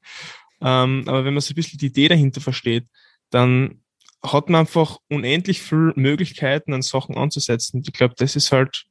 Ähm, 0.62 1.04
aber 1.08 1.26
wenn 1.26 1.34
man 1.34 1.42
so 1.42 1.52
ein 1.52 1.56
bisschen 1.56 1.80
die 1.80 1.88
Idee 1.88 2.08
dahinter 2.08 2.42
versteht, 2.42 2.86
dann 3.30 3.82
hat 4.24 4.50
man 4.50 4.62
einfach 4.62 4.98
unendlich 5.10 5.62
viel 5.62 5.94
Möglichkeiten, 5.96 6.74
an 6.74 6.82
Sachen 6.82 7.16
anzusetzen. 7.16 7.84
Ich 7.86 7.94
glaube, 7.94 8.16
das 8.18 8.36
ist 8.36 8.52
halt, 8.52 8.86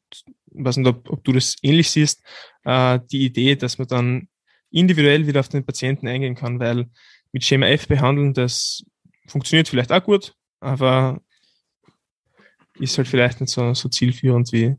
weiß 0.53 0.77
nicht, 0.79 0.89
ob, 0.89 1.11
ob 1.11 1.25
du 1.25 1.33
das 1.33 1.57
ähnlich 1.63 1.91
siehst, 1.91 2.23
äh, 2.65 3.01
die 3.11 3.25
Idee, 3.25 3.57
dass 3.57 3.79
man 3.79 3.89
dann 3.89 4.29
individuell 4.71 5.27
wieder 5.27 5.41
auf 5.41 5.49
den 5.49 5.65
Patienten 5.65 6.09
eingehen 6.09 6.35
kann, 6.35 6.61
weil 6.61 6.89
mit 7.33 7.45
Schema 7.45 7.67
F 7.67 7.89
behandeln, 7.89 8.35
das 8.35 8.85
funktioniert 9.27 9.69
vielleicht 9.69 9.93
auch 9.93 10.03
gut, 10.03 10.35
aber 10.61 11.21
ist 12.79 12.97
halt 12.99 13.09
vielleicht 13.09 13.41
nicht 13.41 13.51
so, 13.51 13.75
so 13.75 13.89
zielführend, 13.89 14.53
wie, 14.53 14.77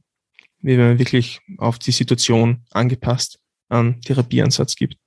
wie 0.60 0.78
wenn 0.78 0.88
man 0.88 1.00
wirklich 1.00 1.40
auf 1.58 1.80
die 1.80 1.92
Situation 1.92 2.64
angepasst 2.72 3.40
einen 3.70 4.02
Therapieansatz 4.02 4.76
gibt. 4.76 4.98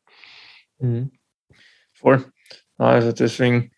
Mhm. 0.79 1.13
Voll. 1.95 2.25
Also 2.77 3.13
deswegen 3.13 3.73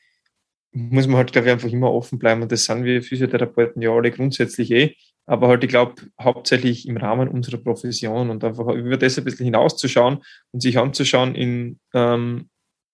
muss 0.73 1.07
man 1.07 1.19
halt, 1.19 1.33
glaube 1.33 1.49
ich, 1.49 1.53
einfach 1.53 1.69
immer 1.69 1.93
offen 1.93 2.19
bleiben. 2.19 2.43
Und 2.43 2.53
das 2.53 2.65
sind 2.65 2.85
wir 2.85 3.03
Physiotherapeuten 3.03 3.83
ja 3.83 3.91
alle 3.91 4.11
grundsätzlich 4.11 4.71
eh. 4.71 4.97
Aber 5.27 5.49
halt, 5.49 5.63
ich 5.63 5.71
glaube, 5.71 6.03
hauptsächlich 6.21 6.89
im 6.89 6.97
Rahmen 6.97 7.29
unserer 7.29 7.59
Profession 7.59 8.31
und 8.31 8.43
einfach 8.43 8.67
über 8.69 8.97
das 8.97 9.19
ein 9.19 9.25
bisschen 9.25 9.45
hinauszuschauen 9.45 10.23
und 10.51 10.61
sich 10.61 10.79
anzuschauen, 10.79 11.35
in 11.35 11.79
ähm, 11.95 12.49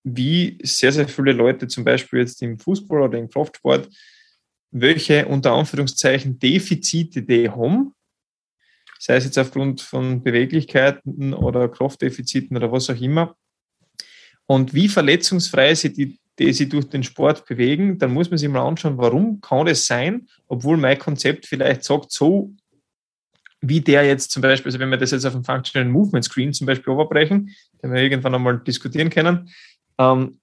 wie 0.05 0.59
sehr, 0.63 0.93
sehr 0.93 1.09
viele 1.09 1.33
Leute 1.33 1.69
zum 1.69 1.85
Beispiel 1.85 2.21
jetzt 2.21 2.43
im 2.43 2.59
Fußball 2.59 3.03
oder 3.03 3.19
im 3.19 3.29
Kraftsport, 3.29 3.89
welche 4.71 5.27
unter 5.27 5.53
Anführungszeichen 5.53 6.39
Defizite 6.39 7.23
die 7.23 7.49
haben, 7.49 7.95
sei 8.99 9.17
es 9.17 9.25
jetzt 9.25 9.39
aufgrund 9.39 9.81
von 9.81 10.23
Beweglichkeiten 10.23 11.33
oder 11.33 11.69
Kraftdefiziten 11.69 12.57
oder 12.57 12.71
was 12.71 12.91
auch 12.91 13.01
immer, 13.01 13.37
und 14.47 14.73
wie 14.73 14.89
verletzungsfrei 14.89 15.75
sie 15.75 15.93
die 15.93 16.19
die 16.39 16.53
sich 16.53 16.69
durch 16.69 16.89
den 16.89 17.03
Sport 17.03 17.47
bewegen, 17.47 17.99
dann 17.99 18.13
muss 18.13 18.31
man 18.31 18.39
sich 18.39 18.49
mal 18.49 18.67
anschauen, 18.67 18.99
warum 18.99 19.41
kann 19.41 19.67
das 19.67 19.87
sein, 19.87 20.29
obwohl 20.47 20.77
mein 20.77 20.99
Konzept 20.99 21.47
vielleicht 21.47 21.85
sagt, 21.85 22.13
so 22.13 22.55
wie 23.61 23.81
der 23.81 24.05
jetzt 24.05 24.31
zum 24.31 24.43
Beispiel, 24.43 24.69
also 24.69 24.79
wenn 24.79 24.91
wir 24.91 24.99
das 24.99 25.11
jetzt 25.11 25.25
auf 25.25 25.33
dem 25.33 25.45
Functional 25.45 25.89
Movement 25.89 26.25
Screen 26.25 26.53
zum 26.53 26.67
Beispiel 26.67 26.93
überbrechen, 26.93 27.55
den 27.83 27.93
wir 27.93 28.01
irgendwann 28.01 28.35
einmal 28.35 28.59
diskutieren 28.61 29.11
können, 29.11 29.51
ähm, 29.99 30.39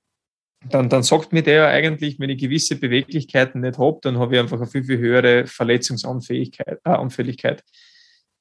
dann, 0.69 0.89
dann 0.89 1.03
sagt 1.03 1.31
mir 1.31 1.43
der 1.43 1.55
ja 1.55 1.67
eigentlich, 1.67 2.19
wenn 2.19 2.29
ich 2.29 2.41
gewisse 2.41 2.75
Beweglichkeiten 2.75 3.61
nicht 3.61 3.77
habe, 3.77 3.99
dann 4.01 4.17
habe 4.17 4.35
ich 4.35 4.41
einfach 4.41 4.57
eine 4.57 4.67
viel, 4.67 4.83
viel 4.83 4.97
höhere 4.97 5.47
Verletzungsanfälligkeit. 5.47 6.79
Äh, 6.83 7.63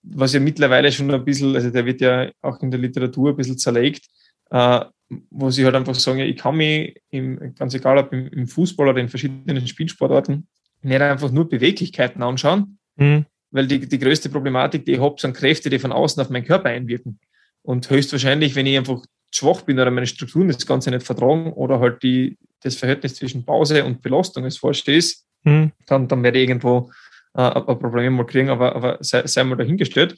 was 0.02 0.32
ja 0.32 0.40
mittlerweile 0.40 0.92
schon 0.92 1.10
ein 1.10 1.24
bisschen, 1.24 1.54
also 1.54 1.70
der 1.70 1.86
wird 1.86 2.00
ja 2.00 2.30
auch 2.42 2.60
in 2.60 2.70
der 2.70 2.80
Literatur 2.80 3.30
ein 3.30 3.36
bisschen 3.36 3.58
zerlegt, 3.58 4.06
äh, 4.50 4.84
wo 5.30 5.50
sie 5.50 5.64
halt 5.64 5.74
einfach 5.74 5.94
sagen, 5.94 6.18
ja, 6.18 6.24
ich 6.24 6.36
kann 6.36 6.56
mich, 6.56 7.00
im, 7.10 7.54
ganz 7.54 7.74
egal 7.74 7.98
ob 7.98 8.12
im, 8.12 8.28
im, 8.28 8.46
Fußball 8.46 8.88
oder 8.88 9.00
in 9.00 9.08
verschiedenen 9.08 9.66
Spielsportarten, 9.66 10.48
nicht 10.82 11.00
einfach 11.00 11.30
nur 11.30 11.48
Beweglichkeiten 11.48 12.22
anschauen, 12.22 12.78
mhm. 12.96 13.26
weil 13.50 13.66
die, 13.66 13.80
die 13.86 13.98
größte 13.98 14.28
Problematik, 14.28 14.84
die 14.84 14.92
ich 14.92 15.00
habe, 15.00 15.20
sind 15.20 15.36
Kräfte, 15.36 15.70
die 15.70 15.78
von 15.78 15.92
außen 15.92 16.20
auf 16.22 16.30
meinen 16.30 16.44
Körper 16.44 16.70
einwirken. 16.70 17.20
Und 17.62 17.88
höchstwahrscheinlich, 17.88 18.54
wenn 18.54 18.66
ich 18.66 18.76
einfach 18.76 19.02
schwach 19.30 19.62
bin 19.62 19.78
oder 19.78 19.90
meine 19.90 20.06
Strukturen 20.06 20.48
das 20.48 20.66
Ganze 20.66 20.90
nicht 20.90 21.04
vertragen 21.04 21.52
oder 21.52 21.80
halt 21.80 22.02
die, 22.02 22.38
das 22.62 22.76
Verhältnis 22.76 23.16
zwischen 23.16 23.44
Pause 23.44 23.84
und 23.84 24.02
Belastung 24.02 24.44
als 24.44 24.58
falsch 24.58 24.86
ist, 24.86 25.26
mhm. 25.44 25.72
dann, 25.86 26.08
dann 26.08 26.22
werde 26.22 26.38
ich 26.38 26.48
irgendwo 26.48 26.90
äh, 27.34 27.42
ein 27.42 27.78
Problem 27.78 28.14
mal 28.14 28.26
kriegen, 28.26 28.50
aber, 28.50 28.76
aber 28.76 28.98
sei, 29.00 29.26
sei 29.26 29.44
mal 29.44 29.56
dahingestellt. 29.56 30.16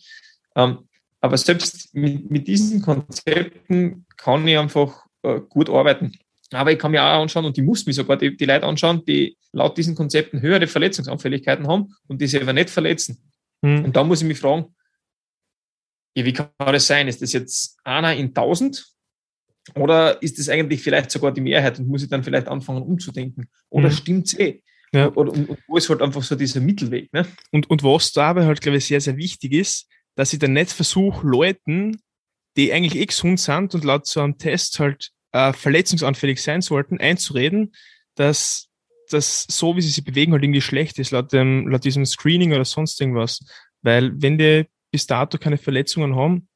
Ähm, 0.54 0.88
aber 1.26 1.36
selbst 1.36 1.92
mit, 1.92 2.30
mit 2.30 2.46
diesen 2.46 2.80
Konzepten 2.80 4.06
kann 4.16 4.46
ich 4.46 4.56
einfach 4.56 5.06
äh, 5.22 5.40
gut 5.40 5.68
arbeiten. 5.68 6.12
Aber 6.52 6.70
ich 6.70 6.78
kann 6.78 6.92
mir 6.92 7.02
auch 7.02 7.20
anschauen 7.20 7.44
und 7.44 7.58
ich 7.58 7.64
muss 7.64 7.84
mir 7.84 7.92
sogar 7.92 8.16
die, 8.16 8.36
die 8.36 8.44
Leute 8.44 8.64
anschauen, 8.64 9.04
die 9.04 9.36
laut 9.50 9.76
diesen 9.76 9.96
Konzepten 9.96 10.40
höhere 10.40 10.68
Verletzungsanfälligkeiten 10.68 11.66
haben 11.66 11.96
und 12.06 12.20
die 12.20 12.28
sich 12.28 12.40
aber 12.40 12.52
nicht 12.52 12.70
verletzen. 12.70 13.18
Mhm. 13.62 13.86
Und 13.86 13.96
da 13.96 14.04
muss 14.04 14.22
ich 14.22 14.28
mich 14.28 14.38
fragen, 14.38 14.66
ja, 16.14 16.24
wie 16.24 16.32
kann 16.32 16.48
das 16.58 16.86
sein? 16.86 17.08
Ist 17.08 17.20
das 17.22 17.32
jetzt 17.32 17.76
einer 17.82 18.14
in 18.14 18.32
tausend? 18.32 18.86
Oder 19.74 20.22
ist 20.22 20.38
das 20.38 20.48
eigentlich 20.48 20.80
vielleicht 20.80 21.10
sogar 21.10 21.32
die 21.32 21.40
Mehrheit 21.40 21.80
und 21.80 21.88
muss 21.88 22.04
ich 22.04 22.08
dann 22.08 22.22
vielleicht 22.22 22.46
anfangen 22.46 22.82
umzudenken? 22.82 23.48
Oder 23.68 23.88
mhm. 23.88 23.92
stimmt 23.92 24.26
es 24.28 24.38
eh? 24.38 24.62
Ja. 24.92 25.06
Und, 25.06 25.28
und, 25.28 25.48
und, 25.48 25.58
wo 25.66 25.76
ist 25.76 25.88
halt 25.88 26.02
einfach 26.02 26.22
so 26.22 26.36
dieser 26.36 26.60
Mittelweg? 26.60 27.12
Ne? 27.12 27.26
Und, 27.50 27.68
und 27.68 27.82
was 27.82 28.12
dabei 28.12 28.46
halt, 28.46 28.60
glaube 28.60 28.78
ich, 28.78 28.86
sehr, 28.86 29.00
sehr 29.00 29.16
wichtig 29.16 29.52
ist, 29.52 29.88
dass 30.16 30.32
ich 30.32 30.40
dann 30.40 30.54
nicht 30.54 30.72
versuche, 30.72 31.26
Leuten, 31.26 32.02
die 32.56 32.72
eigentlich 32.72 32.96
eh 32.96 33.06
gesund 33.06 33.38
sind 33.38 33.74
und 33.74 33.84
laut 33.84 34.06
so 34.06 34.20
einem 34.20 34.38
Test 34.38 34.80
halt 34.80 35.12
äh, 35.32 35.52
verletzungsanfällig 35.52 36.42
sein 36.42 36.62
sollten, 36.62 36.98
einzureden, 36.98 37.74
dass 38.14 38.68
das 39.10 39.46
so, 39.48 39.76
wie 39.76 39.82
sie 39.82 39.90
sich 39.90 40.04
bewegen, 40.04 40.32
halt 40.32 40.42
irgendwie 40.42 40.62
schlecht 40.62 40.98
ist, 40.98 41.12
laut, 41.12 41.32
dem, 41.32 41.68
laut 41.68 41.84
diesem 41.84 42.06
Screening 42.06 42.52
oder 42.52 42.64
sonst 42.64 43.00
irgendwas. 43.00 43.44
Weil 43.82 44.10
wenn 44.20 44.38
die 44.38 44.66
bis 44.90 45.06
dato 45.06 45.38
keine 45.38 45.58
Verletzungen 45.58 46.16
haben, 46.16 46.48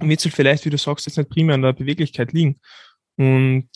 wird 0.00 0.20
es 0.20 0.24
halt 0.24 0.34
vielleicht, 0.34 0.64
wie 0.64 0.70
du 0.70 0.78
sagst, 0.78 1.06
jetzt 1.06 1.18
nicht 1.18 1.28
primär 1.28 1.56
an 1.56 1.62
der 1.62 1.72
Beweglichkeit 1.72 2.32
liegen. 2.32 2.60
Und 3.16 3.68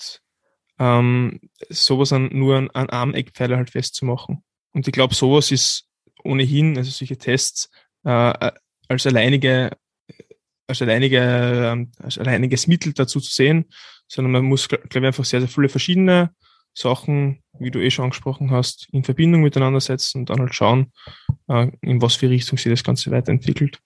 ähm, 0.78 1.40
sowas 1.68 2.12
an, 2.12 2.30
nur 2.32 2.57
an, 2.57 2.70
an 2.70 2.88
Armeckpfeiler 2.88 3.57
halt 3.57 3.70
festzumachen. 3.70 4.43
Und 4.72 4.86
ich 4.86 4.93
glaube, 4.93 5.14
sowas 5.14 5.51
ist 5.51 5.88
ohnehin, 6.24 6.78
also 6.78 6.90
solche 6.90 7.18
Tests, 7.18 7.68
äh, 8.05 8.53
als 8.93 9.07
alleinige, 9.07 9.70
als 10.66 10.82
alleinige, 10.82 11.18
ähm, 11.18 11.90
als 11.99 12.18
alleiniges 12.18 12.66
Mittel 12.66 12.93
dazu 12.93 13.20
zu 13.20 13.32
sehen, 13.32 13.66
sondern 14.07 14.32
man 14.32 14.45
muss, 14.45 14.68
glaube 14.68 14.88
ich, 14.88 15.05
einfach 15.05 15.24
sehr, 15.24 15.40
sehr 15.40 15.49
viele 15.49 15.68
verschiedene 15.68 16.34
Sachen, 16.74 17.43
wie 17.59 17.70
du 17.70 17.80
eh 17.80 17.90
schon 17.90 18.05
angesprochen 18.05 18.51
hast, 18.51 18.88
in 18.93 19.05
Verbindung 19.05 19.43
miteinander 19.43 19.80
setzen 19.80 20.20
und 20.20 20.30
dann 20.30 20.40
halt 20.40 20.55
schauen, 20.55 20.93
äh, 21.49 21.70
in 21.80 22.01
was 22.01 22.16
für 22.16 22.30
Richtung 22.30 22.59
sich 22.59 22.70
das 22.70 22.84
Ganze 22.84 23.11
weiterentwickelt. 23.11 23.78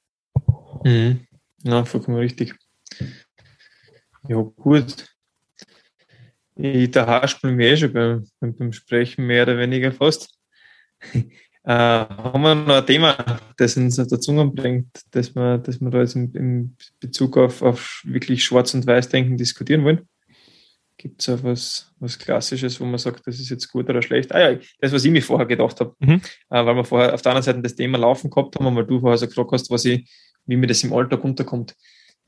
Mhm. 0.84 1.26
Ja, 1.62 1.84
vollkommen 1.84 2.18
richtig. 2.18 2.54
Ja, 4.28 4.36
gut. 4.36 5.06
Ich, 6.56 6.90
da 6.90 7.20
du 7.20 7.48
mir 7.48 7.70
eh 7.70 7.76
schon 7.76 7.92
beim, 7.92 8.26
beim 8.40 8.72
Sprechen 8.72 9.26
mehr 9.26 9.42
oder 9.42 9.58
weniger 9.58 9.92
fast. 9.92 10.38
Äh, 11.66 11.72
haben 11.72 12.42
wir 12.42 12.54
noch 12.54 12.76
ein 12.76 12.86
Thema, 12.86 13.40
das 13.56 13.76
uns 13.76 13.98
auf 13.98 14.06
der 14.06 14.20
Zunge 14.20 14.46
bringt, 14.46 15.00
dass 15.10 15.34
wir, 15.34 15.58
dass 15.58 15.80
wir 15.80 15.90
da 15.90 15.98
jetzt 15.98 16.14
in, 16.14 16.32
in 16.32 16.76
Bezug 17.00 17.36
auf, 17.36 17.60
auf 17.60 18.02
wirklich 18.04 18.44
Schwarz- 18.44 18.72
und 18.72 18.86
Weiß-Denken 18.86 19.36
diskutieren 19.36 19.84
wollen? 19.84 20.08
Gibt 20.96 21.20
es 21.20 21.28
auch 21.28 21.42
was, 21.42 21.92
was 21.98 22.20
Klassisches, 22.20 22.80
wo 22.80 22.84
man 22.84 22.98
sagt, 22.98 23.26
das 23.26 23.40
ist 23.40 23.50
jetzt 23.50 23.68
gut 23.72 23.90
oder 23.90 24.00
schlecht? 24.00 24.32
Ah 24.32 24.52
ja, 24.52 24.58
das, 24.78 24.92
was 24.92 25.04
ich 25.04 25.10
mir 25.10 25.22
vorher 25.22 25.46
gedacht 25.46 25.80
habe, 25.80 25.96
mhm. 25.98 26.22
äh, 26.50 26.64
weil 26.64 26.76
wir 26.76 26.84
vorher 26.84 27.12
auf 27.12 27.22
der 27.22 27.32
anderen 27.32 27.44
Seite 27.44 27.62
das 27.62 27.74
Thema 27.74 27.98
laufen 27.98 28.30
gehabt 28.30 28.54
haben, 28.60 28.76
weil 28.76 28.86
du 28.86 29.00
vorher 29.00 29.18
so 29.18 29.26
gefragt 29.26 29.50
hast, 29.50 29.68
was 29.68 29.84
ich, 29.86 30.08
wie 30.46 30.56
mir 30.56 30.68
das 30.68 30.84
im 30.84 30.92
Alltag 30.92 31.24
unterkommt. 31.24 31.74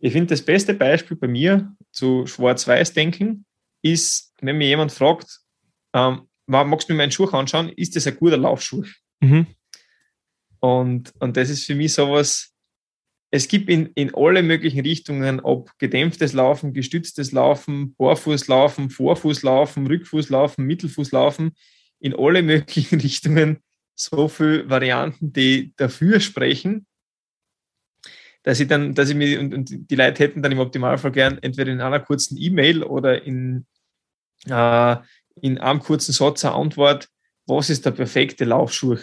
Ich 0.01 0.13
finde, 0.13 0.35
das 0.35 0.43
beste 0.43 0.75
Beispiel 0.75 1.17
bei 1.17 1.29
mir 1.29 1.73
zu 1.93 2.27
Schwarz-Weiß-Denken 2.27 3.47
ist, 3.83 4.33
wenn 4.41 4.59
mir 4.59 4.67
jemand 4.67 4.91
fragt, 4.91 5.39
ähm, 5.95 6.23
magst 6.47 6.89
du 6.89 6.93
mir 6.93 6.99
meinen 6.99 7.13
Schuh 7.13 7.27
anschauen, 7.27 7.69
ist 7.69 7.95
das 7.95 8.09
ein 8.09 8.17
guter 8.17 8.37
Laufschuh? 8.37 8.83
Mhm. 9.21 9.47
Und, 10.61 11.13
und 11.21 11.37
das 11.37 11.51
ist 11.51 11.65
für 11.65 11.75
mich 11.75 11.93
sowas, 11.93 12.55
es 13.31 13.49
gibt 13.49 13.69
in, 13.69 13.87
in 13.95 14.15
alle 14.15 14.43
möglichen 14.43 14.81
Richtungen, 14.81 15.41
ob 15.41 15.79
gedämpftes 15.79 16.33
Laufen, 16.33 16.73
gestütztes 16.73 17.33
Laufen, 17.33 17.95
Vorfußlaufen, 17.97 18.91
Vorfußlaufen, 18.91 19.87
Rückfußlaufen, 19.87 20.65
Mittelfußlaufen, 20.65 21.53
in 22.01 22.15
alle 22.15 22.43
möglichen 22.55 23.01
Richtungen 23.01 23.59
so 23.95 24.29
viele 24.29 24.71
Varianten, 24.71 25.33
die 25.33 25.75
dafür 25.77 26.21
sprechen, 26.21 26.87
dass 28.45 28.61
ich 28.61 28.69
dann, 28.69 28.95
dass 28.95 29.11
ich 29.11 29.17
mir, 29.17 29.41
und, 29.41 29.53
und 29.53 29.91
die 29.91 29.97
Leute 29.97 30.23
hätten 30.23 30.43
dann 30.43 30.53
im 30.53 30.61
Optimalfall 30.61 31.13
gern 31.13 31.39
entweder 31.43 31.73
in 31.73 31.81
einer 31.81 32.01
kurzen 32.01 32.39
E-Mail 32.39 32.83
oder 32.83 33.23
in, 33.23 33.67
äh, 34.47 34.97
in 35.43 35.59
einem 35.59 35.81
kurzen 35.81 36.13
Satz 36.13 36.45
eine 36.45 36.55
Antwort, 36.55 37.09
was 37.49 37.71
ist 37.71 37.85
der 37.85 37.93
perfekte 37.93 38.45
Laufschuh? 38.45 38.99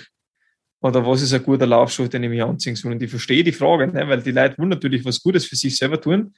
Oder 0.82 1.06
was 1.06 1.22
ist 1.22 1.34
ein 1.34 1.44
guter 1.44 1.66
Laufschuh, 1.66 2.08
den 2.08 2.24
ich 2.24 2.30
mir 2.30 2.46
anziehen 2.46 2.76
soll? 2.76 2.92
Und 2.92 3.02
ich 3.02 3.10
verstehe 3.10 3.44
die 3.44 3.52
Frage, 3.52 3.88
ne? 3.88 4.08
weil 4.08 4.22
die 4.22 4.32
Leute 4.32 4.58
wollen 4.58 4.70
natürlich 4.70 5.04
was 5.04 5.22
Gutes 5.22 5.46
für 5.46 5.56
sich 5.56 5.76
selber 5.76 6.00
tun, 6.00 6.34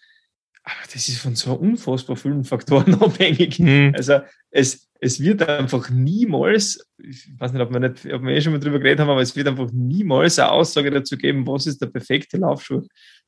aber 0.67 0.83
das 0.93 1.07
ist 1.07 1.19
von 1.19 1.33
so 1.33 1.53
unfassbar 1.53 2.17
vielen 2.17 2.43
Faktoren 2.43 2.93
abhängig. 3.01 3.57
Mhm. 3.57 3.93
Also 3.95 4.19
es, 4.51 4.89
es 4.99 5.21
wird 5.21 5.47
einfach 5.47 5.89
niemals, 5.89 6.85
ich 6.97 7.29
weiß 7.37 7.53
nicht, 7.53 7.61
ob 7.61 7.71
wir, 7.71 7.79
nicht, 7.79 8.05
ob 8.13 8.21
wir 8.21 8.35
eh 8.35 8.41
schon 8.41 8.51
mal 8.51 8.59
drüber 8.59 8.79
geredet 8.79 8.99
haben, 8.99 9.09
aber 9.09 9.21
es 9.21 9.33
wird 9.33 9.47
einfach 9.47 9.71
niemals 9.71 10.37
eine 10.39 10.51
Aussage 10.51 10.91
dazu 10.91 11.17
geben, 11.17 11.47
was 11.47 11.67
ist 11.67 11.81
der 11.81 11.87
perfekte 11.87 12.35
Laufschuh. 12.35 12.81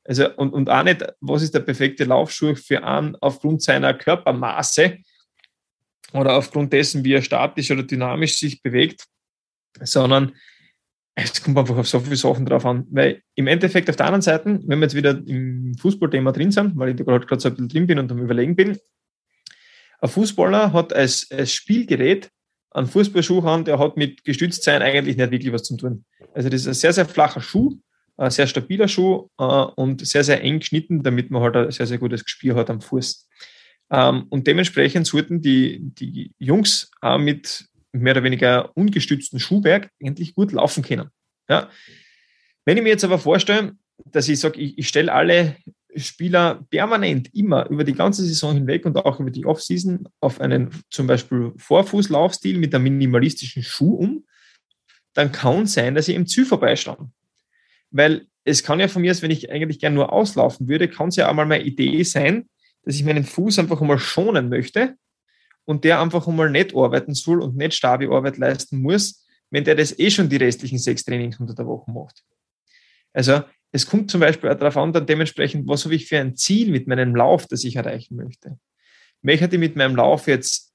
Also 0.04 0.36
und, 0.36 0.52
und 0.52 0.70
auch 0.70 0.84
nicht, 0.84 1.06
was 1.22 1.42
ist 1.42 1.54
der 1.54 1.62
perfekte 1.62 2.04
Laufschuh 2.04 2.56
für 2.56 2.84
einen 2.84 3.16
aufgrund 3.22 3.62
seiner 3.62 3.94
Körpermaße, 3.94 4.98
oder 6.14 6.36
aufgrund 6.36 6.74
dessen, 6.74 7.04
wie 7.04 7.14
er 7.14 7.22
statisch 7.22 7.72
oder 7.72 7.84
dynamisch 7.84 8.38
sich 8.38 8.62
bewegt, 8.62 9.06
sondern 9.82 10.34
es 11.16 11.44
kommt 11.44 11.58
einfach 11.58 11.78
auf 11.78 11.88
so 11.88 12.00
viele 12.00 12.16
Sachen 12.16 12.46
drauf 12.46 12.66
an. 12.66 12.88
Weil 12.92 13.22
im 13.36 13.48
Endeffekt 13.48 13.90
auf 13.90 13.96
der 13.96 14.06
anderen 14.06 14.22
Seite, 14.22 14.60
wenn 14.64 14.80
wir 14.80 14.86
jetzt 14.86 14.96
wieder 14.96 15.12
im 15.12 15.76
Fußballthema 15.78 16.32
drin 16.32 16.52
sind, 16.52 16.78
weil 16.78 16.90
ich 16.90 16.96
da 16.96 17.04
gerade 17.04 17.40
so 17.40 17.50
ein 17.50 17.56
bisschen 17.56 17.70
drin 17.70 17.88
bin 17.88 18.00
und 18.00 18.12
am 18.12 18.20
Überlegen 18.20 18.56
bin, 18.56 18.78
ein 20.02 20.10
Fußballer 20.10 20.72
hat 20.72 20.94
als, 20.94 21.30
als 21.30 21.54
Spielgerät 21.54 22.30
einen 22.72 22.88
Fußballschuh 22.88 23.42
an, 23.42 23.66
der 23.66 23.80
hat 23.80 23.98
mit 23.98 24.24
Gestütztsein 24.24 24.82
eigentlich 24.82 25.18
nicht 25.18 25.32
wirklich 25.32 25.52
was 25.52 25.64
zu 25.64 25.76
tun. 25.76 26.06
Also 26.34 26.50
das 26.50 26.62
ist 26.62 26.68
ein 26.68 26.74
sehr, 26.74 26.94
sehr 26.94 27.06
flacher 27.06 27.42
Schuh, 27.42 27.78
ein 28.18 28.32
sehr 28.32 28.48
stabiler 28.48 28.88
Schuh 28.88 29.28
äh, 29.38 29.44
und 29.44 30.06
sehr, 30.06 30.24
sehr 30.24 30.42
eng 30.42 30.60
geschnitten, 30.60 31.04
damit 31.04 31.32
man 31.32 31.42
halt 31.42 31.56
ein 31.56 31.72
sehr, 31.72 31.88
sehr 31.88 31.98
gutes 31.98 32.24
Gespür 32.24 32.56
hat 32.56 32.70
am 32.70 32.82
Fuß. 32.82 33.28
Ähm, 33.92 34.26
und 34.30 34.48
dementsprechend 34.48 35.08
sollten 35.08 35.42
die, 35.42 35.80
die 35.82 36.32
Jungs 36.38 36.92
äh, 37.02 37.18
mit 37.18 37.66
mehr 37.92 38.14
oder 38.14 38.24
weniger 38.24 38.76
ungestützten 38.78 39.40
Schuhwerk 39.40 39.90
endlich 40.00 40.36
gut 40.36 40.52
laufen 40.52 40.84
können. 40.84 41.10
Ja. 41.50 41.70
Wenn 42.66 42.78
ich 42.78 42.84
mir 42.84 42.90
jetzt 42.90 43.04
aber 43.04 43.18
vorstelle, 43.18 43.74
dass 44.06 44.30
ich 44.30 44.40
sage, 44.40 44.60
ich, 44.60 44.78
ich 44.78 44.88
stelle 44.88 45.12
alle 45.12 45.56
Spieler 45.96 46.66
permanent 46.70 47.34
immer 47.34 47.68
über 47.70 47.84
die 47.84 47.94
ganze 47.94 48.24
Saison 48.24 48.54
hinweg 48.54 48.86
und 48.86 48.96
auch 48.98 49.20
über 49.20 49.32
die 49.32 49.46
Offseason 49.46 50.08
auf 50.20 50.40
einen 50.40 50.70
zum 50.92 51.08
Beispiel 51.08 51.52
Vorfußlaufstil 51.58 52.60
mit 52.60 52.76
einem 52.76 52.84
minimalistischen 52.84 53.64
Schuh 53.64 53.96
um, 53.96 54.26
dann 55.14 55.32
kann 55.32 55.64
es 55.64 55.74
sein, 55.74 55.96
dass 55.96 56.06
sie 56.06 56.14
im 56.14 56.28
Ziel 56.28 56.46
vorbeischauen. 56.46 57.12
Weil 57.90 58.28
es 58.44 58.64
kann 58.64 58.80
ja 58.80 58.88
von 58.88 59.02
mir 59.02 59.12
aus, 59.12 59.24
wenn 59.24 59.32
ich 59.32 59.52
eigentlich 59.52 59.80
gerne 59.80 59.96
nur 59.96 60.14
auslaufen 60.14 60.68
würde, 60.68 60.88
kann 60.88 61.10
es 61.10 61.16
ja 61.16 61.28
einmal 61.28 61.48
meine 61.48 61.64
Idee 61.64 62.04
sein, 62.04 62.48
dass 62.84 62.96
ich 62.96 63.04
meinen 63.04 63.24
Fuß 63.24 63.60
einfach 63.60 63.82
einmal 63.82 64.00
schonen 64.00 64.50
möchte 64.50 64.96
und 65.66 65.84
der 65.84 66.02
einfach 66.02 66.28
einmal 66.28 66.50
nicht 66.50 66.76
arbeiten 66.76 67.14
soll 67.14 67.42
und 67.42 67.56
nicht 67.56 67.74
Stabi-Arbeit 67.74 68.38
leisten 68.38 68.82
muss, 68.82 69.26
wenn 69.52 69.64
der 69.64 69.76
das 69.76 69.98
eh 69.98 70.10
schon 70.10 70.30
die 70.30 70.38
restlichen 70.38 70.80
sechs 70.80 71.04
Trainings 71.04 71.40
unter 71.40 71.56
der 71.56 71.66
Woche 71.66 71.92
macht. 71.92 72.24
Also 73.14 73.44
es 73.72 73.86
kommt 73.86 74.10
zum 74.10 74.22
Beispiel 74.22 74.50
auch 74.50 74.58
darauf 74.58 74.78
an, 74.78 74.94
dann 74.94 75.06
dementsprechend, 75.06 75.68
was 75.68 75.86
habe 75.86 75.96
ich 75.96 76.08
für 76.08 76.20
ein 76.20 76.36
Ziel 76.36 76.72
mit 76.72 76.88
meinem 76.88 77.16
Lauf, 77.16 77.48
das 77.48 77.64
ich 77.64 77.76
erreichen 77.76 78.16
möchte. 78.16 78.58
Möchte 79.22 79.46
ich 79.46 79.60
mit 79.60 79.76
meinem 79.76 79.96
Lauf 79.96 80.28
jetzt 80.28 80.74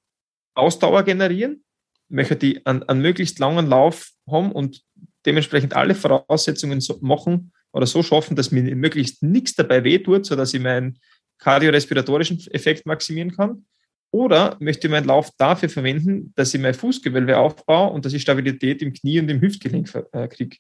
Ausdauer 0.55 1.03
generieren? 1.03 1.65
Möchte 2.09 2.47
ich 2.47 2.67
einen, 2.67 2.83
einen 2.85 3.01
möglichst 3.01 3.39
langen 3.39 3.67
Lauf 3.67 4.11
haben 4.29 4.53
und 4.53 4.83
dementsprechend 5.27 5.75
alle 5.75 5.95
Voraussetzungen 5.95 6.81
so 6.81 6.99
machen 7.01 7.53
oder 7.73 7.87
so 7.87 8.03
schaffen, 8.03 8.37
dass 8.37 8.53
mir 8.53 8.63
möglichst 8.77 9.23
nichts 9.23 9.55
dabei 9.55 9.83
wehtut, 9.83 10.27
sodass 10.27 10.55
ich 10.55 10.61
mein 10.61 10.99
kardiorespiratorischen 11.39 12.41
Effekt 12.51 12.87
maximieren 12.87 13.35
kann? 13.37 13.65
Oder 14.11 14.57
möchte 14.61 14.87
ich 14.87 14.91
meinen 14.93 15.07
Lauf 15.07 15.31
dafür 15.39 15.69
verwenden, 15.69 16.33
dass 16.37 16.55
ich 16.55 16.61
mein 16.61 16.75
Fußgewölbe 16.75 17.37
aufbaue 17.37 17.91
und 17.91 18.05
dass 18.05 18.13
ich 18.13 18.23
Stabilität 18.23 18.81
im 18.81 18.93
Knie 18.93 19.19
und 19.19 19.29
im 19.29 19.41
Hüftgelenk 19.41 19.93
äh, 20.13 20.29
kriege? 20.29 20.57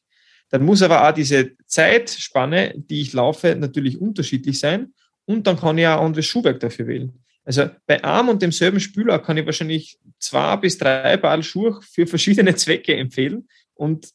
Dann 0.50 0.64
muss 0.64 0.82
aber 0.82 1.08
auch 1.08 1.14
diese 1.14 1.52
Zeitspanne, 1.66 2.74
die 2.76 3.00
ich 3.00 3.12
laufe, 3.12 3.54
natürlich 3.54 4.00
unterschiedlich 4.00 4.58
sein. 4.58 4.92
Und 5.24 5.46
dann 5.46 5.56
kann 5.56 5.78
ich 5.78 5.86
auch 5.86 6.02
anderes 6.02 6.26
Schuhwerk 6.26 6.60
dafür 6.60 6.86
wählen. 6.86 7.12
Also 7.44 7.70
bei 7.86 8.02
einem 8.02 8.30
und 8.30 8.42
demselben 8.42 8.80
Spüler 8.80 9.18
kann 9.18 9.36
ich 9.36 9.46
wahrscheinlich 9.46 9.98
zwei 10.18 10.56
bis 10.56 10.78
drei 10.78 11.16
Paar 11.16 11.42
Schuhe 11.42 11.80
für 11.82 12.06
verschiedene 12.06 12.54
Zwecke 12.56 12.96
empfehlen 12.96 13.48
und 13.74 14.10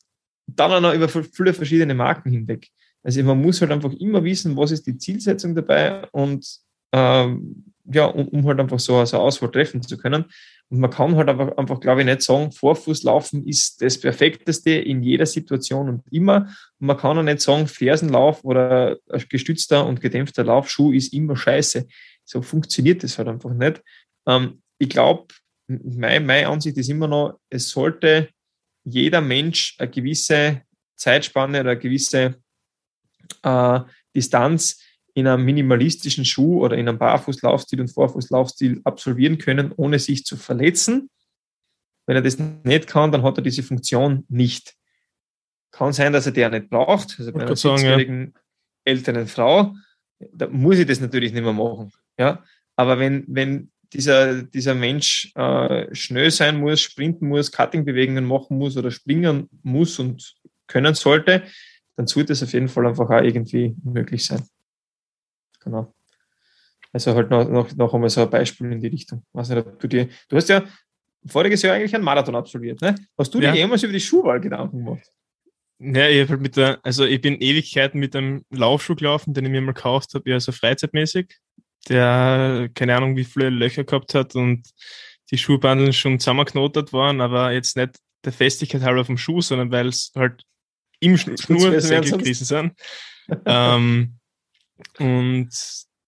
dann 0.48 0.72
auch 0.72 0.82
noch 0.82 0.94
über 0.94 1.08
viele 1.08 1.54
verschiedene 1.54 1.94
Marken 1.94 2.32
hinweg. 2.32 2.70
Also 3.04 3.24
man 3.24 3.42
muss 3.42 3.62
halt 3.62 3.72
einfach 3.72 3.94
immer 3.94 4.24
wissen, 4.24 4.58
was 4.58 4.72
ist 4.72 4.86
die 4.88 4.98
Zielsetzung 4.98 5.56
dabei 5.56 6.08
und 6.12 6.46
ähm, 6.92 7.64
ja, 7.92 8.06
um, 8.06 8.28
um, 8.28 8.46
halt 8.46 8.60
einfach 8.60 8.80
so, 8.80 8.98
eine 8.98 9.14
Auswahl 9.14 9.52
treffen 9.52 9.82
zu 9.82 9.98
können. 9.98 10.26
Und 10.70 10.80
man 10.80 10.92
kann 10.92 11.16
halt 11.16 11.30
einfach, 11.30 11.58
einfach 11.58 11.80
glaube 11.80 12.02
ich, 12.02 12.06
nicht 12.06 12.22
sagen, 12.22 12.52
Vorfußlaufen 12.52 13.48
ist 13.48 13.82
das 13.82 14.00
Perfekteste 14.00 14.72
in 14.72 15.02
jeder 15.02 15.26
Situation 15.26 15.90
und 15.90 16.04
immer. 16.12 16.54
Und 16.80 16.88
man 16.88 16.98
kann 16.98 17.18
auch 17.18 17.24
nicht 17.24 17.42
sagen, 17.42 17.68
Fersenlauf 17.68 18.44
oder 18.44 18.98
gestützter 19.30 19.86
und 19.88 20.02
gedämpfter 20.02 20.44
Laufschuh 20.44 20.92
ist 20.92 21.14
immer 21.14 21.36
scheiße. 21.36 21.88
So 22.26 22.42
funktioniert 22.44 23.04
das 23.04 23.18
halt 23.18 23.28
einfach 23.28 23.54
nicht. 23.54 23.82
Ähm, 24.28 24.62
ich 24.78 24.90
glaube, 24.90 25.34
mein, 25.68 26.26
meine 26.26 26.48
Ansicht 26.48 26.78
ist 26.78 26.90
immer 26.90 27.08
noch, 27.08 27.40
es 27.50 27.70
sollte 27.70 28.30
jeder 28.84 29.22
Mensch 29.22 29.76
eine 29.80 29.90
gewisse 29.90 30.62
Zeitspanne 30.96 31.62
oder 31.62 31.72
eine 31.72 31.80
gewisse 31.80 32.36
äh, 33.44 33.80
Distanz 34.16 34.82
in 35.14 35.28
einem 35.28 35.44
minimalistischen 35.46 36.26
Schuh 36.26 36.64
oder 36.64 36.78
in 36.78 36.88
einem 36.88 36.98
Barfußlaufstil 36.98 37.82
und 37.82 37.90
Vorfußlaufstil 37.90 38.82
absolvieren 38.84 39.38
können, 39.38 39.74
ohne 39.76 40.00
sich 40.00 40.26
zu 40.26 40.38
verletzen. 40.38 41.10
Wenn 42.06 42.16
er 42.16 42.22
das 42.22 42.38
nicht 42.40 42.88
kann, 42.88 43.12
dann 43.12 43.24
hat 43.24 43.38
er 43.38 43.44
diese 43.44 43.64
Funktion 43.64 44.26
nicht. 44.30 44.76
Kann 45.72 45.94
sein, 45.94 46.14
dass 46.14 46.26
er 46.26 46.32
der 46.32 46.50
nicht 46.50 46.70
braucht. 46.70 47.18
Also 47.20 47.32
bei 47.32 47.42
einer 47.42 47.52
70-jährigen 47.52 48.34
ja. 48.34 48.42
älteren 48.86 49.28
Frau, 49.28 49.76
da 50.34 50.48
muss 50.48 50.80
ich 50.80 50.88
das 50.88 51.02
natürlich 51.02 51.34
nicht 51.34 51.44
mehr 51.44 51.54
machen. 51.54 51.92
Ja? 52.18 52.44
Aber 52.76 52.98
wenn, 52.98 53.26
wenn 53.28 53.72
dieser, 53.94 54.44
dieser 54.44 54.74
Mensch 54.74 55.32
äh, 55.36 55.94
schnell 55.94 56.32
sein 56.32 56.60
muss, 56.60 56.82
sprinten 56.82 57.28
muss, 57.28 57.52
Cutting-Bewegungen 57.52 58.26
machen 58.26 58.58
muss 58.58 58.78
oder 58.78 58.92
springen 58.92 59.50
muss 59.64 60.00
und 60.00 60.36
können 60.68 60.94
sollte, 60.94 61.44
dann 62.00 62.08
sollte 62.08 62.32
es 62.32 62.42
auf 62.42 62.54
jeden 62.54 62.70
Fall 62.70 62.88
einfach 62.88 63.10
auch 63.10 63.22
irgendwie 63.22 63.76
möglich 63.84 64.26
sein. 64.26 64.42
Genau. 65.60 65.94
Also 66.94 67.14
halt 67.14 67.30
noch, 67.30 67.50
noch, 67.50 67.76
noch 67.76 67.94
einmal 67.94 68.10
so 68.10 68.22
ein 68.22 68.30
Beispiel 68.30 68.72
in 68.72 68.80
die 68.80 68.88
Richtung. 68.88 69.24
Weiß 69.34 69.50
nicht, 69.50 69.68
du, 69.78 69.88
dir, 69.88 70.08
du 70.30 70.38
hast 70.38 70.48
ja 70.48 70.64
voriges 71.28 71.62
Jahr 71.62 71.76
eigentlich 71.76 71.94
einen 71.94 72.06
Marathon 72.06 72.38
absolviert, 72.38 72.82
ne? 72.82 72.96
Hast 73.18 73.34
du 73.34 73.42
ja. 73.42 73.52
dir 73.52 73.58
jemals 73.58 73.84
über 73.84 73.92
die 73.92 74.00
Schuhwahl 74.00 74.40
Gedanken 74.40 74.86
gemacht? 74.86 75.12
Ja, 75.80 76.08
ich 76.08 76.30
halt 76.30 76.40
mit 76.40 76.56
der, 76.56 76.80
also 76.84 77.04
ich 77.04 77.20
bin 77.20 77.36
Ewigkeiten 77.42 78.00
mit 78.00 78.16
einem 78.16 78.46
Laufschuh 78.50 78.96
gelaufen, 78.96 79.34
den 79.34 79.44
ich 79.46 79.52
mir 79.52 79.60
mal 79.60 79.74
gekauft 79.74 80.14
habe, 80.14 80.30
ja 80.30 80.40
so 80.40 80.54
freizeitmäßig 80.54 81.38
der 81.88 82.70
keine 82.74 82.96
Ahnung 82.96 83.16
wie 83.16 83.24
viele 83.24 83.50
Löcher 83.50 83.84
gehabt 83.84 84.14
hat 84.14 84.36
und 84.36 84.68
die 85.32 85.38
Schuhbandeln 85.38 85.94
schon 85.94 86.20
zusammengeknotet 86.20 86.92
waren, 86.92 87.22
aber 87.22 87.52
jetzt 87.52 87.78
nicht 87.78 87.98
der 88.26 88.34
Festigkeit 88.34 88.82
halber 88.82 89.06
vom 89.06 89.18
Schuh, 89.18 89.42
sondern 89.42 89.72
weil 89.72 89.88
es 89.88 90.12
halt 90.16 90.44
im 91.00 91.18
Schnursenkel 91.18 92.18
gewesen 92.18 92.46
sind. 92.46 92.74
ähm, 93.46 94.16
und 94.98 95.50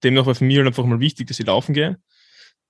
demnach 0.03 0.25
war 0.25 0.35
für 0.35 0.43
mich 0.43 0.57
halt 0.57 0.67
einfach 0.67 0.85
mal 0.85 0.99
wichtig, 0.99 1.27
dass 1.27 1.39
ich 1.39 1.45
laufen 1.45 1.73
gehe. 1.73 1.97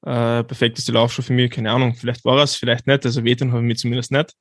Äh, 0.04 0.44
perfekteste 0.44 0.92
Laufschuh 0.92 1.22
für 1.22 1.34
mich, 1.34 1.52
keine 1.52 1.72
Ahnung, 1.72 1.94
vielleicht 1.96 2.26
war 2.26 2.40
es, 2.40 2.56
vielleicht 2.56 2.88
nicht, 2.88 3.06
also 3.06 3.24
wehtun 3.24 3.52
habe 3.52 3.62
ich 3.62 3.68
mir 3.68 3.76
zumindest 3.76 4.12
nicht. 4.12 4.34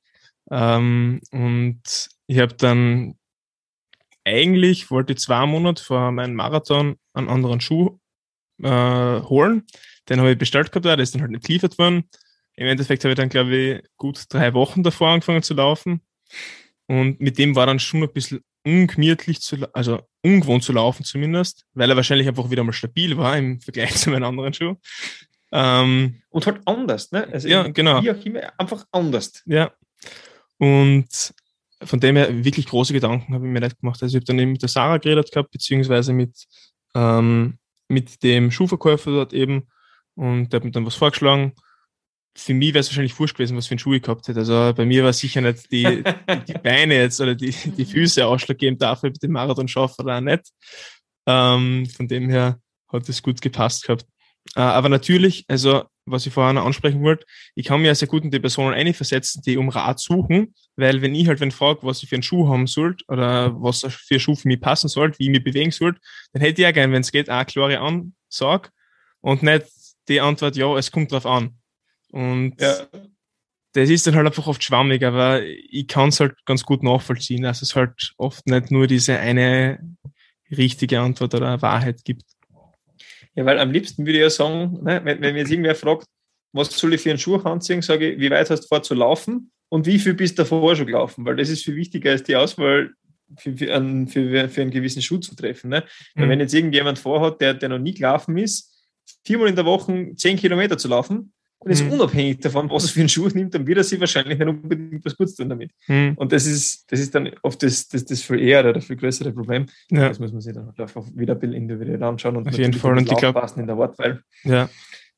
Ähm, 0.49 1.21
und 1.31 2.09
ich 2.27 2.39
habe 2.39 2.55
dann 2.55 3.15
eigentlich 4.23 4.91
wollte 4.91 5.13
ich 5.13 5.19
zwei 5.19 5.45
Monate 5.45 5.83
vor 5.83 6.11
meinem 6.11 6.35
Marathon 6.35 6.95
einen 7.13 7.29
anderen 7.29 7.61
Schuh 7.61 7.99
äh, 8.61 8.69
holen. 9.21 9.65
Den 10.09 10.19
habe 10.19 10.31
ich 10.31 10.37
bestellt 10.37 10.71
gehabt, 10.71 10.85
der 10.85 10.99
ist 10.99 11.13
dann 11.13 11.21
halt 11.21 11.31
nicht 11.31 11.45
geliefert 11.45 11.77
worden. 11.77 12.09
Im 12.55 12.67
Endeffekt 12.67 13.03
habe 13.03 13.13
ich 13.13 13.17
dann, 13.17 13.29
glaube 13.29 13.55
ich, 13.55 13.83
gut 13.97 14.25
drei 14.29 14.53
Wochen 14.53 14.83
davor 14.83 15.09
angefangen 15.09 15.43
zu 15.43 15.53
laufen. 15.53 16.01
Und 16.91 17.21
mit 17.21 17.37
dem 17.37 17.55
war 17.55 17.65
dann 17.65 17.79
schon 17.79 18.03
ein 18.03 18.11
bisschen 18.11 18.41
ungemütlich 18.65 19.39
zu, 19.39 19.55
also 19.71 20.01
ungewohnt 20.23 20.65
zu 20.65 20.73
laufen 20.73 21.05
zumindest, 21.05 21.63
weil 21.73 21.89
er 21.89 21.95
wahrscheinlich 21.95 22.27
einfach 22.27 22.49
wieder 22.49 22.65
mal 22.65 22.73
stabil 22.73 23.15
war 23.15 23.37
im 23.37 23.61
Vergleich 23.61 23.95
zu 23.95 24.09
meinen 24.09 24.25
anderen 24.25 24.53
Schuhen. 24.53 24.75
Ähm, 25.53 26.21
und 26.27 26.45
halt 26.45 26.59
anders, 26.65 27.09
ne? 27.13 27.25
Also 27.31 27.47
ja, 27.47 27.65
genau. 27.69 28.03
Wie 28.03 28.11
auch 28.11 28.25
immer, 28.25 28.41
einfach 28.57 28.85
anders. 28.91 29.41
Ja. 29.45 29.71
Und 30.57 31.33
von 31.81 31.99
dem 32.01 32.17
her 32.17 32.43
wirklich 32.43 32.65
große 32.65 32.91
Gedanken 32.91 33.33
habe 33.33 33.47
ich 33.47 33.53
mir 33.53 33.61
nicht 33.61 33.79
gemacht. 33.79 34.03
Also 34.03 34.17
ich 34.17 34.21
habe 34.21 34.25
dann 34.25 34.39
eben 34.39 34.51
mit 34.51 34.61
der 34.61 34.67
Sarah 34.67 34.97
geredet 34.97 35.31
gehabt, 35.31 35.51
beziehungsweise 35.51 36.11
mit 36.11 36.45
ähm, 36.93 37.57
mit 37.87 38.21
dem 38.21 38.51
Schuhverkäufer 38.51 39.11
dort 39.11 39.31
eben 39.31 39.69
und 40.15 40.49
der 40.49 40.57
hat 40.57 40.65
mir 40.65 40.71
dann 40.71 40.85
was 40.85 40.95
vorgeschlagen. 40.95 41.53
Für 42.35 42.53
mich 42.53 42.73
wäre 42.73 42.79
es 42.79 42.89
wahrscheinlich 42.89 43.17
wurscht 43.19 43.35
gewesen, 43.35 43.57
was 43.57 43.67
für 43.67 43.71
einen 43.71 43.79
Schuh 43.79 43.93
ich 43.93 44.01
gehabt 44.01 44.27
hätte. 44.27 44.39
Also 44.39 44.73
bei 44.75 44.85
mir 44.85 45.03
war 45.03 45.11
sicher 45.13 45.41
nicht 45.41 45.71
die, 45.71 46.03
die, 46.47 46.53
Beine 46.53 46.95
jetzt 46.95 47.19
oder 47.19 47.35
die, 47.35 47.51
die 47.51 47.85
Füße 47.85 48.25
ausschlaggebend 48.25 48.81
dafür, 48.81 49.09
ob 49.09 49.15
ich 49.15 49.19
den 49.19 49.31
Marathon 49.31 49.67
schaffe 49.67 50.01
oder 50.01 50.17
auch 50.17 50.21
nicht. 50.21 50.43
Ähm, 51.27 51.85
von 51.87 52.07
dem 52.07 52.29
her 52.29 52.59
hat 52.87 53.09
es 53.09 53.21
gut 53.21 53.41
gepasst 53.41 53.83
gehabt. 53.85 54.05
Äh, 54.55 54.61
aber 54.61 54.89
natürlich, 54.89 55.45
also 55.47 55.83
was 56.05 56.25
ich 56.25 56.33
vorher 56.33 56.53
noch 56.53 56.65
ansprechen 56.65 57.03
wollte, 57.03 57.25
ich 57.55 57.65
kann 57.65 57.81
mir 57.81 57.93
sehr 57.95 58.07
gut 58.07 58.23
in 58.23 58.31
die 58.31 58.39
Personen 58.39 58.73
einversetzen, 58.73 59.41
die 59.45 59.57
um 59.57 59.69
Rat 59.69 59.99
suchen, 59.99 60.53
weil 60.75 61.01
wenn 61.01 61.13
ich 61.13 61.27
halt 61.27 61.39
wenn 61.39 61.51
frage, 61.51 61.79
was 61.83 62.01
ich 62.01 62.09
für 62.09 62.15
einen 62.15 62.23
Schuh 62.23 62.49
haben 62.49 62.67
sollte 62.67 63.05
oder 63.07 63.53
was 63.61 63.81
für 63.81 64.15
ein 64.15 64.19
Schuh 64.19 64.35
für 64.35 64.47
mich 64.47 64.59
passen 64.59 64.87
sollte, 64.87 65.19
wie 65.19 65.25
ich 65.25 65.29
mich 65.29 65.43
bewegen 65.43 65.71
sollte, 65.71 65.99
dann 66.33 66.41
hätte 66.41 66.61
ich 66.61 66.63
ja 66.63 66.71
gerne, 66.71 66.93
wenn 66.93 67.01
es 67.01 67.11
geht, 67.11 67.29
auch 67.29 67.35
eine 67.35 67.45
klare 67.45 67.79
Ansage 67.79 68.69
und 69.21 69.43
nicht 69.43 69.67
die 70.07 70.21
Antwort, 70.21 70.55
ja, 70.55 70.75
es 70.77 70.91
kommt 70.91 71.11
drauf 71.11 71.25
an. 71.25 71.60
Und 72.11 72.59
ja. 72.59 72.87
das 73.73 73.89
ist 73.89 74.05
dann 74.05 74.15
halt 74.15 74.27
einfach 74.27 74.47
oft 74.47 74.63
schwammig, 74.63 75.03
aber 75.03 75.41
ich 75.43 75.87
kann 75.87 76.09
es 76.09 76.19
halt 76.19 76.35
ganz 76.45 76.63
gut 76.63 76.83
nachvollziehen, 76.83 77.43
dass 77.43 77.61
es 77.61 77.75
halt 77.75 78.13
oft 78.17 78.45
nicht 78.47 78.71
nur 78.71 78.87
diese 78.87 79.17
eine 79.17 79.79
richtige 80.51 80.99
Antwort 80.99 81.33
oder 81.33 81.61
Wahrheit 81.61 82.03
gibt. 82.03 82.25
Ja, 83.35 83.45
weil 83.45 83.59
am 83.59 83.71
liebsten 83.71 84.05
würde 84.05 84.17
ich 84.17 84.23
ja 84.23 84.29
sagen, 84.29 84.83
ne, 84.83 85.01
wenn, 85.03 85.21
wenn 85.21 85.33
mir 85.33 85.39
jetzt 85.39 85.51
irgendwer 85.51 85.75
fragt, 85.75 86.05
was 86.53 86.77
soll 86.77 86.93
ich 86.93 87.01
für 87.01 87.11
einen 87.11 87.19
Schuh 87.19 87.37
anziehen, 87.37 87.81
sage 87.81 88.11
ich, 88.11 88.19
wie 88.19 88.29
weit 88.29 88.49
hast 88.49 88.63
du 88.63 88.67
vor 88.67 88.83
zu 88.83 88.93
laufen 88.93 89.51
und 89.69 89.85
wie 89.85 89.99
viel 89.99 90.13
bist 90.13 90.37
du 90.37 90.43
davor 90.43 90.75
schon 90.75 90.87
gelaufen? 90.87 91.25
Weil 91.25 91.37
das 91.37 91.49
ist 91.49 91.63
viel 91.63 91.77
wichtiger 91.77 92.11
als 92.11 92.23
die 92.23 92.35
Auswahl 92.35 92.91
für, 93.37 93.55
für, 93.55 93.73
einen, 93.73 94.07
für, 94.07 94.49
für 94.49 94.61
einen 94.61 94.71
gewissen 94.71 95.01
Schuh 95.01 95.17
zu 95.17 95.33
treffen. 95.35 95.69
Ne? 95.69 95.85
Mhm. 96.15 96.21
Weil 96.21 96.29
wenn 96.29 96.39
jetzt 96.41 96.53
irgendjemand 96.53 96.99
vorhat, 96.99 97.39
der, 97.39 97.53
der 97.53 97.69
noch 97.69 97.79
nie 97.79 97.93
gelaufen 97.93 98.37
ist, 98.37 98.85
viermal 99.25 99.47
in 99.47 99.55
der 99.55 99.65
Woche 99.65 100.13
zehn 100.15 100.35
Kilometer 100.37 100.77
zu 100.77 100.89
laufen, 100.89 101.31
und 101.63 101.69
ist 101.69 101.85
mhm. 101.85 101.91
unabhängig 101.91 102.39
davon, 102.39 102.71
was 102.71 102.85
er 102.85 102.89
für 102.89 102.99
einen 103.01 103.09
Schuh 103.09 103.27
nimmt, 103.27 103.53
dann 103.53 103.67
wird 103.67 103.77
er 103.77 103.83
sich 103.83 103.99
wahrscheinlich 103.99 104.39
nicht 104.39 104.47
unbedingt 104.47 105.05
was 105.05 105.15
Gutes 105.15 105.35
tun 105.35 105.47
damit. 105.47 105.71
Mhm. 105.87 106.13
Und 106.15 106.31
das 106.31 106.47
ist, 106.47 106.91
das 106.91 106.99
ist 106.99 107.13
dann 107.13 107.29
oft 107.43 107.61
das, 107.61 107.87
das, 107.87 108.03
das 108.03 108.23
viel 108.23 108.39
eher 108.39 108.67
oder 108.67 108.81
viel 108.81 108.95
größere 108.95 109.31
Problem. 109.31 109.67
Ja. 109.91 110.09
Das 110.09 110.17
muss 110.17 110.31
man 110.31 110.41
sich 110.41 110.55
dann 110.55 110.65
halt 110.65 110.79
einfach 110.79 111.05
wieder 111.13 111.35
ein 111.35 111.39
bisschen 111.39 111.55
individuell 111.55 112.01
anschauen 112.01 112.37
und 112.37 112.47
auf 112.47 112.57
jeden 112.57 112.73
Fall 112.73 112.97
und 112.97 113.11
ich 113.11 113.15
glaube 113.15 113.47
in 113.57 113.67
der 113.67 113.77
Wortwahl. 113.77 114.23
Ja. 114.43 114.69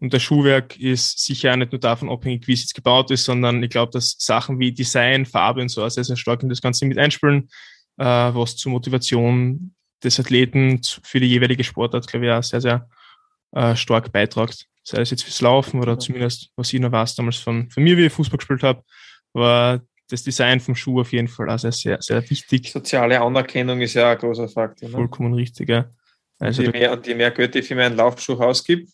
Und 0.01 0.13
das 0.13 0.21
Schuhwerk 0.21 0.77
ist 0.77 1.23
sicher 1.23 1.53
auch 1.53 1.55
nicht 1.55 1.71
nur 1.71 1.79
davon 1.79 2.09
abhängig, 2.09 2.45
wie 2.45 2.53
es 2.53 2.61
jetzt 2.61 2.75
gebaut 2.75 3.09
ist, 3.11 3.23
sondern 3.23 3.63
ich 3.63 3.69
glaube, 3.69 3.93
dass 3.93 4.17
Sachen 4.19 4.59
wie 4.59 4.73
Design, 4.73 5.25
Farbe 5.25 5.61
und 5.61 5.69
so 5.69 5.87
sehr, 5.87 6.03
sehr 6.03 6.17
stark 6.17 6.43
in 6.43 6.49
das 6.49 6.61
Ganze 6.61 6.85
mit 6.85 6.97
einspielen, 6.97 7.47
äh, 7.97 8.03
was 8.03 8.57
zur 8.57 8.73
Motivation 8.73 9.73
des 10.03 10.19
Athleten 10.19 10.81
für 11.03 11.21
die 11.21 11.27
jeweilige 11.27 11.63
Sportart, 11.63 12.05
glaube 12.05 12.25
ich, 12.25 12.31
auch 12.33 12.43
sehr, 12.43 12.59
sehr 12.59 12.89
äh, 13.53 13.77
stark 13.77 14.11
beitragt 14.11 14.67
sei 14.83 15.01
es 15.01 15.11
jetzt 15.11 15.23
fürs 15.23 15.41
Laufen 15.41 15.79
oder 15.79 15.97
zumindest, 15.97 16.51
was 16.55 16.73
ich 16.73 16.79
noch 16.79 16.91
weiß, 16.91 17.15
damals 17.15 17.37
von, 17.37 17.69
von 17.69 17.83
mir, 17.83 17.97
wie 17.97 18.05
ich 18.05 18.13
Fußball 18.13 18.37
gespielt 18.37 18.63
habe, 18.63 18.83
war 19.33 19.81
das 20.09 20.23
Design 20.23 20.59
vom 20.59 20.75
Schuh 20.75 21.01
auf 21.01 21.11
jeden 21.11 21.27
Fall 21.27 21.49
also 21.49 21.71
sehr, 21.71 22.01
sehr 22.01 22.29
wichtig. 22.29 22.71
Soziale 22.71 23.19
Anerkennung 23.21 23.81
ist 23.81 23.93
ja 23.93 24.11
ein 24.11 24.17
großer 24.17 24.49
Faktor. 24.49 24.89
Ne? 24.89 24.95
Vollkommen 24.95 25.33
richtig, 25.33 25.69
ja. 25.69 25.89
Also 26.39 26.63
je 26.63 26.69
mehr, 26.69 26.91
und 26.91 27.07
je 27.07 27.15
mehr 27.15 27.31
Geld 27.31 27.55
ich 27.55 27.67
für 27.67 27.75
meinen 27.75 27.95
Laufschuh 27.95 28.33
ausgibe, 28.33 28.85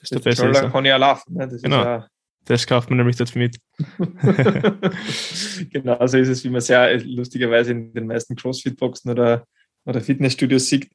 desto 0.00 0.20
besser 0.20 0.50
ist 0.50 0.58
er. 0.58 0.70
kann 0.70 0.84
ich 0.84 0.90
ja 0.90 0.96
laufen. 0.96 1.34
Ne? 1.34 1.48
Das 1.48 1.60
genau. 1.60 1.82
Ja 1.82 2.06
das 2.44 2.66
kauft 2.66 2.90
man 2.90 2.98
nämlich 2.98 3.16
dafür 3.16 3.42
mit. 3.42 3.58
genau 5.70 6.06
so 6.06 6.18
ist 6.18 6.28
es, 6.28 6.44
wie 6.44 6.50
man 6.50 6.60
sehr 6.60 7.00
lustigerweise 7.00 7.72
in 7.72 7.92
den 7.92 8.06
meisten 8.06 8.36
Crossfit-Boxen 8.36 9.10
oder, 9.10 9.46
oder 9.84 10.00
Fitnessstudios 10.00 10.68
sieht 10.68 10.90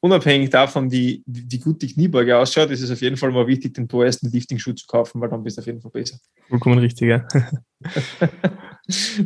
unabhängig 0.00 0.50
davon, 0.50 0.90
wie, 0.90 1.22
wie 1.26 1.58
gut 1.58 1.82
die 1.82 1.92
Kniebeuge 1.92 2.36
ausschaut, 2.36 2.70
ist 2.70 2.82
es 2.82 2.90
auf 2.90 3.00
jeden 3.00 3.16
Fall 3.16 3.30
mal 3.30 3.46
wichtig, 3.46 3.74
den 3.74 3.88
teuersten 3.88 4.30
Lifting-Schuh 4.30 4.74
zu 4.74 4.86
kaufen, 4.86 5.20
weil 5.20 5.28
dann 5.28 5.42
bist 5.42 5.56
du 5.56 5.60
auf 5.60 5.66
jeden 5.66 5.80
Fall 5.80 5.90
besser. 5.90 6.18
Vollkommen 6.48 6.78
richtig, 6.78 7.08
ja. 7.08 7.26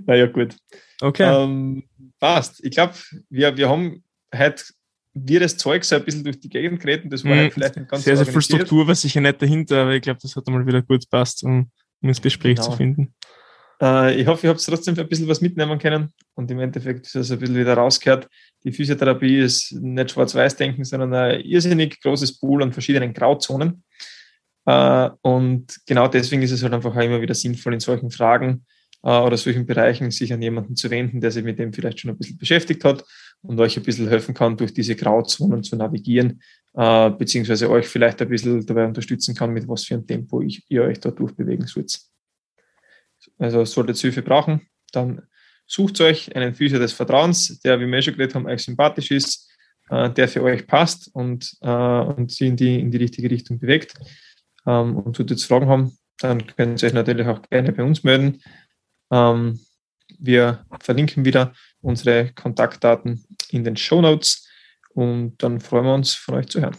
naja, 0.07 0.27
gut. 0.27 0.57
Okay. 1.01 1.25
Ähm, 1.25 1.85
passt. 2.18 2.64
Ich 2.64 2.71
glaube, 2.73 2.95
wir, 3.29 3.57
wir 3.57 3.68
haben 3.68 4.05
heute 4.35 4.64
wir 5.12 5.41
das 5.41 5.57
Zeug 5.57 5.85
so 5.85 5.97
ein 5.97 6.05
bisschen 6.05 6.25
durch 6.25 6.39
die 6.39 6.49
Gegend 6.49 6.81
geredet. 6.81 7.12
Das 7.12 7.25
war 7.25 7.35
halt 7.35 7.53
vielleicht 7.53 7.77
nicht 7.77 7.89
ganz 7.89 8.05
Sehr, 8.05 8.16
sehr 8.16 8.27
viel 8.27 8.43
Struktur 8.43 8.87
war 8.87 8.95
sicher 8.95 9.21
nicht 9.21 9.43
dahinter, 9.43 9.83
aber 9.83 9.95
ich 9.95 10.03
glaube, 10.03 10.21
das 10.23 10.37
hat 10.37 10.47
einmal 10.47 10.66
wieder 10.66 10.83
gut 10.83 11.09
passt, 11.11 11.43
um, 11.43 11.71
um 12.01 12.09
ins 12.09 12.23
Gespräch 12.23 12.57
genau. 12.57 12.71
zu 12.71 12.77
finden. 12.77 13.14
Äh, 13.81 14.20
ich 14.20 14.26
hoffe, 14.26 14.47
ihr 14.47 14.51
habt 14.51 14.64
trotzdem 14.64 14.99
ein 14.99 15.09
bisschen 15.09 15.28
was 15.28 15.41
mitnehmen 15.41 15.78
können 15.78 16.12
und 16.35 16.51
im 16.51 16.61
Endeffekt 16.61 17.07
ist 17.07 17.14
es 17.14 17.31
ein 17.31 17.39
bisschen 17.39 17.57
wieder 17.57 17.74
rausgehört. 17.74 18.28
Die 18.64 18.72
Physiotherapie 18.72 19.39
ist 19.39 19.72
nicht 19.72 20.11
schwarz-weiß-denken, 20.11 20.85
sondern 20.85 21.14
ein 21.14 21.41
irrsinnig 21.41 22.01
großes 22.03 22.39
Pool 22.39 22.62
an 22.62 22.72
verschiedenen 22.72 23.14
Grauzonen. 23.14 23.83
Äh, 24.66 25.11
und 25.22 25.78
genau 25.87 26.09
deswegen 26.09 26.43
ist 26.43 26.51
es 26.51 26.62
halt 26.62 26.74
einfach 26.74 26.95
auch 26.95 27.01
immer 27.01 27.22
wieder 27.22 27.35
sinnvoll, 27.35 27.74
in 27.74 27.81
solchen 27.81 28.11
Fragen 28.11 28.66
äh, 29.03 29.18
oder 29.18 29.39
solchen 29.39 29.64
Bereichen 29.64 30.11
sich 30.11 30.33
an 30.33 30.43
jemanden 30.43 30.76
zu 30.76 30.91
wenden, 30.91 31.20
der 31.20 31.31
sich 31.31 31.45
mit 31.45 31.59
dem 31.59 31.72
vielleicht 31.72 32.01
schon 32.01 32.11
ein 32.11 32.18
bisschen 32.18 32.37
beschäftigt 32.37 32.85
hat 32.85 33.05
und 33.43 33.59
euch 33.59 33.76
ein 33.78 33.83
bisschen 33.83 34.09
helfen 34.09 34.35
kann, 34.35 34.59
durch 34.59 34.74
diese 34.74 34.95
Grauzonen 34.95 35.62
zu 35.62 35.74
navigieren, 35.74 36.43
beziehungsweise 36.74 37.70
euch 37.70 37.89
vielleicht 37.89 38.20
ein 38.20 38.28
bisschen 38.28 38.66
dabei 38.66 38.85
unterstützen 38.85 39.35
kann, 39.35 39.51
mit 39.51 39.66
was 39.66 39.87
für 39.87 39.95
einem 39.95 40.07
Tempo 40.07 40.43
ihr 40.43 40.83
euch 40.83 41.01
da 41.01 41.11
durchbewegen 41.11 41.66
sollt. 41.66 41.99
Also 43.41 43.64
solltet 43.64 43.97
ihr 43.97 44.12
Hilfe 44.12 44.22
brauchen, 44.22 44.68
dann 44.93 45.22
sucht 45.66 46.01
euch 46.01 46.34
einen 46.36 46.55
Physio 46.55 46.78
des 46.78 46.93
Vertrauens, 46.93 47.61
der, 47.61 47.80
wie 47.80 47.86
wir 47.86 48.03
schon 48.03 48.14
geredet 48.14 48.34
haben, 48.34 48.47
euch 48.47 48.62
sympathisch 48.62 49.11
ist, 49.11 49.51
äh, 49.88 50.11
der 50.11 50.28
für 50.28 50.43
euch 50.43 50.66
passt 50.66 51.09
und, 51.14 51.57
äh, 51.62 51.68
und 51.68 52.30
sie 52.30 52.49
in 52.49 52.57
die, 52.57 52.78
in 52.78 52.91
die 52.91 52.99
richtige 52.99 53.30
Richtung 53.30 53.59
bewegt. 53.59 53.95
Ähm, 54.66 54.97
und 54.97 55.16
solltet 55.16 55.41
ihr 55.41 55.47
Fragen 55.47 55.68
haben, 55.68 55.99
dann 56.18 56.47
könnt 56.47 56.82
ihr 56.82 56.86
euch 56.88 56.93
natürlich 56.93 57.26
auch 57.26 57.41
gerne 57.43 57.72
bei 57.72 57.82
uns 57.82 58.05
melden. 58.05 58.43
Ähm, 59.11 59.59
wir 60.18 60.66
verlinken 60.80 61.24
wieder 61.24 61.55
unsere 61.80 62.32
Kontaktdaten 62.34 63.24
in 63.51 63.64
den 63.64 63.76
Show 63.76 64.03
Notes 64.03 64.49
und 64.91 65.43
dann 65.43 65.61
freuen 65.61 65.84
wir 65.84 65.95
uns, 65.95 66.14
von 66.14 66.34
euch 66.34 66.49
zu 66.49 66.61
hören. 66.61 66.76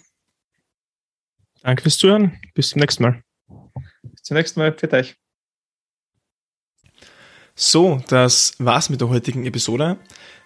Danke 1.64 1.84
fürs 1.84 1.98
Zuhören. 1.98 2.40
Bis 2.54 2.70
zum 2.70 2.82
nächsten 2.82 3.04
Mal. 3.04 3.24
Bis 4.04 4.24
zum 4.24 4.36
nächsten 4.36 4.60
Mal. 4.60 4.74
Für 4.78 4.92
euch. 4.92 5.21
So, 7.64 8.02
das 8.08 8.54
war's 8.58 8.90
mit 8.90 9.02
der 9.02 9.10
heutigen 9.10 9.46
Episode. 9.46 9.98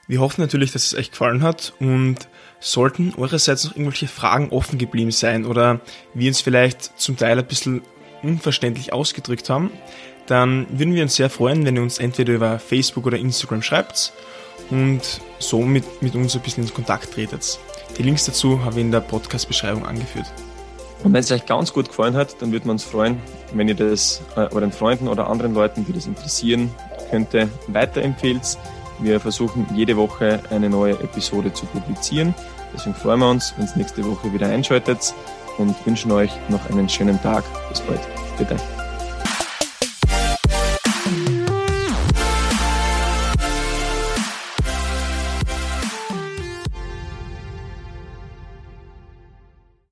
Wir 0.05 0.19
hoffen 0.19 0.41
natürlich, 0.41 0.73
dass 0.73 0.87
es 0.87 0.95
euch 0.95 1.11
gefallen 1.11 1.43
hat 1.43 1.71
und 1.79 2.17
sollten 2.59 3.13
eurerseits 3.15 3.63
noch 3.63 3.71
irgendwelche 3.71 4.09
Fragen 4.09 4.49
offen 4.49 4.77
geblieben 4.77 5.11
sein 5.11 5.45
oder 5.45 5.79
wir 6.13 6.27
uns 6.27 6.41
vielleicht 6.41 6.99
zum 6.99 7.15
Teil 7.15 7.39
ein 7.39 7.47
bisschen 7.47 7.83
unverständlich 8.21 8.91
ausgedrückt 8.91 9.49
haben, 9.49 9.71
dann 10.25 10.67
würden 10.77 10.93
wir 10.93 11.03
uns 11.03 11.15
sehr 11.15 11.29
freuen, 11.29 11.65
wenn 11.65 11.77
ihr 11.77 11.83
uns 11.83 11.99
entweder 11.99 12.33
über 12.33 12.59
Facebook 12.59 13.05
oder 13.05 13.17
Instagram 13.17 13.61
schreibt 13.61 14.11
und 14.69 15.21
somit 15.39 15.85
mit 16.01 16.15
uns 16.15 16.35
ein 16.35 16.41
bisschen 16.41 16.65
in 16.65 16.73
Kontakt 16.73 17.13
tretet. 17.13 17.59
Die 17.97 18.03
Links 18.03 18.25
dazu 18.25 18.65
habe 18.65 18.75
ich 18.75 18.81
in 18.81 18.91
der 18.91 18.99
Podcast-Beschreibung 18.99 19.85
angeführt. 19.85 20.27
Und 21.05 21.13
wenn 21.13 21.21
es 21.21 21.31
euch 21.31 21.45
ganz 21.45 21.71
gut 21.71 21.87
gefallen 21.87 22.15
hat, 22.15 22.41
dann 22.41 22.51
würden 22.51 22.65
wir 22.65 22.71
uns 22.71 22.83
freuen, 22.83 23.21
wenn 23.53 23.69
ihr 23.69 23.75
das 23.75 24.21
äh, 24.35 24.49
euren 24.51 24.73
Freunden 24.73 25.07
oder 25.07 25.29
anderen 25.29 25.53
Leuten, 25.53 25.85
die 25.85 25.93
das 25.93 26.07
interessieren 26.07 26.71
könnte, 27.09 27.49
weiterempfehlt. 27.67 28.57
Wir 28.99 29.19
versuchen 29.19 29.67
jede 29.73 29.97
Woche 29.97 30.39
eine 30.49 30.69
neue 30.69 30.93
Episode 30.93 31.51
zu 31.51 31.65
publizieren. 31.65 32.33
Deswegen 32.73 32.95
freuen 32.95 33.19
wir 33.19 33.29
uns, 33.29 33.53
wenn 33.57 33.65
ihr 33.67 33.77
nächste 33.77 34.05
Woche 34.05 34.31
wieder 34.33 34.47
einschaltet 34.47 35.13
und 35.57 35.75
wünschen 35.85 36.11
euch 36.11 36.31
noch 36.49 36.69
einen 36.69 36.89
schönen 36.89 37.21
Tag. 37.21 37.43
Bis 37.69 37.81
bald. 37.81 38.01
Bitte. 38.37 38.55